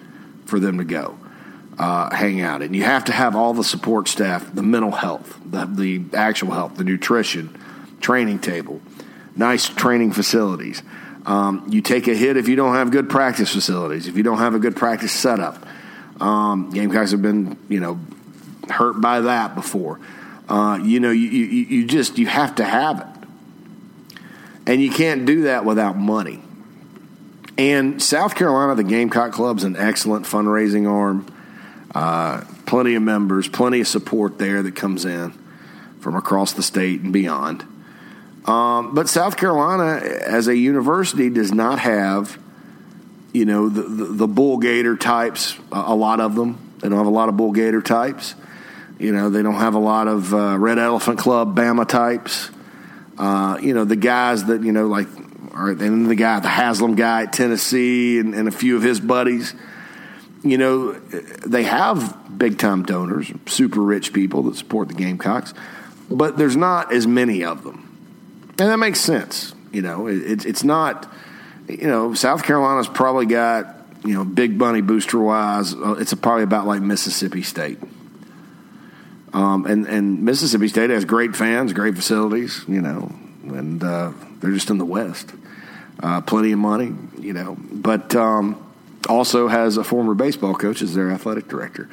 for 0.45 0.59
them 0.59 0.77
to 0.77 0.83
go 0.83 1.17
uh, 1.77 2.13
hang 2.15 2.41
out 2.41 2.61
in. 2.61 2.73
You 2.73 2.83
have 2.83 3.05
to 3.05 3.11
have 3.11 3.35
all 3.35 3.53
the 3.53 3.63
support 3.63 4.07
staff, 4.07 4.53
the 4.53 4.63
mental 4.63 4.91
health, 4.91 5.39
the, 5.45 5.65
the 5.65 6.03
actual 6.17 6.51
health, 6.51 6.75
the 6.75 6.83
nutrition, 6.83 7.57
training 7.99 8.39
table, 8.39 8.81
nice 9.35 9.67
training 9.67 10.13
facilities. 10.13 10.81
Um, 11.25 11.65
you 11.69 11.81
take 11.81 12.07
a 12.07 12.13
hit 12.13 12.37
if 12.37 12.47
you 12.47 12.55
don't 12.55 12.75
have 12.75 12.91
good 12.91 13.09
practice 13.09 13.51
facilities, 13.51 14.07
if 14.07 14.15
you 14.15 14.23
don't 14.23 14.37
have 14.37 14.53
a 14.53 14.59
good 14.59 14.75
practice 14.75 15.11
setup. 15.11 15.65
Um, 16.21 16.69
Gamecocks 16.69 17.11
have 17.11 17.21
been, 17.21 17.57
you 17.67 17.79
know, 17.79 17.99
hurt 18.69 19.01
by 19.01 19.21
that 19.21 19.55
before. 19.55 19.99
Uh, 20.47 20.79
you 20.81 20.99
know, 20.99 21.11
you, 21.11 21.27
you, 21.27 21.45
you 21.65 21.87
just 21.87 22.17
you 22.17 22.27
have 22.27 22.55
to 22.55 22.63
have 22.63 22.99
it, 22.99 24.17
and 24.67 24.81
you 24.81 24.91
can't 24.91 25.25
do 25.25 25.43
that 25.43 25.65
without 25.65 25.97
money. 25.97 26.41
And 27.57 28.01
South 28.01 28.35
Carolina, 28.35 28.75
the 28.75 28.83
Gamecock 28.83 29.31
Club's 29.31 29.63
an 29.63 29.75
excellent 29.75 30.25
fundraising 30.25 30.89
arm. 30.89 31.25
Uh, 31.95 32.43
plenty 32.65 32.93
of 32.95 33.01
members, 33.01 33.47
plenty 33.47 33.79
of 33.79 33.87
support 33.87 34.37
there 34.37 34.61
that 34.61 34.75
comes 34.75 35.05
in 35.05 35.31
from 36.01 36.15
across 36.15 36.51
the 36.51 36.61
state 36.61 36.99
and 36.99 37.13
beyond. 37.13 37.65
Um, 38.43 38.93
but 38.93 39.07
South 39.07 39.37
Carolina, 39.37 40.05
as 40.05 40.49
a 40.49 40.55
university, 40.55 41.29
does 41.29 41.53
not 41.53 41.79
have, 41.79 42.37
you 43.31 43.45
know, 43.45 43.69
the, 43.69 43.81
the, 43.81 44.05
the 44.05 44.27
bull 44.27 44.57
gator 44.57 44.97
types, 44.97 45.57
a, 45.71 45.95
lot 45.95 46.19
of 46.19 46.35
them. 46.35 46.73
They 46.79 46.89
don't 46.89 46.97
have 46.97 47.07
a 47.07 47.11
lot 47.11 47.29
of 47.29 47.37
bull 47.37 47.53
gator 47.53 47.81
types. 47.81 48.35
You 48.99 49.13
know, 49.13 49.29
they 49.29 49.41
don't 49.41 49.55
have 49.55 49.73
a 49.73 49.79
lot 49.79 50.09
of 50.09 50.33
uh, 50.33 50.57
Red 50.59 50.77
Elephant 50.77 51.17
Club, 51.17 51.57
Bama 51.57 51.87
types. 51.87 52.49
Uh, 53.17 53.57
you 53.61 53.73
know, 53.73 53.85
the 53.85 53.95
guys 53.95 54.43
that, 54.45 54.63
you 54.63 54.73
know, 54.73 54.87
like, 54.87 55.07
and 55.53 56.09
the 56.09 56.15
guy, 56.15 56.41
the 56.41 56.49
Haslam 56.49 56.95
guy 56.95 57.23
at 57.23 57.31
Tennessee 57.31 58.19
and, 58.19 58.35
and 58.35 58.49
a 58.49 58.51
few 58.51 58.75
of 58.75 58.83
his 58.83 58.99
buddies 58.99 59.55
you 60.45 60.59
know, 60.59 60.91
they 60.93 61.63
have 61.63 62.37
big 62.37 62.59
time 62.59 62.83
donors, 62.83 63.31
super 63.47 63.81
rich 63.81 64.13
people 64.13 64.43
that 64.43 64.55
support 64.55 64.87
the 64.87 64.93
Gamecocks, 64.93 65.55
but 66.09 66.37
there's 66.37 66.55
not 66.55 66.93
as 66.93 67.07
many 67.07 67.43
of 67.43 67.63
them. 67.63 67.81
And 68.59 68.69
that 68.69 68.77
makes 68.77 69.01
sense. 69.01 69.55
You 69.71 69.81
know, 69.81 70.07
it, 70.07 70.45
it's 70.45 70.63
not, 70.63 71.11
you 71.67 71.87
know, 71.87 72.13
South 72.13 72.43
Carolina's 72.43 72.87
probably 72.87 73.25
got, 73.25 73.75
you 74.05 74.13
know, 74.13 74.23
big 74.23 74.55
money 74.55 74.81
booster 74.81 75.19
wise, 75.19 75.73
uh, 75.73 75.95
it's 75.99 76.13
probably 76.13 76.43
about 76.43 76.67
like 76.67 76.81
Mississippi 76.81 77.41
State. 77.41 77.79
Um, 79.33 79.65
and, 79.65 79.87
and 79.87 80.23
Mississippi 80.23 80.67
State 80.67 80.91
has 80.91 81.05
great 81.05 81.35
fans, 81.35 81.73
great 81.73 81.95
facilities, 81.95 82.63
you 82.67 82.81
know, 82.81 83.11
and 83.43 83.83
uh, 83.83 84.13
they're 84.39 84.51
just 84.51 84.69
in 84.69 84.77
the 84.77 84.85
West. 84.85 85.33
Uh, 85.99 86.21
plenty 86.21 86.51
of 86.51 86.59
money, 86.59 86.93
you 87.19 87.33
know, 87.33 87.57
but 87.59 88.15
um, 88.15 88.64
also 89.05 89.47
has 89.47 89.77
a 89.77 89.83
former 89.83 90.13
baseball 90.13 90.53
coach 90.53 90.81
as 90.81 90.93
their 90.93 91.11
athletic 91.11 91.47
director. 91.47 91.89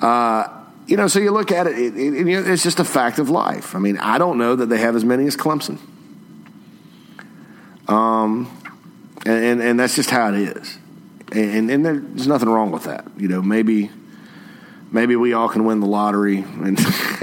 Uh, 0.00 0.48
you 0.86 0.96
know, 0.96 1.06
so 1.06 1.18
you 1.18 1.30
look 1.30 1.52
at 1.52 1.66
it, 1.66 1.76
it, 1.76 1.96
it, 1.96 2.28
it's 2.28 2.62
just 2.62 2.80
a 2.80 2.84
fact 2.84 3.18
of 3.18 3.28
life. 3.28 3.74
I 3.74 3.78
mean, 3.78 3.98
I 3.98 4.18
don't 4.18 4.38
know 4.38 4.56
that 4.56 4.66
they 4.66 4.78
have 4.78 4.96
as 4.96 5.04
many 5.04 5.26
as 5.26 5.36
Clemson. 5.36 5.78
Um, 7.88 8.50
and, 9.26 9.44
and, 9.44 9.62
and 9.62 9.80
that's 9.80 9.96
just 9.96 10.10
how 10.10 10.32
it 10.32 10.56
is. 10.56 10.78
And, 11.32 11.70
and 11.70 11.84
there's 11.84 12.26
nothing 12.26 12.48
wrong 12.48 12.70
with 12.70 12.84
that. 12.84 13.06
You 13.18 13.28
know, 13.28 13.42
maybe 13.42 13.90
maybe 14.90 15.16
we 15.16 15.32
all 15.32 15.48
can 15.48 15.64
win 15.64 15.80
the 15.80 15.86
lottery 15.86 16.38
and 16.38 16.78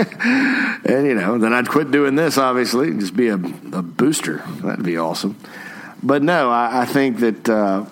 and 0.86 1.08
you 1.08 1.16
know 1.16 1.38
then 1.40 1.52
i'd 1.52 1.68
quit 1.68 1.90
doing 1.90 2.14
this 2.14 2.38
obviously 2.38 2.94
just 2.94 3.16
be 3.16 3.28
a, 3.30 3.34
a 3.34 3.82
booster 3.82 4.44
that'd 4.62 4.86
be 4.86 4.98
awesome 4.98 5.36
but 6.04 6.22
no 6.22 6.52
i, 6.52 6.82
I 6.82 6.86
think 6.86 7.18
that 7.22 7.50
uh, 7.50 7.86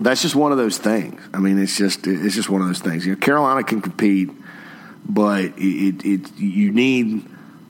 that's 0.00 0.22
just 0.22 0.34
one 0.34 0.52
of 0.52 0.58
those 0.58 0.78
things 0.78 1.20
i 1.32 1.38
mean 1.38 1.58
it's 1.58 1.76
just 1.76 2.06
it's 2.06 2.34
just 2.34 2.50
one 2.50 2.60
of 2.60 2.66
those 2.66 2.80
things 2.80 3.06
you 3.06 3.14
know 3.14 3.20
carolina 3.20 3.62
can 3.62 3.80
compete 3.80 4.30
but 5.08 5.44
it, 5.56 6.04
it, 6.04 6.36
you 6.36 6.72
need 6.72 7.24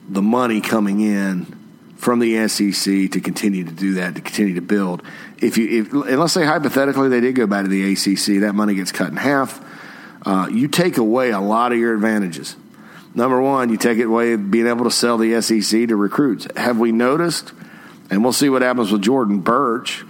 the 0.09 0.21
money 0.21 0.61
coming 0.61 1.01
in 1.01 1.45
from 1.97 2.19
the 2.19 2.47
SEC 2.47 3.11
to 3.11 3.19
continue 3.19 3.63
to 3.63 3.71
do 3.71 3.95
that, 3.95 4.15
to 4.15 4.21
continue 4.21 4.55
to 4.55 4.61
build. 4.61 5.03
If 5.39 5.57
you, 5.57 5.81
if, 5.81 5.91
and 5.91 6.19
let's 6.19 6.33
say 6.33 6.45
hypothetically 6.45 7.09
they 7.09 7.19
did 7.19 7.35
go 7.35 7.47
back 7.47 7.63
to 7.63 7.69
the 7.69 7.91
ACC, 7.91 8.41
that 8.41 8.53
money 8.53 8.75
gets 8.75 8.91
cut 8.91 9.09
in 9.09 9.17
half. 9.17 9.63
Uh, 10.25 10.47
you 10.51 10.67
take 10.67 10.97
away 10.97 11.31
a 11.31 11.39
lot 11.39 11.71
of 11.71 11.77
your 11.77 11.93
advantages. 11.93 12.55
Number 13.13 13.41
one, 13.41 13.69
you 13.69 13.77
take 13.77 13.97
it 13.97 14.05
away 14.05 14.35
being 14.35 14.67
able 14.67 14.83
to 14.83 14.91
sell 14.91 15.17
the 15.17 15.41
SEC 15.41 15.87
to 15.87 15.95
recruits. 15.95 16.47
Have 16.55 16.77
we 16.77 16.91
noticed? 16.91 17.51
And 18.09 18.23
we'll 18.23 18.33
see 18.33 18.49
what 18.49 18.61
happens 18.61 18.91
with 18.91 19.01
Jordan 19.01 19.39
Burch. 19.39 20.05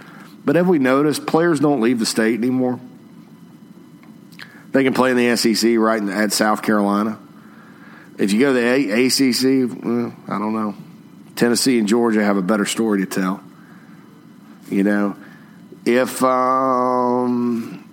But 0.48 0.56
have 0.56 0.66
we 0.66 0.78
noticed 0.78 1.26
players 1.26 1.60
don't 1.60 1.82
leave 1.82 1.98
the 1.98 2.06
state 2.06 2.38
anymore? 2.38 2.80
They 4.72 4.82
can 4.82 4.94
play 4.94 5.10
in 5.10 5.18
the 5.18 5.36
SEC 5.36 5.76
right 5.76 6.02
at 6.02 6.32
South 6.32 6.62
Carolina. 6.62 7.18
If 8.16 8.32
you 8.32 8.40
go 8.40 8.54
to 8.54 8.58
the 8.58 8.66
a- 8.66 9.06
ACC, 9.08 9.84
well, 9.84 10.14
I 10.26 10.38
don't 10.38 10.54
know. 10.54 10.74
Tennessee 11.36 11.78
and 11.78 11.86
Georgia 11.86 12.24
have 12.24 12.38
a 12.38 12.42
better 12.42 12.64
story 12.64 13.00
to 13.00 13.06
tell. 13.06 13.42
You 14.70 14.84
know, 14.84 15.16
if 15.84 16.22
um, 16.22 17.84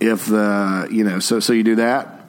if 0.00 0.24
the 0.24 0.88
you 0.90 1.04
know, 1.04 1.18
so 1.18 1.38
so 1.38 1.52
you 1.52 1.64
do 1.64 1.74
that. 1.74 2.24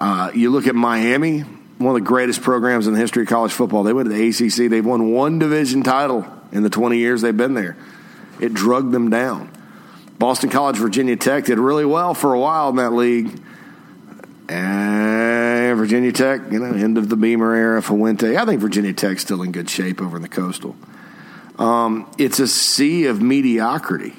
Uh, 0.00 0.32
you 0.34 0.50
look 0.50 0.66
at 0.66 0.74
Miami, 0.74 1.42
one 1.42 1.94
of 1.94 2.02
the 2.02 2.08
greatest 2.08 2.42
programs 2.42 2.88
in 2.88 2.94
the 2.94 2.98
history 2.98 3.22
of 3.22 3.28
college 3.28 3.52
football. 3.52 3.84
They 3.84 3.92
went 3.92 4.10
to 4.10 4.12
the 4.12 4.28
ACC. 4.30 4.68
They've 4.68 4.84
won 4.84 5.12
one 5.12 5.38
division 5.38 5.84
title 5.84 6.26
in 6.50 6.64
the 6.64 6.70
20 6.70 6.98
years 6.98 7.22
they've 7.22 7.36
been 7.36 7.54
there. 7.54 7.76
It 8.40 8.54
drugged 8.54 8.92
them 8.92 9.10
down. 9.10 9.50
Boston 10.18 10.50
College, 10.50 10.76
Virginia 10.76 11.16
Tech 11.16 11.44
did 11.44 11.58
really 11.58 11.84
well 11.84 12.14
for 12.14 12.32
a 12.32 12.40
while 12.40 12.70
in 12.70 12.76
that 12.76 12.92
league. 12.92 13.40
And 14.48 15.76
Virginia 15.76 16.12
Tech, 16.12 16.40
you 16.50 16.58
know, 16.58 16.72
end 16.72 16.98
of 16.98 17.08
the 17.08 17.16
Beamer 17.16 17.54
era, 17.54 17.82
Fuente. 17.82 18.36
I 18.36 18.44
think 18.44 18.60
Virginia 18.60 18.92
Tech's 18.92 19.22
still 19.22 19.42
in 19.42 19.52
good 19.52 19.68
shape 19.68 20.00
over 20.00 20.16
in 20.16 20.22
the 20.22 20.28
coastal. 20.28 20.76
Um, 21.58 22.10
it's 22.18 22.38
a 22.38 22.46
sea 22.46 23.06
of 23.06 23.20
mediocrity, 23.22 24.14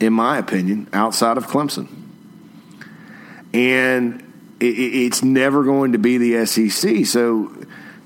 in 0.00 0.12
my 0.12 0.38
opinion, 0.38 0.88
outside 0.92 1.36
of 1.36 1.46
Clemson. 1.46 1.88
And 3.52 4.22
it, 4.60 4.66
it's 4.66 5.22
never 5.22 5.64
going 5.64 5.92
to 5.92 5.98
be 5.98 6.18
the 6.18 6.46
SEC. 6.46 7.06
So, 7.06 7.52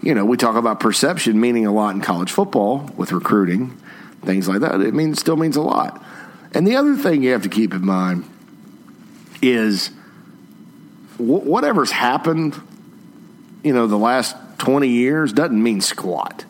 you 0.03 0.15
know, 0.15 0.25
we 0.25 0.37
talk 0.37 0.57
about 0.57 0.81
perception 0.81 1.41
meaning 1.41 1.67
a 1.67 1.73
lot 1.73 1.95
in 1.95 2.01
college 2.01 2.33
football 2.33 2.91
with 2.97 3.13
recruiting 3.13 3.79
things 4.25 4.49
like 4.49 4.61
that. 4.61 4.81
It 4.81 4.95
means 4.95 5.21
still 5.21 5.37
means 5.37 5.57
a 5.57 5.63
lot. 5.63 6.03
And 6.55 6.67
the 6.67 6.77
other 6.77 6.97
thing 6.97 7.23
you 7.23 7.33
have 7.33 7.43
to 7.43 7.49
keep 7.49 7.73
in 7.73 7.85
mind 7.85 8.29
is 9.41 9.91
whatever's 11.19 11.91
happened, 11.91 12.61
you 13.63 13.73
know, 13.73 13.87
the 13.87 13.99
last 13.99 14.37
20 14.59 14.89
years 14.89 15.33
doesn't 15.33 15.61
mean 15.61 15.81
squat 15.81 16.45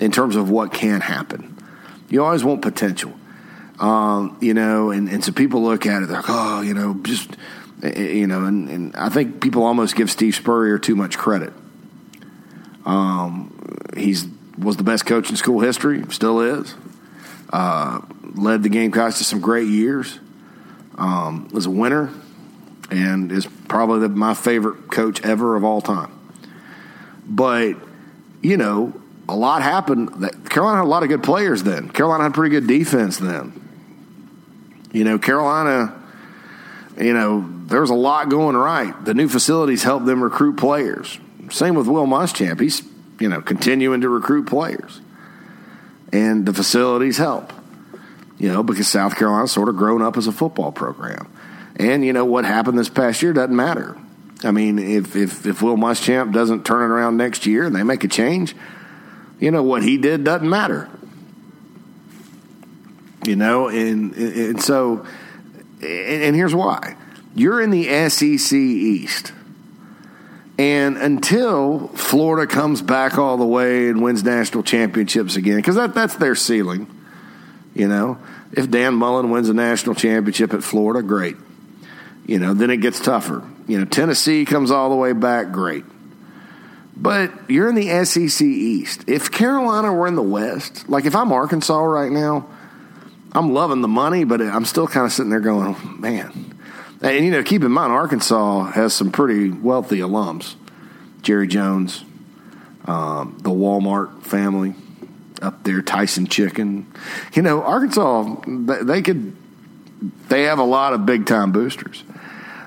in 0.00 0.10
terms 0.10 0.36
of 0.36 0.50
what 0.50 0.72
can 0.72 1.00
happen. 1.00 1.56
You 2.08 2.24
always 2.24 2.44
want 2.44 2.62
potential. 2.62 3.12
Um, 3.78 4.36
you 4.40 4.54
know, 4.54 4.90
and, 4.90 5.08
and 5.08 5.24
so 5.24 5.30
people 5.30 5.62
look 5.62 5.86
at 5.86 6.02
it, 6.02 6.06
they're 6.06 6.16
like, 6.16 6.28
oh, 6.28 6.62
you 6.62 6.74
know, 6.74 6.94
just, 7.02 7.30
eh, 7.82 7.92
eh, 7.94 8.02
you 8.12 8.26
know, 8.26 8.44
and, 8.44 8.68
and 8.68 8.96
I 8.96 9.08
think 9.08 9.40
people 9.40 9.62
almost 9.62 9.94
give 9.94 10.10
Steve 10.10 10.34
Spurrier 10.34 10.78
too 10.78 10.96
much 10.96 11.16
credit. 11.16 11.52
Um, 12.84 13.54
he's 13.96 14.26
was 14.58 14.76
the 14.76 14.82
best 14.82 15.06
coach 15.06 15.30
in 15.30 15.36
school 15.36 15.60
history, 15.60 16.02
still 16.10 16.40
is. 16.40 16.74
Uh, 17.50 18.00
led 18.34 18.62
the 18.62 18.68
Gamecocks 18.68 19.18
to 19.18 19.24
some 19.24 19.40
great 19.40 19.68
years. 19.68 20.18
Um, 20.96 21.48
was 21.52 21.66
a 21.66 21.70
winner 21.70 22.12
and 22.90 23.30
is 23.30 23.46
probably 23.68 24.00
the, 24.00 24.08
my 24.08 24.34
favorite 24.34 24.90
coach 24.90 25.22
ever 25.22 25.56
of 25.56 25.64
all 25.64 25.80
time. 25.80 26.12
But 27.26 27.76
you 28.42 28.56
know, 28.56 29.00
a 29.28 29.36
lot 29.36 29.62
happened. 29.62 30.10
Carolina 30.48 30.78
had 30.78 30.84
a 30.84 30.88
lot 30.88 31.02
of 31.02 31.08
good 31.08 31.22
players 31.22 31.62
then. 31.62 31.88
Carolina 31.90 32.24
had 32.24 32.34
pretty 32.34 32.54
good 32.54 32.66
defense 32.66 33.18
then. 33.18 33.52
You 34.92 35.04
know, 35.04 35.18
Carolina. 35.18 35.94
You 36.96 37.14
know, 37.14 37.48
there 37.66 37.80
was 37.80 37.90
a 37.90 37.94
lot 37.94 38.28
going 38.28 38.56
right. 38.56 38.92
The 39.04 39.14
new 39.14 39.28
facilities 39.28 39.84
helped 39.84 40.06
them 40.06 40.22
recruit 40.22 40.56
players. 40.56 41.18
Same 41.50 41.76
with 41.76 41.86
Will 41.86 42.06
Muschamp. 42.06 42.60
He's 42.60 42.82
you 43.20 43.28
know 43.28 43.40
continuing 43.40 44.00
to 44.00 44.08
recruit 44.08 44.46
players 44.46 45.00
and 46.12 46.46
the 46.46 46.52
facilities 46.52 47.16
help. 47.16 47.52
You 48.38 48.48
know, 48.52 48.62
because 48.62 48.86
South 48.86 49.16
Carolina's 49.16 49.50
sort 49.50 49.68
of 49.68 49.76
grown 49.76 50.00
up 50.00 50.16
as 50.16 50.28
a 50.28 50.32
football 50.32 50.70
program. 50.70 51.28
And 51.76 52.04
you 52.04 52.12
know 52.12 52.24
what 52.24 52.44
happened 52.44 52.78
this 52.78 52.88
past 52.88 53.22
year 53.22 53.32
doesn't 53.32 53.54
matter. 53.54 53.96
I 54.44 54.52
mean, 54.52 54.78
if 54.78 55.16
if 55.16 55.46
if 55.46 55.62
Will 55.62 55.76
Muschamp 55.76 56.32
doesn't 56.32 56.64
turn 56.64 56.88
it 56.90 56.94
around 56.94 57.16
next 57.16 57.46
year 57.46 57.64
and 57.64 57.74
they 57.74 57.82
make 57.82 58.04
a 58.04 58.08
change, 58.08 58.54
you 59.40 59.50
know 59.50 59.62
what 59.62 59.82
he 59.82 59.98
did 59.98 60.24
doesn't 60.24 60.48
matter. 60.48 60.88
You 63.26 63.36
know, 63.36 63.68
and 63.68 64.14
and 64.14 64.62
so 64.62 65.04
and, 65.80 66.22
and 66.22 66.36
here's 66.36 66.54
why: 66.54 66.96
you're 67.34 67.60
in 67.60 67.70
the 67.70 68.08
SEC 68.08 68.56
East. 68.56 69.32
And 70.58 70.96
until 70.96 71.86
Florida 71.88 72.52
comes 72.52 72.82
back 72.82 73.16
all 73.16 73.36
the 73.36 73.46
way 73.46 73.88
and 73.88 74.02
wins 74.02 74.24
national 74.24 74.64
championships 74.64 75.36
again, 75.36 75.56
because 75.56 75.76
that, 75.76 75.94
that's 75.94 76.16
their 76.16 76.34
ceiling, 76.34 76.92
you 77.74 77.86
know. 77.86 78.18
If 78.52 78.68
Dan 78.68 78.94
Mullen 78.94 79.30
wins 79.30 79.48
a 79.48 79.54
national 79.54 79.94
championship 79.94 80.52
at 80.52 80.64
Florida, 80.64 81.06
great. 81.06 81.36
You 82.26 82.38
know, 82.40 82.54
then 82.54 82.70
it 82.70 82.78
gets 82.78 82.98
tougher. 82.98 83.48
You 83.68 83.78
know, 83.78 83.84
Tennessee 83.84 84.44
comes 84.44 84.70
all 84.70 84.90
the 84.90 84.96
way 84.96 85.12
back, 85.12 85.52
great. 85.52 85.84
But 86.96 87.32
you're 87.48 87.68
in 87.68 87.76
the 87.76 88.04
SEC 88.04 88.44
East. 88.44 89.04
If 89.06 89.30
Carolina 89.30 89.92
were 89.92 90.08
in 90.08 90.16
the 90.16 90.22
West, 90.22 90.88
like 90.88 91.04
if 91.04 91.14
I'm 91.14 91.30
Arkansas 91.30 91.78
right 91.78 92.10
now, 92.10 92.48
I'm 93.32 93.52
loving 93.52 93.82
the 93.82 93.88
money, 93.88 94.24
but 94.24 94.40
I'm 94.40 94.64
still 94.64 94.88
kind 94.88 95.06
of 95.06 95.12
sitting 95.12 95.30
there 95.30 95.38
going, 95.38 95.76
man, 96.00 96.57
and, 97.00 97.24
you 97.24 97.30
know, 97.30 97.42
keep 97.42 97.62
in 97.62 97.70
mind, 97.70 97.92
Arkansas 97.92 98.72
has 98.72 98.92
some 98.92 99.12
pretty 99.12 99.50
wealthy 99.50 99.98
alums. 99.98 100.54
Jerry 101.22 101.46
Jones, 101.46 102.04
um, 102.86 103.38
the 103.42 103.50
Walmart 103.50 104.22
family 104.22 104.74
up 105.40 105.62
there, 105.62 105.82
Tyson 105.82 106.26
Chicken. 106.26 106.86
You 107.34 107.42
know, 107.42 107.62
Arkansas, 107.62 108.36
they 108.46 109.02
could, 109.02 109.36
they 110.28 110.44
have 110.44 110.58
a 110.58 110.64
lot 110.64 110.92
of 110.92 111.06
big 111.06 111.26
time 111.26 111.52
boosters. 111.52 112.02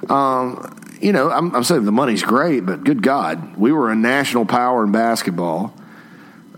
Um, 0.09 0.77
you 1.01 1.11
know, 1.11 1.29
I'm, 1.29 1.55
I'm, 1.55 1.63
saying 1.63 1.85
the 1.85 1.91
money's 1.91 2.23
great, 2.23 2.61
but 2.65 2.83
good 2.83 3.01
God, 3.01 3.57
we 3.57 3.71
were 3.71 3.91
a 3.91 3.95
national 3.95 4.45
power 4.45 4.83
in 4.83 4.91
basketball. 4.91 5.73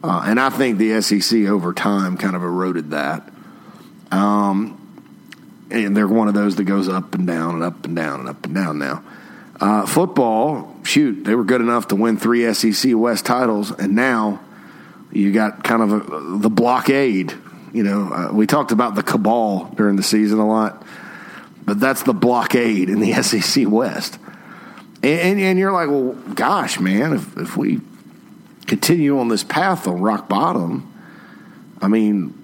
Uh, 0.03 0.23
and 0.25 0.39
I 0.39 0.49
think 0.49 0.77
the 0.77 1.01
SEC 1.01 1.45
over 1.47 1.73
time 1.73 2.17
kind 2.17 2.35
of 2.35 2.43
eroded 2.43 2.91
that. 2.91 3.29
Um, 4.11 4.82
and 5.73 5.97
they're 5.97 6.07
one 6.07 6.27
of 6.27 6.33
those 6.33 6.55
that 6.57 6.65
goes 6.65 6.87
up 6.87 7.15
and 7.15 7.25
down 7.25 7.55
and 7.55 7.63
up 7.63 7.83
and 7.85 7.95
down 7.95 8.21
and 8.21 8.29
up 8.29 8.45
and 8.45 8.53
down 8.53 8.77
now. 8.79 9.03
Uh, 9.59 9.85
football, 9.85 10.75
shoot, 10.83 11.23
they 11.23 11.35
were 11.35 11.43
good 11.43 11.61
enough 11.61 11.87
to 11.87 11.95
win 11.95 12.17
three 12.17 12.51
SEC 12.53 12.93
West 12.95 13.25
titles, 13.25 13.71
and 13.71 13.95
now 13.95 14.39
you 15.11 15.31
got 15.31 15.63
kind 15.63 15.81
of 15.81 15.91
a, 15.91 16.39
the 16.39 16.49
blockade. 16.49 17.33
You 17.71 17.83
know, 17.83 18.13
uh, 18.13 18.33
we 18.33 18.45
talked 18.45 18.71
about 18.71 18.95
the 18.95 19.03
cabal 19.03 19.65
during 19.75 19.95
the 19.95 20.03
season 20.03 20.39
a 20.39 20.47
lot, 20.47 20.85
but 21.65 21.79
that's 21.79 22.03
the 22.03 22.13
blockade 22.13 22.89
in 22.89 22.99
the 22.99 23.13
SEC 23.23 23.67
West. 23.67 24.19
And, 25.01 25.19
and, 25.19 25.39
and 25.39 25.59
you're 25.59 25.71
like, 25.71 25.89
well, 25.89 26.13
gosh, 26.33 26.79
man, 26.79 27.13
if, 27.13 27.37
if 27.37 27.57
we 27.57 27.81
continue 28.67 29.19
on 29.19 29.27
this 29.27 29.43
path 29.43 29.87
on 29.87 30.01
rock 30.01 30.29
bottom, 30.29 30.91
I 31.81 31.87
mean, 31.87 32.42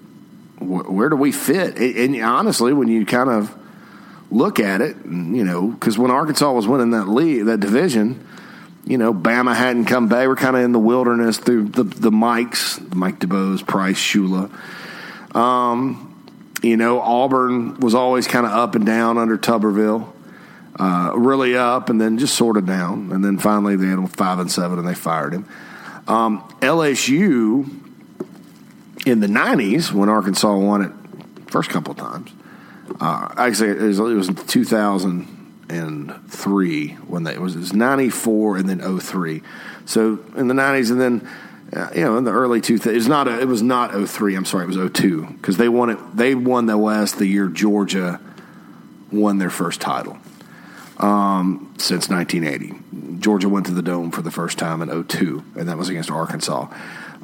wh- 0.60 0.92
where 0.92 1.10
do 1.10 1.16
we 1.16 1.32
fit? 1.32 1.78
And, 1.78 2.22
honestly, 2.22 2.74
when 2.74 2.88
you 2.88 3.06
kind 3.06 3.30
of 3.30 3.56
look 4.32 4.60
at 4.60 4.82
it, 4.82 4.96
you 5.06 5.44
know, 5.44 5.68
because 5.68 5.98
when 5.98 6.12
Arkansas 6.12 6.52
was 6.52 6.68
winning 6.68 6.92
that 6.92 7.08
league, 7.08 7.46
that 7.46 7.60
division, 7.60 8.26
you 8.86 8.98
know, 8.98 9.14
Bama 9.14 9.56
hadn't 9.56 9.86
come 9.86 10.08
back. 10.08 10.28
We're 10.28 10.36
kind 10.36 10.56
of 10.56 10.64
in 10.64 10.72
the 10.72 10.80
wilderness 10.80 11.38
through 11.38 11.70
the 11.70 11.84
the 11.84 12.12
Mikes, 12.12 12.80
Mike 12.94 13.20
DuBose, 13.20 13.66
Price, 13.66 13.98
Shula. 13.98 14.50
Um, 15.36 16.06
you 16.62 16.76
know, 16.76 17.00
Auburn 17.00 17.80
was 17.80 17.94
always 17.94 18.28
kind 18.28 18.46
of 18.46 18.52
up 18.52 18.76
and 18.76 18.86
down 18.86 19.18
under 19.18 19.38
Tuberville. 19.38 20.12
Uh, 20.76 21.12
really 21.16 21.58
up 21.58 21.90
and 21.90 22.00
then 22.00 22.18
just 22.18 22.36
sort 22.36 22.56
of 22.56 22.66
down, 22.66 23.12
and 23.12 23.24
then 23.24 23.38
finally 23.38 23.76
they 23.76 23.88
had 23.88 24.10
five 24.16 24.40
and 24.40 24.50
seven, 24.50 24.80
and 24.80 24.88
they 24.88 24.94
fired 24.94 25.34
him. 25.34 25.46
Um, 26.08 26.42
LSU 26.62 27.89
in 29.06 29.20
the 29.20 29.28
'90s 29.28 29.92
when 29.92 30.10
Arkansas 30.10 30.56
won 30.56 30.82
it 30.82 30.92
first 31.52 31.70
couple 31.70 31.94
times. 31.94 32.32
Uh, 33.00 33.32
actually, 33.38 33.70
it 33.70 33.80
was, 33.80 34.00
it 34.00 34.04
was 34.04 34.28
2003 34.48 36.88
when 36.94 37.24
they 37.24 37.34
it 37.34 37.42
was, 37.42 37.56
it 37.56 37.60
was 37.60 37.74
94 37.74 38.58
and 38.58 38.70
then 38.70 39.00
03. 39.00 39.42
So 39.86 40.20
in 40.36 40.48
the 40.48 40.54
90s 40.54 40.92
and 40.92 41.02
then 41.02 41.28
uh, 41.72 41.88
you 41.96 42.04
know 42.04 42.18
in 42.18 42.24
the 42.24 42.32
early 42.32 42.62
2000s 42.62 42.88
it 42.88 42.96
was 42.96 43.08
not 43.08 43.28
a, 43.28 43.40
it 43.40 43.48
was 43.48 43.62
not 43.62 43.92
03. 43.92 44.36
I'm 44.36 44.46
sorry, 44.46 44.64
it 44.66 44.68
was 44.68 44.92
02 44.92 45.26
because 45.26 45.58
they 45.58 45.70
won. 45.70 46.12
They 46.16 46.36
won 46.36 46.66
the 46.66 46.78
West 46.78 47.20
the 47.20 47.26
year 47.26 47.48
Georgia 47.48 48.20
won 49.12 49.38
their 49.38 49.50
first 49.50 49.82
title 49.82 50.18
um, 50.98 51.74
since 51.78 52.10
1980. 52.10 53.20
Georgia 53.20 53.50
went 53.50 53.66
to 53.66 53.74
the 53.74 53.82
Dome 53.82 54.12
for 54.12 54.22
the 54.22 54.32
first 54.32 54.58
time 54.58 54.82
in 54.82 55.04
02, 55.04 55.44
and 55.56 55.68
that 55.68 55.78
was 55.78 55.90
against 55.90 56.12
Arkansas. 56.12 56.68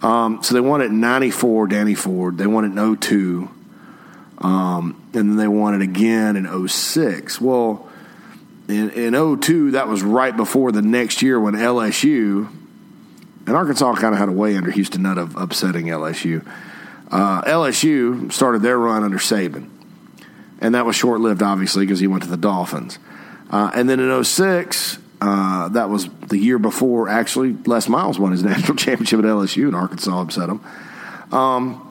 Um, 0.01 0.43
so 0.43 0.53
they 0.53 0.61
won 0.61 0.81
it 0.81 0.91
94, 0.91 1.67
Danny 1.67 1.95
Ford. 1.95 2.37
They 2.37 2.47
won 2.47 2.65
it 2.65 2.79
in 2.79 2.97
02, 2.97 3.49
um, 4.39 5.01
and 5.13 5.29
then 5.29 5.37
they 5.37 5.47
won 5.47 5.73
it 5.73 5.81
again 5.81 6.35
in 6.35 6.67
06. 6.67 7.41
Well, 7.41 7.89
in, 8.67 8.89
in 8.91 9.39
02, 9.39 9.71
that 9.71 9.87
was 9.87 10.03
right 10.03 10.35
before 10.35 10.71
the 10.71 10.81
next 10.81 11.21
year 11.21 11.39
when 11.39 11.53
LSU, 11.53 12.49
and 13.47 13.55
Arkansas 13.55 13.95
kind 13.95 14.13
of 14.13 14.19
had 14.19 14.29
a 14.29 14.33
way 14.33 14.57
under 14.57 14.71
Houston 14.71 15.03
Nutt 15.03 15.17
of 15.17 15.35
upsetting 15.37 15.85
LSU. 15.85 16.45
Uh, 17.11 17.41
LSU 17.43 18.31
started 18.31 18.61
their 18.61 18.77
run 18.77 19.03
under 19.03 19.17
Saban, 19.17 19.69
and 20.59 20.75
that 20.75 20.85
was 20.85 20.95
short 20.95 21.21
lived, 21.21 21.43
obviously, 21.43 21.85
because 21.85 21.99
he 21.99 22.07
went 22.07 22.23
to 22.23 22.29
the 22.29 22.37
Dolphins. 22.37 22.97
Uh, 23.49 23.71
and 23.73 23.87
then 23.87 23.99
in 23.99 24.23
06, 24.23 24.97
uh, 25.21 25.69
that 25.69 25.89
was 25.89 26.09
the 26.27 26.37
year 26.37 26.59
before, 26.59 27.09
actually, 27.09 27.53
Les 27.65 27.87
Miles 27.87 28.19
won 28.19 28.31
his 28.31 28.43
national 28.51 28.75
championship 28.75 29.19
at 29.19 29.25
LSU, 29.25 29.65
and 29.65 29.75
Arkansas 29.75 30.21
upset 30.21 30.49
him. 30.49 30.61
Um, 31.31 31.81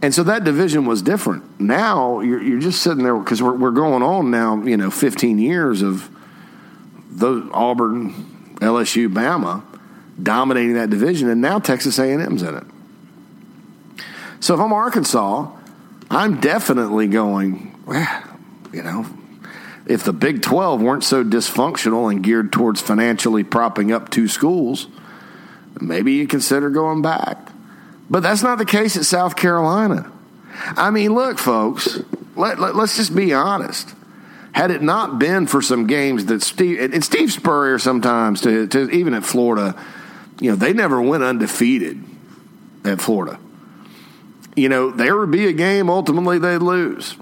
and 0.00 0.14
so 0.14 0.22
that 0.24 0.44
division 0.44 0.86
was 0.86 1.02
different. 1.02 1.60
Now 1.60 2.20
you're, 2.20 2.40
you're 2.40 2.60
just 2.60 2.82
sitting 2.82 3.02
there 3.02 3.16
because 3.16 3.42
we're, 3.42 3.56
we're 3.56 3.72
going 3.72 4.02
on 4.02 4.30
now, 4.30 4.62
you 4.62 4.76
know, 4.76 4.90
15 4.90 5.38
years 5.38 5.82
of 5.82 6.08
the 7.10 7.48
Auburn, 7.52 8.12
LSU, 8.60 9.12
Bama 9.12 9.64
dominating 10.22 10.74
that 10.74 10.90
division, 10.90 11.28
and 11.28 11.40
now 11.40 11.58
Texas 11.58 11.98
A&M's 11.98 12.42
in 12.42 12.54
it. 12.54 12.64
So 14.40 14.54
if 14.54 14.60
I'm 14.60 14.72
Arkansas, 14.72 15.50
I'm 16.10 16.40
definitely 16.40 17.08
going, 17.08 17.76
well, 17.86 18.24
you 18.72 18.82
know, 18.82 19.06
if 19.88 20.04
the 20.04 20.12
Big 20.12 20.42
12 20.42 20.82
weren't 20.82 21.04
so 21.04 21.24
dysfunctional 21.24 22.10
and 22.10 22.22
geared 22.22 22.52
towards 22.52 22.80
financially 22.80 23.42
propping 23.42 23.90
up 23.90 24.10
two 24.10 24.28
schools, 24.28 24.86
maybe 25.80 26.12
you 26.12 26.26
consider 26.26 26.70
going 26.70 27.02
back. 27.02 27.38
But 28.10 28.22
that's 28.22 28.42
not 28.42 28.58
the 28.58 28.64
case 28.64 28.96
at 28.96 29.04
South 29.04 29.36
Carolina. 29.36 30.10
I 30.54 30.90
mean, 30.90 31.14
look, 31.14 31.38
folks, 31.38 32.00
let, 32.36 32.58
let, 32.58 32.74
us 32.74 32.96
just 32.96 33.14
be 33.14 33.32
honest. 33.32 33.94
Had 34.52 34.70
it 34.70 34.82
not 34.82 35.18
been 35.18 35.46
for 35.46 35.62
some 35.62 35.86
games 35.86 36.26
that 36.26 36.42
Steve 36.42 36.80
and 36.92 37.04
Steve 37.04 37.32
Spurrier 37.32 37.78
sometimes 37.78 38.40
to, 38.42 38.66
to 38.68 38.90
even 38.90 39.14
at 39.14 39.24
Florida, 39.24 39.80
you 40.40 40.50
know, 40.50 40.56
they 40.56 40.72
never 40.72 41.00
went 41.00 41.22
undefeated 41.22 42.02
at 42.84 43.00
Florida. 43.00 43.38
You 44.56 44.68
know, 44.68 44.90
there 44.90 45.16
would 45.16 45.30
be 45.30 45.46
a 45.46 45.52
game 45.52 45.88
ultimately 45.88 46.38
they'd 46.38 46.58
lose. 46.58 47.14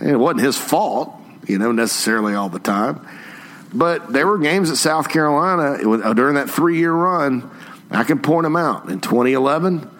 It 0.00 0.16
wasn't 0.16 0.40
his 0.40 0.56
fault, 0.56 1.14
you 1.46 1.58
know, 1.58 1.72
necessarily 1.72 2.34
all 2.34 2.48
the 2.48 2.58
time. 2.58 3.06
But 3.72 4.12
there 4.12 4.26
were 4.26 4.38
games 4.38 4.70
at 4.70 4.76
South 4.76 5.08
Carolina 5.08 5.78
during 6.14 6.36
that 6.36 6.48
three 6.48 6.78
year 6.78 6.92
run. 6.92 7.50
I 7.90 8.04
can 8.04 8.20
point 8.20 8.44
them 8.44 8.56
out. 8.56 8.88
In 8.88 9.00
2011, 9.00 9.90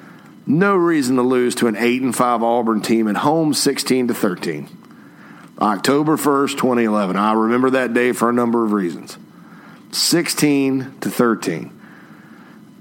no 0.47 0.77
reason 0.77 1.17
to 1.17 1.23
lose 1.23 1.55
to 1.57 1.67
an 1.67 1.77
8 1.77 2.03
and 2.03 2.15
5 2.15 2.43
Auburn 2.43 2.83
team 2.83 3.09
at 3.09 3.17
home 3.17 3.55
16 3.55 4.09
to 4.09 4.15
13. 4.15 4.69
October 5.61 6.17
1st, 6.17 6.59
2011. 6.59 7.17
I 7.17 7.33
remember 7.33 7.71
that 7.71 7.95
day 7.95 8.13
for 8.13 8.29
a 8.29 8.33
number 8.33 8.65
of 8.65 8.73
reasons. 8.73 9.17
16 9.93 10.99
to 11.01 11.11
13. 11.11 11.81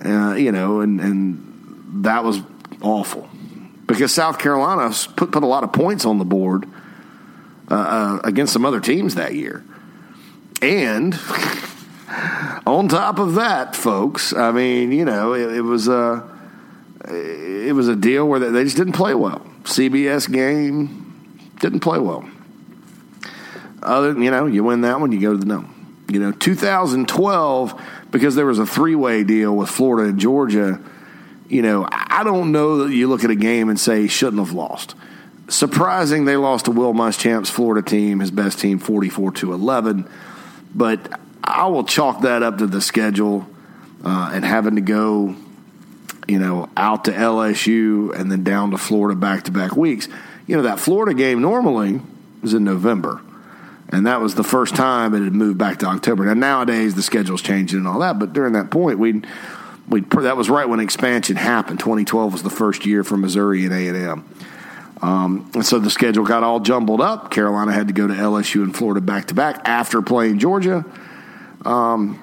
Uh, 0.04 0.34
you 0.34 0.52
know, 0.52 0.82
and 0.82 1.00
and 1.00 2.04
that 2.04 2.24
was 2.24 2.42
awful 2.82 3.30
because 3.86 4.14
South 4.14 4.38
Carolina 4.38 4.94
put 5.16 5.32
put 5.32 5.44
a 5.44 5.48
lot 5.48 5.64
of 5.64 5.72
points 5.72 6.06
on 6.06 6.18
the 6.18 6.26
board 6.26 6.68
uh, 7.70 7.76
uh, 7.76 8.20
against 8.24 8.54
some 8.54 8.66
other 8.66 8.80
teams 8.80 9.16
that 9.16 9.36
year, 9.36 9.64
and 10.62 11.14
on 12.66 12.88
top 12.88 13.20
of 13.20 13.36
that, 13.36 13.76
folks, 13.76 14.34
I 14.34 14.52
mean, 14.52 14.92
you 14.92 15.06
know, 15.06 15.34
it, 15.34 15.58
it 15.58 15.62
was 15.62 15.88
a 15.88 16.30
it 17.06 17.74
was 17.74 17.88
a 17.88 17.96
deal 17.96 18.28
where 18.28 18.40
they 18.40 18.64
just 18.64 18.78
didn't 18.78 18.94
play 18.94 19.14
well. 19.14 19.40
CBS 19.64 20.32
game 20.32 21.52
didn't 21.60 21.82
play 21.82 22.00
well. 22.00 22.30
Other, 23.82 24.12
you 24.12 24.32
know, 24.32 24.46
you 24.46 24.64
win 24.64 24.82
that 24.82 25.00
one, 25.00 25.12
you 25.12 25.20
go 25.20 25.34
to 25.34 25.38
the 25.38 25.46
no. 25.46 25.66
You 26.10 26.20
know, 26.20 26.32
2012 26.32 27.82
because 28.12 28.36
there 28.36 28.46
was 28.46 28.60
a 28.60 28.66
three 28.66 28.96
way 28.96 29.24
deal 29.24 29.56
with 29.56 29.70
Florida 29.70 30.10
and 30.10 30.20
Georgia. 30.20 30.80
You 31.48 31.62
know, 31.62 31.88
I 31.92 32.24
don't 32.24 32.52
know 32.52 32.86
that 32.86 32.94
you 32.94 33.08
look 33.08 33.24
at 33.24 33.30
a 33.30 33.36
game 33.36 33.70
and 33.70 33.80
say 33.80 34.08
shouldn't 34.08 34.40
have 34.46 34.54
lost. 34.54 34.96
Surprising 35.54 36.26
they 36.26 36.36
lost 36.36 36.66
to 36.66 36.72
Will 36.72 36.94
Muschamp's 36.94 37.50
Florida 37.50 37.88
team, 37.88 38.20
his 38.20 38.32
best 38.32 38.60
team, 38.60 38.80
44 38.80 39.34
to 39.34 39.54
11. 39.54 40.10
But 40.74 41.20
I 41.44 41.68
will 41.68 41.84
chalk 41.84 42.22
that 42.22 42.42
up 42.42 42.58
to 42.58 42.66
the 42.66 42.82
schedule 42.82 43.48
uh, 44.04 44.32
and 44.34 44.44
having 44.44 44.76
to 44.76 44.82
go 44.82 45.36
you 46.28 46.40
know, 46.40 46.70
out 46.76 47.06
to 47.06 47.12
LSU 47.12 48.18
and 48.18 48.32
then 48.32 48.44
down 48.44 48.72
to 48.72 48.78
Florida 48.78 49.16
back 49.16 49.44
to 49.44 49.52
back 49.52 49.76
weeks. 49.76 50.08
You 50.48 50.56
know, 50.56 50.64
that 50.64 50.80
Florida 50.80 51.14
game 51.14 51.42
normally 51.42 52.02
was 52.42 52.54
in 52.54 52.64
November. 52.64 53.22
And 53.90 54.08
that 54.08 54.22
was 54.22 54.34
the 54.34 54.44
first 54.44 54.76
time 54.76 55.14
it 55.14 55.22
had 55.22 55.34
moved 55.34 55.60
back 55.60 55.78
to 55.80 55.86
October. 55.86 56.26
Now 56.26 56.34
nowadays 56.34 56.96
the 56.96 57.04
schedule's 57.04 57.44
changing 57.44 57.80
and 57.80 57.88
all 57.88 58.00
that, 58.00 58.18
but 58.18 58.34
during 58.34 58.54
that 58.54 58.72
point 58.72 58.98
we 58.98 59.22
we 59.88 60.02
that 60.02 60.36
was 60.36 60.50
right 60.50 60.68
when 60.68 60.80
expansion 60.80 61.36
happened. 61.36 61.80
2012 61.80 62.32
was 62.32 62.42
the 62.42 62.50
first 62.50 62.86
year 62.86 63.04
for 63.04 63.18
Missouri 63.18 63.66
and 63.66 63.74
A&M. 63.74 64.28
Um, 65.04 65.52
and 65.54 65.66
so 65.66 65.80
the 65.80 65.90
schedule 65.90 66.24
got 66.24 66.44
all 66.44 66.62
jumbled 66.62 67.02
up. 67.02 67.30
Carolina 67.30 67.74
had 67.74 67.90
to 67.90 67.94
go 67.94 68.08
to 68.08 68.14
LSU 68.14 68.64
and 68.64 68.74
Florida 68.74 69.02
back 69.02 69.26
to 69.28 69.34
back 69.34 69.68
after 69.68 70.02
playing 70.02 70.40
Georgia. 70.40 70.86
Um, 71.66 72.22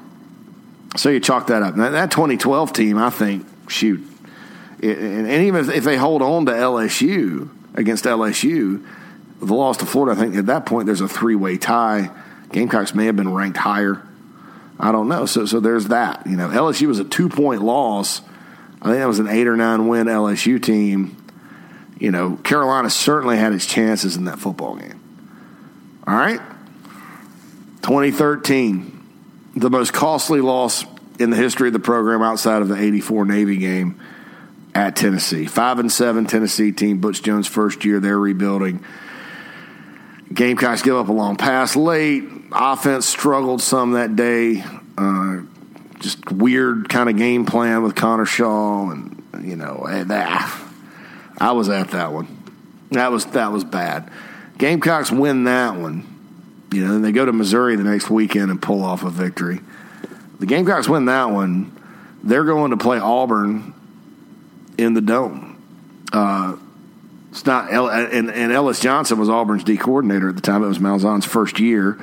so 0.97 1.11
you 1.11 1.21
chalk 1.21 1.49
that 1.49 1.63
up. 1.63 1.77
That 1.77 2.11
2012 2.11 2.73
team, 2.73 2.97
I 2.97 3.11
think, 3.11 3.47
shoot. 3.69 4.01
And, 4.83 5.29
even 5.29 5.69
if 5.69 5.85
they 5.85 5.99
hold 5.99 6.23
on 6.23 6.47
to 6.47 6.53
LSU 6.53 7.51
against 7.75 8.07
LSU, 8.07 8.83
the 9.41 9.55
loss 9.55 9.77
to 9.79 9.87
Florida, 9.87 10.19
I 10.19 10.25
think 10.25 10.35
at 10.37 10.47
that 10.47 10.65
point 10.65 10.87
there's 10.87 11.03
a 11.03 11.09
three 11.09 11.35
way 11.35 11.59
tie. 11.59 12.11
Gamecocks 12.51 12.95
may 12.95 13.05
have 13.05 13.17
been 13.17 13.35
ranked 13.35 13.59
higher. 13.59 14.03
I 14.79 14.91
don't 14.91 15.07
know. 15.07 15.27
So 15.27 15.45
so 15.45 15.61
there's 15.61 15.89
that. 15.89 16.27
You 16.27 16.39
know, 16.39 16.49
LSU 16.49 16.87
was 16.87 16.99
a 16.99 17.05
two 17.05 17.29
point 17.29 17.61
loss. 17.63 18.23
I 18.81 18.87
think 18.87 19.01
that 19.01 19.07
was 19.07 19.19
an 19.19 19.29
eight 19.29 19.47
or 19.47 19.57
nine 19.57 19.87
win 19.87 20.07
LSU 20.07 20.63
team. 20.63 21.20
You 22.01 22.11
know, 22.11 22.37
Carolina 22.37 22.91
certainly 22.91 23.37
had 23.37 23.53
its 23.53 23.67
chances 23.67 24.17
in 24.17 24.25
that 24.25 24.41
football 24.41 24.75
game. 24.75 25.01
All 26.07 26.17
right. 26.17 26.41
2013, 27.83 29.53
the 29.55 29.71
most 29.71 29.93
costly 29.93 30.41
loss 30.41 30.85
in 31.19 31.31
the 31.31 31.37
history 31.37 31.69
of 31.69 31.75
the 31.75 31.79
program 31.79 32.23
outside 32.23 32.63
of 32.63 32.69
the 32.69 32.77
84 32.77 33.27
Navy 33.27 33.59
game 33.59 34.01
at 34.75 34.97
Tennessee. 34.97 35.45
5 35.45 35.79
and 35.79 35.93
7 35.93 36.27
Tennessee 36.27 36.73
team, 36.73 37.01
Butch 37.01 37.23
Jones' 37.23 37.47
first 37.47 37.85
year, 37.85 38.01
they're 38.01 38.19
rebuilding. 38.19 38.85
Gamecocks 40.33 40.83
give 40.83 40.97
up 40.97 41.09
a 41.09 41.13
long 41.13 41.37
pass 41.37 41.77
late. 41.77 42.25
Offense 42.53 43.07
struggled 43.07 43.61
some 43.61 43.93
that 43.93 44.17
day. 44.17 44.65
Uh, 44.97 45.41
just 45.99 46.31
weird 46.33 46.89
kind 46.89 47.11
of 47.11 47.17
game 47.17 47.45
plan 47.45 47.83
with 47.83 47.95
Connor 47.95 48.25
Shaw, 48.25 48.91
and 48.91 49.23
you 49.43 49.57
know, 49.57 49.85
that, 49.87 50.61
I 51.41 51.53
was 51.53 51.69
at 51.69 51.91
that 51.93 52.13
one. 52.13 52.37
That 52.91 53.11
was 53.11 53.27
that 53.27 53.51
was 53.53 53.65
bad. 53.65 54.11
Gamecocks 54.59 55.11
win 55.11 55.45
that 55.45 55.77
one, 55.77 56.07
You 56.71 56.85
know, 56.85 56.93
then 56.93 57.03
they 57.03 57.13
go 57.13 57.25
to 57.25 57.33
Missouri 57.33 57.77
the 57.77 57.85
next 57.85 58.11
weekend 58.11 58.51
and 58.51 58.61
pull 58.61 58.83
off 58.83 59.03
a 59.05 59.11
victory. 59.11 59.61
The 60.39 60.47
Gamecocks 60.47 60.89
win 60.89 61.07
that 61.07 61.31
one. 61.31 61.77
They're 62.23 62.45
going 62.45 62.73
to 62.73 62.77
play 62.77 62.99
Auburn 62.99 63.73
in 64.77 64.93
the 64.93 65.01
dome. 65.01 65.63
Uh, 66.13 66.57
it's 67.31 67.47
not, 67.47 67.73
and, 67.73 68.31
and 68.31 68.53
Ellis 68.53 68.81
Johnson 68.81 69.19
was 69.19 69.29
Auburn's 69.29 69.65
D 69.65 69.77
coordinator 69.77 70.29
at 70.29 70.35
the 70.35 70.43
time. 70.43 70.63
It 70.63 70.67
was 70.67 70.79
Malzahn's 70.79 71.25
first 71.25 71.61
year. 71.61 71.99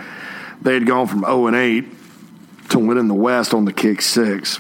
They 0.62 0.74
had 0.74 0.88
gone 0.88 1.08
from 1.08 1.20
0 1.20 1.48
and 1.48 1.56
8 1.56 1.86
to 2.70 2.80
winning 2.80 3.08
the 3.08 3.14
West 3.14 3.54
on 3.54 3.66
the 3.66 3.74
kick 3.74 4.02
six. 4.02 4.60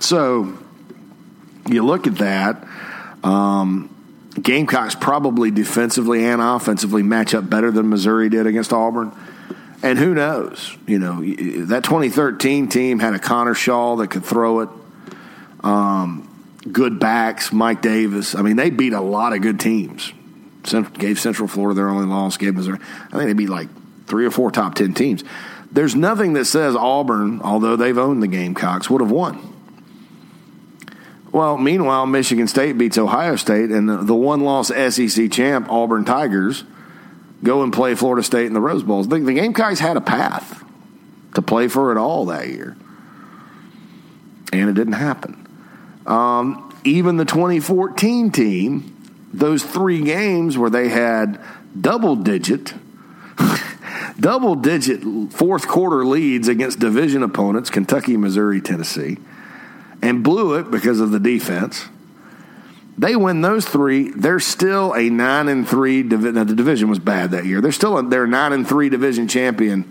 So 0.00 0.58
you 1.68 1.84
look 1.84 2.06
at 2.06 2.16
that. 2.16 2.66
Um, 3.22 3.91
Gamecocks 4.40 4.94
probably 4.94 5.50
defensively 5.50 6.24
and 6.24 6.40
offensively 6.40 7.02
match 7.02 7.34
up 7.34 7.48
better 7.48 7.70
than 7.70 7.88
Missouri 7.88 8.28
did 8.28 8.46
against 8.46 8.72
Auburn. 8.72 9.12
And 9.82 9.98
who 9.98 10.14
knows? 10.14 10.76
You 10.86 10.98
know, 10.98 11.20
that 11.66 11.84
2013 11.84 12.68
team 12.68 12.98
had 12.98 13.14
a 13.14 13.18
Connor 13.18 13.54
Shaw 13.54 13.96
that 13.96 14.08
could 14.08 14.24
throw 14.24 14.60
it. 14.60 14.68
Um, 15.60 16.28
good 16.70 16.98
backs, 16.98 17.52
Mike 17.52 17.82
Davis. 17.82 18.34
I 18.34 18.42
mean, 18.42 18.56
they 18.56 18.70
beat 18.70 18.92
a 18.92 19.00
lot 19.00 19.32
of 19.32 19.42
good 19.42 19.58
teams. 19.58 20.12
Gave 20.94 21.18
Central 21.18 21.48
Florida 21.48 21.74
their 21.74 21.88
only 21.88 22.06
loss. 22.06 22.36
Gave 22.36 22.54
Missouri. 22.54 22.78
I 23.08 23.16
think 23.16 23.24
they 23.24 23.32
beat 23.32 23.48
like 23.48 23.68
three 24.06 24.24
or 24.24 24.30
four 24.30 24.52
top 24.52 24.76
ten 24.76 24.94
teams. 24.94 25.24
There's 25.72 25.96
nothing 25.96 26.34
that 26.34 26.44
says 26.44 26.76
Auburn, 26.76 27.40
although 27.42 27.76
they've 27.76 27.98
owned 27.98 28.22
the 28.22 28.28
Gamecocks, 28.28 28.88
would 28.88 29.00
have 29.00 29.10
won. 29.10 29.51
Well, 31.32 31.56
meanwhile, 31.56 32.04
Michigan 32.04 32.46
State 32.46 32.76
beats 32.76 32.98
Ohio 32.98 33.36
State, 33.36 33.70
and 33.70 34.06
the 34.06 34.14
one 34.14 34.42
loss 34.42 34.68
SEC 34.68 35.30
champ, 35.32 35.66
Auburn 35.70 36.04
Tigers, 36.04 36.64
go 37.42 37.62
and 37.62 37.72
play 37.72 37.94
Florida 37.94 38.22
State 38.22 38.46
in 38.46 38.52
the 38.52 38.60
Rose 38.60 38.82
Bowls. 38.82 39.08
The, 39.08 39.18
the 39.18 39.32
Gamecocks 39.32 39.80
had 39.80 39.96
a 39.96 40.02
path 40.02 40.62
to 41.34 41.40
play 41.40 41.68
for 41.68 41.90
it 41.90 41.96
all 41.96 42.26
that 42.26 42.48
year, 42.48 42.76
and 44.52 44.68
it 44.68 44.74
didn't 44.74 44.92
happen. 44.92 45.38
Um, 46.06 46.70
even 46.84 47.16
the 47.16 47.24
2014 47.24 48.30
team, 48.30 48.94
those 49.32 49.62
three 49.62 50.02
games 50.02 50.58
where 50.58 50.68
they 50.68 50.90
had 50.90 51.40
double 51.80 52.14
digit, 52.14 52.74
double 54.20 54.54
digit 54.54 55.32
fourth 55.32 55.66
quarter 55.66 56.04
leads 56.04 56.46
against 56.48 56.78
division 56.78 57.22
opponents, 57.22 57.70
Kentucky, 57.70 58.18
Missouri, 58.18 58.60
Tennessee 58.60 59.16
and 60.02 60.24
blew 60.24 60.54
it 60.54 60.70
because 60.70 61.00
of 61.00 61.12
the 61.12 61.20
defense. 61.20 61.86
They 62.98 63.16
win 63.16 63.40
those 63.40 63.64
three. 63.64 64.10
They're 64.10 64.40
still 64.40 64.92
a 64.92 65.08
nine 65.08 65.48
and 65.48 65.66
three. 65.66 66.02
Divi- 66.02 66.32
now 66.32 66.44
the 66.44 66.54
division 66.54 66.90
was 66.90 66.98
bad 66.98 67.30
that 67.30 67.46
year. 67.46 67.60
They're 67.60 67.72
still 67.72 67.96
a, 67.96 68.02
they're 68.02 68.26
nine 68.26 68.52
and 68.52 68.68
three 68.68 68.90
division 68.90 69.28
champion. 69.28 69.90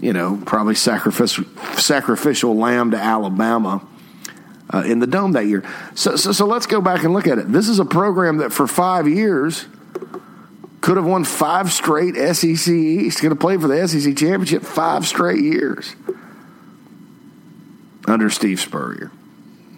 You 0.00 0.12
know, 0.12 0.40
probably 0.44 0.74
sacrificial 0.74 1.44
sacrificial 1.76 2.56
lamb 2.56 2.90
to 2.92 2.96
Alabama 2.96 3.86
uh, 4.72 4.82
in 4.84 4.98
the 4.98 5.06
dome 5.06 5.32
that 5.32 5.46
year. 5.46 5.64
So, 5.94 6.16
so 6.16 6.32
so 6.32 6.46
let's 6.46 6.66
go 6.66 6.80
back 6.80 7.04
and 7.04 7.12
look 7.12 7.26
at 7.26 7.38
it. 7.38 7.50
This 7.50 7.68
is 7.68 7.78
a 7.78 7.84
program 7.84 8.38
that 8.38 8.52
for 8.52 8.66
five 8.66 9.08
years 9.08 9.66
could 10.80 10.96
have 10.96 11.06
won 11.06 11.24
five 11.24 11.72
straight 11.72 12.14
SEC 12.34 12.68
East. 12.68 13.20
Going 13.20 13.30
to 13.30 13.36
play 13.36 13.56
for 13.56 13.68
the 13.68 13.86
SEC 13.86 14.16
championship 14.16 14.62
five 14.62 15.06
straight 15.06 15.40
years 15.40 15.94
under 18.06 18.30
Steve 18.30 18.60
Spurrier. 18.60 19.10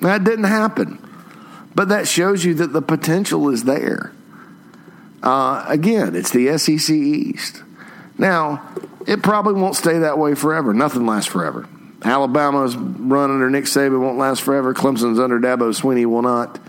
That 0.05 0.23
didn't 0.23 0.45
happen. 0.45 0.99
But 1.75 1.89
that 1.89 2.07
shows 2.07 2.45
you 2.45 2.53
that 2.57 2.75
the 2.75 2.83
potential 2.83 3.49
is 3.49 3.65
there. 3.65 4.13
Uh, 5.23 5.65
again, 5.67 6.15
it's 6.15 6.31
the 6.31 6.59
SEC 6.59 6.95
East. 6.95 7.63
Now, 8.19 8.63
it 9.07 9.23
probably 9.23 9.55
won't 9.55 9.77
stay 9.77 10.01
that 10.01 10.19
way 10.19 10.35
forever. 10.35 10.75
Nothing 10.75 11.07
lasts 11.07 11.33
forever. 11.33 11.67
Alabama's 12.03 12.77
run 12.77 13.31
under 13.31 13.49
Nick 13.49 13.65
Saban 13.65 13.99
won't 13.99 14.19
last 14.19 14.43
forever. 14.43 14.75
Clemson's 14.75 15.19
under 15.19 15.41
Dabo 15.41 15.71
Swinney 15.71 16.05
will 16.05 16.21
not. 16.21 16.61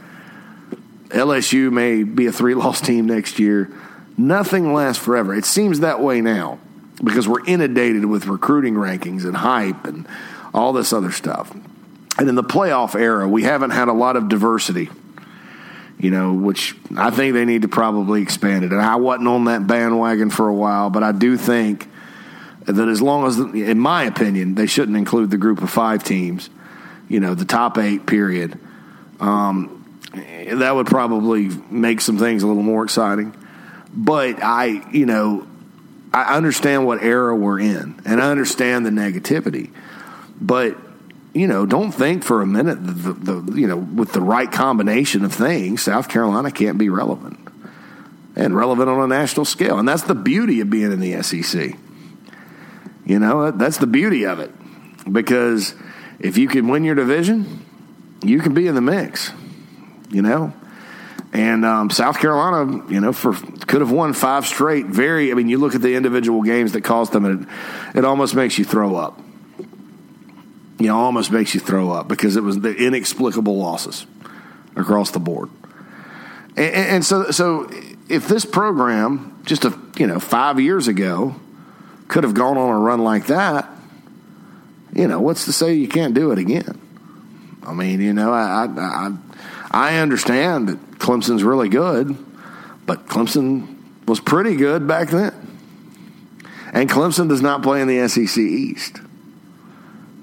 LSU 1.09 1.73
may 1.73 2.03
be 2.03 2.27
a 2.27 2.31
three 2.31 2.55
loss 2.55 2.79
team 2.88 3.05
next 3.05 3.38
year. 3.38 3.69
Nothing 4.17 4.73
lasts 4.73 5.03
forever. 5.03 5.36
It 5.36 5.43
seems 5.43 5.81
that 5.81 5.99
way 5.99 6.21
now 6.21 6.59
because 7.03 7.27
we're 7.27 7.45
inundated 7.45 8.05
with 8.05 8.27
recruiting 8.27 8.75
rankings 8.75 9.25
and 9.25 9.36
hype 9.36 9.86
and 9.86 10.07
all 10.53 10.71
this 10.71 10.93
other 10.93 11.11
stuff. 11.11 11.53
And 12.18 12.30
in 12.30 12.36
the 12.36 12.43
playoff 12.43 12.95
era, 12.95 13.28
we 13.28 13.43
haven't 13.43 13.72
had 13.72 13.88
a 13.88 13.93
lot 13.93 14.16
of 14.16 14.30
diversity, 14.30 14.89
you 15.99 16.11
know, 16.11 16.34
which 16.34 16.76
I 16.95 17.09
think 17.09 17.34
they 17.34 17.45
need 17.45 17.63
to 17.63 17.68
probably 17.68 18.22
expand 18.22 18.63
it. 18.63 18.72
And 18.72 18.82
I 18.82 18.95
wasn't 18.95 19.28
on 19.28 19.45
that 19.45 19.68
bandwagon 19.68 20.30
for 20.30 20.47
a 20.47 20.53
while, 20.53 20.89
but 20.89 21.03
I 21.03 21.11
do 21.11 21.36
think 21.36 21.89
that 22.66 22.88
as 22.88 23.01
long 23.01 23.28
as, 23.28 23.38
in 23.38 23.80
my 23.80 24.03
opinion, 24.03 24.55
they 24.55 24.66
shouldn't 24.66 24.97
include 24.97 25.30
the 25.30 25.38
group 25.38 25.61
of 25.61 25.70
five 25.70 26.03
teams, 26.03 26.49
you 27.09 27.20
know, 27.20 27.36
the 27.36 27.45
top 27.45 27.78
eight, 27.78 28.05
period. 28.05 28.59
Um, 29.20 29.99
that 30.13 30.74
would 30.74 30.88
probably 30.88 31.49
make 31.70 31.99
some 32.01 32.18
things 32.18 32.43
a 32.43 32.47
little 32.47 32.63
more 32.63 32.84
exciting. 32.84 33.36
But 33.93 34.41
I, 34.41 34.89
you 34.91 35.05
know, 35.05 35.47
I 36.13 36.36
understand 36.36 36.86
what 36.86 37.03
era 37.03 37.36
we're 37.36 37.59
in, 37.59 37.99
and 38.05 38.22
I 38.22 38.32
understand 38.32 38.86
the 38.86 38.89
negativity. 38.89 39.72
But 40.39 40.78
you 41.36 41.47
know, 41.47 41.65
don't 41.65 41.91
think 41.91 42.23
for 42.23 42.41
a 42.41 42.47
minute 42.47 42.77
the, 42.81 43.11
the, 43.11 43.59
you 43.59 43.67
know 43.67 43.75
with 43.75 44.13
the 44.13 44.21
right 44.21 44.49
combination 44.49 45.25
of 45.25 45.33
things, 45.33 45.83
South 45.83 46.07
Carolina 46.07 46.49
can't 46.49 46.77
be 46.77 46.88
relevant 46.88 47.38
and 48.38 48.55
relevant 48.55 48.89
on 48.89 49.01
a 49.01 49.07
national 49.07 49.45
scale, 49.45 49.77
and 49.77 49.88
that's 49.88 50.03
the 50.03 50.15
beauty 50.15 50.61
of 50.61 50.69
being 50.69 50.93
in 50.93 51.01
the 51.01 51.21
SEC. 51.21 51.75
You 53.05 53.19
know, 53.19 53.51
that's 53.51 53.77
the 53.77 53.88
beauty 53.88 54.25
of 54.25 54.39
it 54.39 54.49
because 55.11 55.75
if 56.19 56.38
you 56.38 56.47
can 56.47 56.69
win 56.69 56.86
your 56.86 56.95
division, 56.95 57.65
you 58.23 58.39
can 58.39 58.53
be 58.53 58.67
in 58.67 58.73
the 58.73 58.81
mix. 58.81 59.31
You 60.09 60.21
know, 60.21 60.53
and 61.33 61.65
um, 61.65 61.89
South 61.89 62.17
Carolina, 62.17 62.81
you 62.89 63.01
know, 63.01 63.11
for 63.11 63.33
could 63.33 63.81
have 63.81 63.91
won 63.91 64.13
five 64.13 64.45
straight. 64.47 64.86
Very, 64.86 65.31
I 65.31 65.33
mean, 65.33 65.49
you 65.49 65.57
look 65.57 65.75
at 65.75 65.81
the 65.81 65.95
individual 65.95 66.43
games 66.43 66.71
that 66.71 66.86
cost 66.86 67.11
them, 67.11 67.25
and 67.25 67.43
it, 67.43 67.97
it 67.97 68.05
almost 68.05 68.36
makes 68.36 68.57
you 68.57 68.63
throw 68.63 68.95
up 68.95 69.19
you 70.80 70.88
know, 70.88 70.97
almost 70.97 71.32
makes 71.32 71.53
you 71.53 71.59
throw 71.59 71.91
up 71.91 72.07
because 72.07 72.36
it 72.36 72.43
was 72.43 72.59
the 72.59 72.76
inexplicable 72.76 73.57
losses 73.57 74.05
across 74.76 75.11
the 75.11 75.19
board. 75.19 75.49
And, 76.57 76.76
and, 76.76 77.05
so, 77.05 77.32
so 77.32 77.69
if 78.09 78.28
this 78.28 78.45
program 78.45 79.41
just 79.45 79.65
a 79.65 79.78
you 79.97 80.07
know 80.07 80.19
five 80.19 80.59
years 80.59 80.88
ago 80.88 81.36
could 82.07 82.23
have 82.23 82.34
gone 82.34 82.57
on 82.57 82.69
a 82.69 82.80
run 82.80 82.99
like 82.99 83.28
that, 83.28 83.69
you 84.93 85.07
know, 85.07 85.19
what's 85.19 85.45
to 85.45 85.53
say 85.53 85.73
you 85.73 85.88
can't 85.88 86.13
do 86.13 86.32
it 86.32 86.39
again? 86.39 86.82
I 87.65 87.73
mean, 87.73 88.01
you 88.01 88.13
know, 88.13 88.32
I 88.32 88.67
I, 88.78 89.11
I 89.71 89.97
understand 89.97 90.69
that 90.69 90.99
Clemson's 90.99 91.43
really 91.43 91.69
good, 91.69 92.15
but 92.86 93.07
Clemson 93.07 93.78
was 94.07 94.19
pretty 94.19 94.55
good 94.55 94.88
back 94.88 95.09
then, 95.09 95.34
and 96.73 96.89
Clemson 96.89 97.28
does 97.28 97.41
not 97.41 97.63
play 97.63 97.82
in 97.82 97.88
the 97.88 98.07
SEC 98.07 98.38
East. 98.38 99.01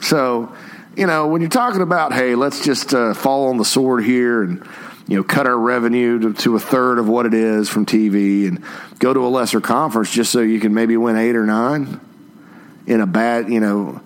So, 0.03 0.55
you 0.96 1.07
know, 1.07 1.28
when 1.28 1.40
you're 1.40 1.50
talking 1.50 1.80
about, 1.80 2.12
hey, 2.12 2.34
let's 2.34 2.64
just 2.64 2.92
uh, 2.92 3.14
fall 3.14 3.48
on 3.48 3.57
the 3.57 3.64
sword 3.64 4.05
here 4.05 4.42
and, 4.42 4.66
you 5.07 5.16
know, 5.16 5.22
cut 5.22 5.46
our 5.46 5.57
revenue 5.57 6.18
to, 6.18 6.32
to, 6.42 6.57
a 6.57 6.61
third 6.61 6.98
of 6.98 7.09
what 7.09 7.24
it 7.24 7.34
is 7.34 7.68
from 7.68 7.86
TV 7.86 8.48
and 8.48 8.62
go 8.98 9.14
to 9.14 9.20
a 9.20 9.28
lesser 9.28 9.61
conference 9.61 10.11
just 10.11 10.32
so 10.32 10.40
you 10.40 10.61
can 10.61 10.74
maybe 10.74 10.96
win 10.96 11.16
eight 11.16 11.36
or 11.36 11.46
nine 11.46 12.00
in 12.86 13.00
a 13.00 13.07
bad, 13.07 13.48
you 13.48 13.61
know, 13.61 14.00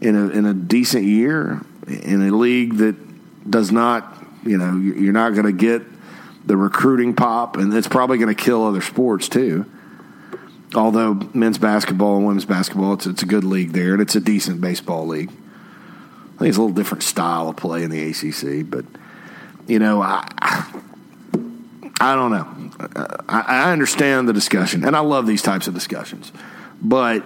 in 0.00 0.16
a 0.16 0.28
in 0.30 0.44
a 0.44 0.54
decent 0.54 1.04
year 1.04 1.60
in 1.86 2.22
a 2.22 2.36
league 2.36 2.76
that 2.78 3.50
does 3.50 3.72
not, 3.72 4.24
you 4.44 4.58
know, 4.58 4.76
you're 4.76 5.12
not 5.12 5.30
going 5.30 5.46
to 5.46 5.52
get 5.52 5.82
the 6.46 6.56
recruiting 6.56 7.14
pop, 7.14 7.56
and 7.56 7.72
it's 7.74 7.88
probably 7.88 8.18
going 8.18 8.34
to 8.34 8.42
kill 8.42 8.64
other 8.64 8.80
sports 8.80 9.28
too. 9.28 9.66
Although 10.74 11.14
men's 11.32 11.58
basketball 11.58 12.16
and 12.16 12.26
women's 12.26 12.44
basketball, 12.44 12.94
it's, 12.94 13.06
it's 13.06 13.22
a 13.22 13.26
good 13.26 13.44
league 13.44 13.72
there, 13.72 13.94
and 13.94 14.02
it's 14.02 14.16
a 14.16 14.20
decent 14.20 14.60
baseball 14.60 15.06
league. 15.06 15.30
I 15.30 16.38
think 16.38 16.48
it's 16.50 16.58
a 16.58 16.60
little 16.60 16.74
different 16.74 17.02
style 17.02 17.48
of 17.48 17.56
play 17.56 17.82
in 17.82 17.90
the 17.90 18.10
ACC, 18.10 18.68
but 18.68 18.84
you 19.66 19.78
know, 19.78 20.02
I 20.02 20.26
I 22.00 22.14
don't 22.14 22.30
know. 22.30 22.70
I, 23.28 23.40
I 23.40 23.72
understand 23.72 24.28
the 24.28 24.32
discussion, 24.32 24.84
and 24.84 24.94
I 24.94 25.00
love 25.00 25.26
these 25.26 25.42
types 25.42 25.66
of 25.68 25.74
discussions, 25.74 26.32
but 26.82 27.24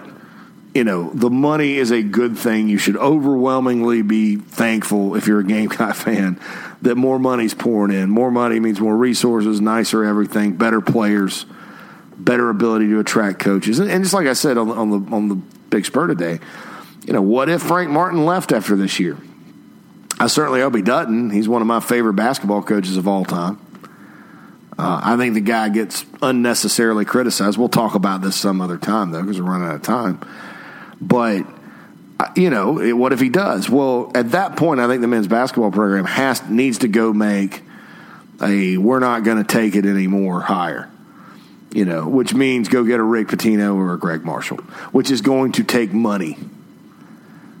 you 0.73 0.83
know, 0.83 1.11
the 1.13 1.29
money 1.29 1.75
is 1.77 1.91
a 1.91 2.01
good 2.01 2.37
thing. 2.37 2.67
You 2.67 2.77
should 2.77 2.97
overwhelmingly 2.97 4.01
be 4.01 4.37
thankful 4.37 5.15
if 5.15 5.27
you're 5.27 5.41
a 5.41 5.45
Gamecock 5.45 5.95
fan 5.95 6.39
that 6.81 6.95
more 6.95 7.19
money's 7.19 7.53
pouring 7.53 7.95
in. 7.95 8.09
More 8.09 8.31
money 8.31 8.59
means 8.59 8.79
more 8.79 8.97
resources, 8.97 9.61
nicer 9.61 10.03
everything, 10.03 10.53
better 10.53 10.81
players 10.81 11.45
better 12.17 12.49
ability 12.49 12.87
to 12.87 12.99
attract 12.99 13.39
coaches. 13.39 13.79
And, 13.79 14.03
just 14.03 14.13
like 14.13 14.27
I 14.27 14.33
said 14.33 14.57
on 14.57 14.67
the, 14.67 14.73
on 14.75 14.89
the 14.89 15.15
on 15.15 15.29
the 15.29 15.35
Big 15.35 15.85
Spur 15.85 16.07
today, 16.07 16.39
you 17.05 17.13
know, 17.13 17.21
what 17.21 17.49
if 17.49 17.61
Frank 17.61 17.89
Martin 17.89 18.25
left 18.25 18.51
after 18.51 18.75
this 18.75 18.99
year? 18.99 19.17
I 20.19 20.27
certainly 20.27 20.61
hope 20.61 20.75
he 20.75 20.81
doesn't. 20.81 21.31
He's 21.31 21.49
one 21.49 21.61
of 21.61 21.67
my 21.67 21.79
favorite 21.79 22.13
basketball 22.13 22.61
coaches 22.61 22.97
of 22.97 23.07
all 23.07 23.25
time. 23.25 23.59
Uh, 24.77 25.01
I 25.03 25.17
think 25.17 25.33
the 25.33 25.41
guy 25.41 25.69
gets 25.69 26.05
unnecessarily 26.21 27.05
criticized. 27.05 27.57
We'll 27.57 27.69
talk 27.69 27.95
about 27.95 28.21
this 28.21 28.35
some 28.35 28.61
other 28.61 28.77
time, 28.77 29.11
though, 29.11 29.21
because 29.21 29.39
we're 29.39 29.49
running 29.49 29.67
out 29.67 29.75
of 29.75 29.81
time. 29.83 30.19
But 31.01 31.45
uh, 32.19 32.31
you 32.35 32.49
know, 32.49 32.95
what 32.95 33.11
if 33.11 33.19
he 33.19 33.29
does? 33.29 33.69
Well, 33.69 34.11
at 34.15 34.31
that 34.31 34.55
point, 34.55 34.79
I 34.79 34.87
think 34.87 35.01
the 35.01 35.07
men's 35.07 35.27
basketball 35.27 35.71
program 35.71 36.05
has 36.05 36.47
needs 36.49 36.79
to 36.79 36.87
go 36.87 37.11
make 37.11 37.61
a 38.41 38.77
we're 38.77 38.99
not 38.99 39.23
going 39.23 39.37
to 39.37 39.43
take 39.43 39.75
it 39.75 39.85
anymore 39.85 40.41
higher. 40.41 40.89
You 41.73 41.85
know, 41.85 42.07
which 42.07 42.35
means 42.35 42.69
go 42.69 42.83
get 42.83 42.99
a 42.99 43.03
Rick 43.03 43.29
Pitino 43.29 43.75
or 43.75 43.95
a 43.95 43.97
Gregg 43.97 44.23
Marshall, 44.23 44.57
which 44.91 45.09
is 45.09 45.21
going 45.21 45.53
to 45.53 45.63
take 45.63 45.91
money. 45.91 46.37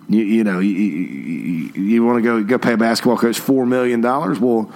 You, 0.07 0.23
you 0.23 0.43
know, 0.43 0.59
you, 0.59 0.71
you, 0.71 1.81
you 1.81 2.05
want 2.05 2.17
to 2.17 2.21
go 2.21 2.43
go 2.43 2.59
pay 2.59 2.73
a 2.73 2.77
basketball 2.77 3.17
coach 3.17 3.39
four 3.39 3.65
million 3.65 4.01
dollars. 4.01 4.39
Well, 4.39 4.71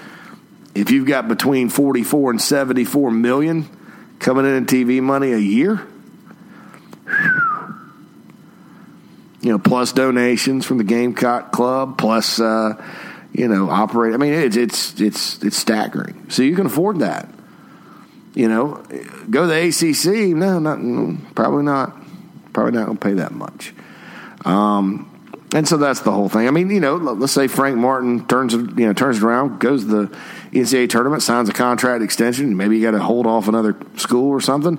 if 0.74 0.90
you've 0.90 1.06
got 1.06 1.28
between 1.28 1.70
forty 1.70 2.02
four 2.02 2.32
and 2.32 2.42
seventy 2.42 2.84
four 2.84 3.12
million 3.12 3.70
coming 4.18 4.46
in 4.46 4.56
in 4.56 4.66
TV 4.66 5.04
money 5.04 5.34
a 5.34 5.38
year, 5.38 5.86
you 9.42 9.52
know, 9.52 9.60
plus 9.60 9.92
donations 9.92 10.66
from 10.66 10.80
the 10.80 10.84
Gamecock 10.84 11.52
Club, 11.52 12.00
plus 12.00 12.40
uh, 12.40 12.84
you 13.34 13.48
know, 13.48 13.70
operate. 13.70 14.16
I 14.16 14.18
mean, 14.18 14.34
it's 14.34 14.58
it's 14.58 15.00
it's 15.00 15.44
it's 15.44 15.58
staggering. 15.58 16.26
So 16.30 16.42
you 16.42 16.56
can 16.56 16.66
afford 16.66 17.00
that. 17.00 17.30
You 18.38 18.48
know, 18.48 18.84
go 19.32 19.42
to 19.42 19.48
the 19.48 19.68
ACC. 19.68 20.36
No, 20.36 20.60
not 20.60 20.78
probably 21.34 21.64
not. 21.64 21.98
Probably 22.54 22.72
not 22.72 22.86
going 22.86 22.98
to 23.00 23.04
pay 23.04 23.14
that 23.14 23.32
much. 23.32 23.74
Um, 24.46 25.10
and 25.56 25.68
so 25.68 25.78
that's 25.78 26.02
the 26.02 26.12
whole 26.12 26.30
thing. 26.30 26.48
I 26.48 26.52
mean, 26.52 26.70
you 26.70 26.80
know, 26.80 26.98
let's 26.98 27.34
say 27.34 27.48
Frank 27.48 27.78
Martin 27.78 28.28
turns 28.28 28.54
you 28.54 28.86
know 28.86 28.94
turns 28.94 29.24
around, 29.24 29.60
goes 29.60 29.86
to 29.86 30.06
the 30.06 30.18
NCAA 30.52 30.88
tournament, 30.88 31.24
signs 31.24 31.50
a 31.50 31.52
contract 31.52 32.04
extension. 32.04 32.56
Maybe 32.56 32.78
you 32.78 32.84
got 32.84 32.92
to 32.92 33.00
hold 33.00 33.26
off 33.26 33.48
another 33.48 33.76
school 33.96 34.30
or 34.30 34.40
something, 34.40 34.78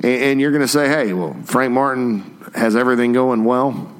and, 0.00 0.04
and 0.04 0.40
you're 0.40 0.50
going 0.50 0.62
to 0.62 0.66
say, 0.66 0.88
hey, 0.88 1.12
well, 1.12 1.36
Frank 1.44 1.72
Martin 1.72 2.42
has 2.56 2.74
everything 2.74 3.12
going 3.12 3.44
well 3.44 3.94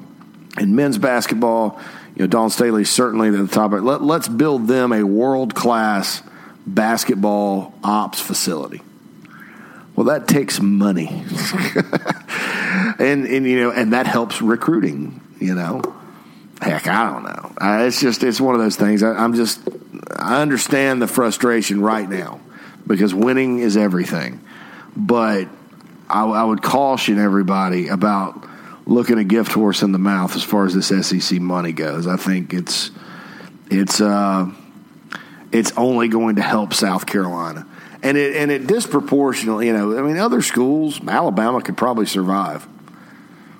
in 0.59 0.75
men's 0.75 0.97
basketball. 0.97 1.79
You 2.17 2.23
know, 2.23 2.27
Dawn 2.27 2.49
Staley 2.49 2.83
certainly 2.83 3.29
at 3.29 3.37
the 3.37 3.47
top. 3.47 3.71
Let, 3.71 4.01
let's 4.01 4.27
build 4.27 4.67
them 4.67 4.91
a 4.91 5.03
world 5.03 5.55
class 5.55 6.21
basketball 6.67 7.73
ops 7.81 8.19
facility. 8.19 8.81
Well, 9.99 10.05
that 10.05 10.29
takes 10.29 10.61
money, 10.61 11.07
and 12.99 13.25
and 13.25 13.45
you 13.45 13.59
know, 13.59 13.71
and 13.71 13.91
that 13.91 14.07
helps 14.07 14.41
recruiting. 14.41 15.19
You 15.41 15.55
know, 15.55 15.81
heck, 16.61 16.87
I 16.87 17.11
don't 17.11 17.23
know. 17.23 17.53
Uh, 17.59 17.83
it's 17.85 17.99
just 17.99 18.23
it's 18.23 18.39
one 18.39 18.55
of 18.55 18.61
those 18.61 18.77
things. 18.77 19.03
I, 19.03 19.09
I'm 19.09 19.33
just 19.33 19.59
I 20.15 20.41
understand 20.41 21.01
the 21.01 21.07
frustration 21.07 21.81
right 21.81 22.09
now 22.09 22.39
because 22.87 23.13
winning 23.13 23.59
is 23.59 23.75
everything, 23.75 24.39
but 24.95 25.49
I, 26.09 26.23
I 26.23 26.45
would 26.45 26.61
caution 26.61 27.19
everybody 27.19 27.89
about 27.89 28.47
looking 28.85 29.17
a 29.17 29.25
gift 29.25 29.51
horse 29.51 29.81
in 29.81 29.91
the 29.91 29.99
mouth 29.99 30.33
as 30.37 30.45
far 30.45 30.65
as 30.65 30.73
this 30.73 30.87
SEC 31.09 31.41
money 31.41 31.73
goes. 31.73 32.07
I 32.07 32.15
think 32.15 32.53
it's 32.53 32.91
it's 33.69 33.99
uh, 33.99 34.49
it's 35.51 35.73
only 35.75 36.07
going 36.07 36.37
to 36.37 36.41
help 36.41 36.73
South 36.73 37.05
Carolina, 37.05 37.67
and 38.01 38.17
it 38.17 38.35
and 38.35 38.51
it 38.51 38.67
disproportionately. 38.67 39.67
You 39.67 39.73
know, 39.73 39.97
I 39.97 40.01
mean, 40.01 40.17
other 40.17 40.41
schools, 40.41 40.99
Alabama 41.05 41.61
could 41.61 41.77
probably 41.77 42.05
survive 42.05 42.67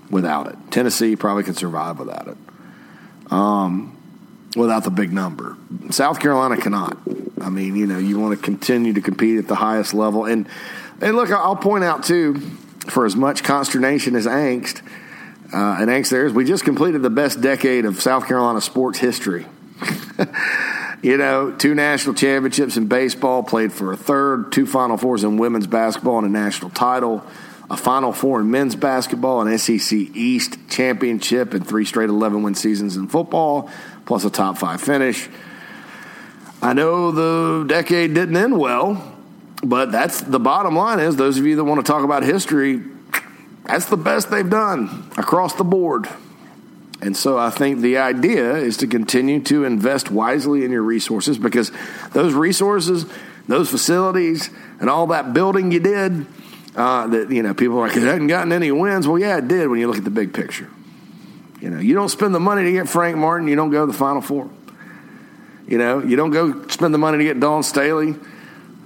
without 0.10 0.48
it. 0.48 0.58
Tennessee 0.72 1.16
probably 1.16 1.44
could 1.44 1.58
survive 1.58 2.00
without 2.00 2.28
it. 2.28 2.38
Um, 3.32 3.96
without 4.56 4.84
the 4.84 4.90
big 4.90 5.14
number. 5.14 5.56
South 5.92 6.20
Carolina 6.20 6.58
cannot. 6.58 6.98
I 7.42 7.50
mean, 7.50 7.76
you 7.76 7.86
know, 7.86 8.00
you 8.00 8.20
want 8.20 8.38
to 8.38 8.44
continue 8.44 8.94
to 8.94 9.02
compete 9.02 9.38
at 9.38 9.48
the 9.48 9.56
highest 9.56 9.94
level, 9.94 10.26
and 10.26 10.48
and 11.02 11.16
look, 11.16 11.32
I'll 11.32 11.56
point 11.56 11.84
out 11.84 12.04
too, 12.04 12.40
for 12.88 13.06
as 13.06 13.16
much 13.16 13.44
consternation 13.44 14.16
as 14.16 14.26
angst, 14.26 14.82
uh, 15.54 15.78
and 15.80 15.90
angst 15.90 16.10
there 16.10 16.26
is, 16.26 16.34
we 16.34 16.46
just 16.46 16.66
completed 16.66 17.02
the 17.02 17.10
best 17.10 17.42
decade 17.42 17.86
of 17.86 18.02
South 18.02 18.28
Carolina 18.28 18.62
sports 18.62 19.00
history. 19.00 19.46
you 21.02 21.18
know, 21.18 21.52
two 21.52 21.76
national 21.76 22.16
championships 22.16 22.78
in 22.78 22.88
baseball, 22.88 23.44
played 23.44 23.72
for 23.72 23.94
a 23.94 23.98
third, 23.98 24.52
two 24.52 24.66
Final 24.66 24.98
Fours 24.98 25.24
in 25.24 25.38
women's 25.38 25.68
basketball, 25.68 26.18
and 26.18 26.28
a 26.28 26.30
national 26.30 26.72
title 26.72 27.26
a 27.70 27.78
Final 27.78 28.12
Four 28.12 28.42
in 28.42 28.50
men's 28.50 28.76
basketball, 28.76 29.42
an 29.42 29.58
SEC 29.58 29.94
East 29.94 30.58
championship, 30.70 31.54
and 31.54 31.66
three 31.68 31.86
straight 31.86 32.10
11 32.10 32.42
win 32.42 32.56
seasons 32.56 32.98
in 32.98 33.08
football, 33.08 33.70
plus 34.06 34.26
a 34.26 34.30
top 34.30 34.58
five 34.58 34.82
finish. 34.82 35.30
I 36.62 36.74
know 36.74 37.12
the 37.12 37.66
decade 37.68 38.14
didn't 38.14 38.36
end 38.36 38.58
well, 38.58 39.16
but 39.64 39.92
that's 39.92 40.22
the 40.22 40.40
bottom 40.40 40.76
line 40.76 41.00
is 41.00 41.16
those 41.16 41.38
of 41.38 41.46
you 41.46 41.56
that 41.58 41.64
want 41.64 41.86
to 41.86 41.90
talk 41.90 42.04
about 42.04 42.24
history, 42.24 42.82
that's 43.66 43.86
the 43.86 43.98
best 43.98 44.32
they've 44.32 44.50
done 44.50 45.10
across 45.18 45.54
the 45.54 45.64
board. 45.64 46.08
And 47.02 47.16
so 47.16 47.38
I 47.38 47.50
think 47.50 47.80
the 47.80 47.98
idea 47.98 48.56
is 48.56 48.78
to 48.78 48.88
continue 48.88 49.42
to 49.44 49.64
invest 49.64 50.12
wisely 50.12 50.66
in 50.66 50.72
your 50.72 50.82
resources 50.82 51.38
because 51.38 51.72
those 52.12 52.34
resources, 52.34 53.06
those 53.48 53.70
facilities, 53.70 54.50
and 54.82 54.90
all 54.90 55.08
that 55.08 55.34
building 55.34 55.72
you 55.72 55.80
did– 55.80 56.26
uh, 56.76 57.08
that 57.08 57.32
you 57.32 57.44
know 57.44 57.54
people 57.54 57.78
are 57.80 57.88
like 57.88 57.98
it 57.98 58.04
hasn't 58.04 58.30
gotten 58.30 58.52
any 58.52 58.72
wins. 58.72 59.08
Well, 59.08 59.20
yeah, 59.20 59.38
it 59.38 59.48
did 59.48 59.68
when 59.68 59.80
you 59.80 59.88
look 59.88 59.98
at 59.98 60.04
the 60.04 60.10
big 60.10 60.34
picture. 60.34 60.70
You 61.60 61.70
know, 61.70 61.80
you 61.80 61.94
don't 61.94 62.10
spend 62.10 62.34
the 62.34 62.40
money 62.40 62.64
to 62.64 62.72
get 62.72 62.88
Frank 62.88 63.18
Martin, 63.18 63.48
you 63.48 63.56
don't 63.56 63.70
go 63.70 63.86
to 63.86 63.92
the 63.92 63.98
Final 63.98 64.22
Four. 64.22 64.50
You 65.68 65.78
know, 65.78 66.00
you 66.00 66.16
don't 66.16 66.32
go 66.32 66.68
spend 66.68 66.94
the 66.94 66.98
money 66.98 67.18
to 67.20 67.24
get 67.24 67.40
Dawn 67.40 67.64
Staley. 67.64 68.16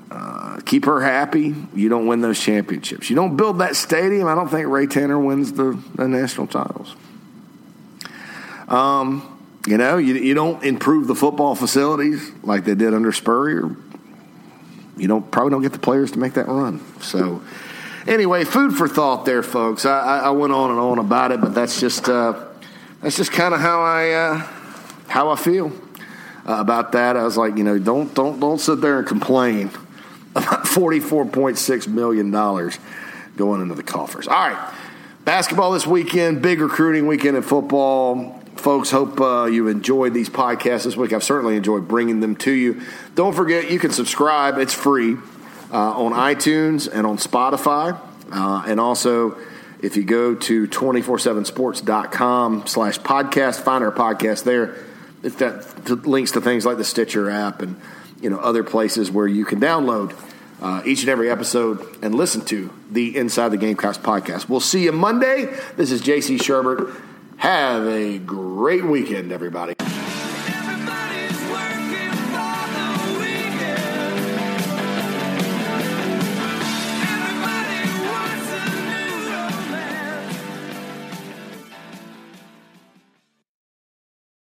Uh, 0.10 0.60
keep 0.66 0.86
her 0.86 1.02
happy. 1.02 1.56
You 1.74 1.90
don't 1.90 2.08
win 2.08 2.22
those 2.22 2.40
championships. 2.40 3.10
You 3.10 3.16
don't 3.16 3.38
build 3.38 3.60
that 3.60 3.76
stadium. 3.76 4.28
I 4.28 4.36
don't 4.36 4.50
think 4.50 4.68
Ray 4.68 4.86
Tanner 4.86 5.18
wins 5.18 5.54
the, 5.54 5.80
the 5.96 6.08
national 6.08 6.48
titles. 6.48 6.96
Um, 8.68 9.30
you 9.66 9.78
know, 9.78 9.98
you, 9.98 10.16
you 10.16 10.34
don't 10.34 10.64
improve 10.64 11.08
the 11.08 11.16
football 11.16 11.56
facilities 11.56 12.32
like 12.44 12.66
they 12.66 12.76
did 12.76 12.94
under 12.94 13.12
Spurrier. 13.12 13.76
You 14.98 15.08
don't 15.08 15.30
probably 15.32 15.52
don't 15.52 15.62
get 15.62 15.72
the 15.72 15.80
players 15.80 16.12
to 16.12 16.20
make 16.20 16.34
that 16.34 16.48
run. 16.48 16.82
So 17.02 17.42
anyway, 18.06 18.44
food 18.44 18.76
for 18.76 18.88
thought 18.88 19.26
there, 19.26 19.42
folks. 19.42 19.86
I, 19.86 20.20
I, 20.20 20.30
went 20.32 20.54
on 20.54 20.70
and 20.70 20.80
on 20.80 21.00
about 21.00 21.32
it, 21.32 21.42
but 21.42 21.56
that's 21.56 21.80
just 21.80 22.10
uh, 22.10 22.46
that's 23.02 23.18
just 23.18 23.32
kind 23.32 23.54
of 23.54 23.62
how 23.62 23.82
I 23.82 24.12
uh, 24.12 24.38
how 25.08 25.30
I 25.30 25.36
feel 25.36 25.72
uh, 26.48 26.58
about 26.60 26.92
that. 26.92 27.16
I 27.16 27.24
was 27.24 27.38
like, 27.38 27.58
you 27.58 27.64
know, 27.64 27.80
don't 27.80 28.14
don't 28.14 28.40
don't 28.40 28.60
sit 28.60 28.82
there 28.82 29.00
and 29.00 29.08
complain 29.08 29.72
about 30.36 30.68
forty 30.68 31.00
four 31.00 31.26
point 31.26 31.58
six 31.58 31.88
million 31.88 32.32
dollars 32.32 32.78
going 33.38 33.62
into 33.62 33.76
the 33.76 33.84
coffers. 33.84 34.28
All 34.28 34.36
right, 34.36 34.74
basketball 35.26 35.72
this 35.72 35.88
weekend, 35.88 36.42
big 36.42 36.60
recruiting 36.60 37.08
weekend 37.08 37.38
in 37.38 37.44
football. 37.44 38.43
Folks, 38.64 38.92
hope 38.92 39.20
uh, 39.20 39.44
you 39.44 39.68
enjoyed 39.68 40.14
these 40.14 40.30
podcasts 40.30 40.86
this 40.86 40.96
week. 40.96 41.12
I've 41.12 41.22
certainly 41.22 41.58
enjoyed 41.58 41.86
bringing 41.86 42.22
them 42.22 42.38
to 42.38 42.52
you. 42.54 42.82
Don't 43.14 43.34
forget, 43.34 43.70
you 43.70 43.78
can 43.78 43.92
subscribe. 43.92 44.58
It's 44.58 44.74
free 44.74 45.18
uh, 45.70 45.78
on 45.78 46.14
iTunes 46.14 46.88
and 46.90 47.06
on 47.06 47.18
Spotify. 47.18 48.00
Uh, 48.32 48.64
and 48.66 48.80
also, 48.80 49.38
if 49.82 49.98
you 49.98 50.06
go 50.06 50.34
to 50.34 50.66
247sports.com 50.70 52.66
slash 52.66 53.00
podcast, 53.00 53.60
find 53.60 53.84
our 53.84 53.92
podcast 53.92 54.46
there. 54.46 54.78
It's 55.24 55.36
that 55.36 56.06
links 56.08 56.32
to 56.32 56.40
things 56.40 56.66
like 56.66 56.78
the 56.78 56.86
Stitcher 56.86 57.30
app 57.30 57.62
and 57.62 57.78
you 58.22 58.30
know 58.30 58.40
other 58.40 58.64
places 58.64 59.12
where 59.12 59.28
you 59.28 59.44
can 59.44 59.60
download 59.60 60.18
uh, 60.62 60.82
each 60.86 61.02
and 61.02 61.10
every 61.10 61.30
episode 61.30 61.86
and 62.02 62.16
listen 62.16 62.46
to 62.46 62.72
the 62.90 63.18
Inside 63.18 63.50
the 63.50 63.58
Gamecocks 63.58 63.98
podcast. 63.98 64.48
We'll 64.48 64.62
see 64.62 64.86
you 64.86 64.94
Monday. 64.94 65.54
This 65.76 65.92
is 65.92 66.02
JC 66.02 66.38
Shurburtt. 66.38 67.10
Have 67.44 67.86
a 67.90 68.20
great 68.20 68.86
weekend, 68.86 69.34
everybody. 69.34 69.76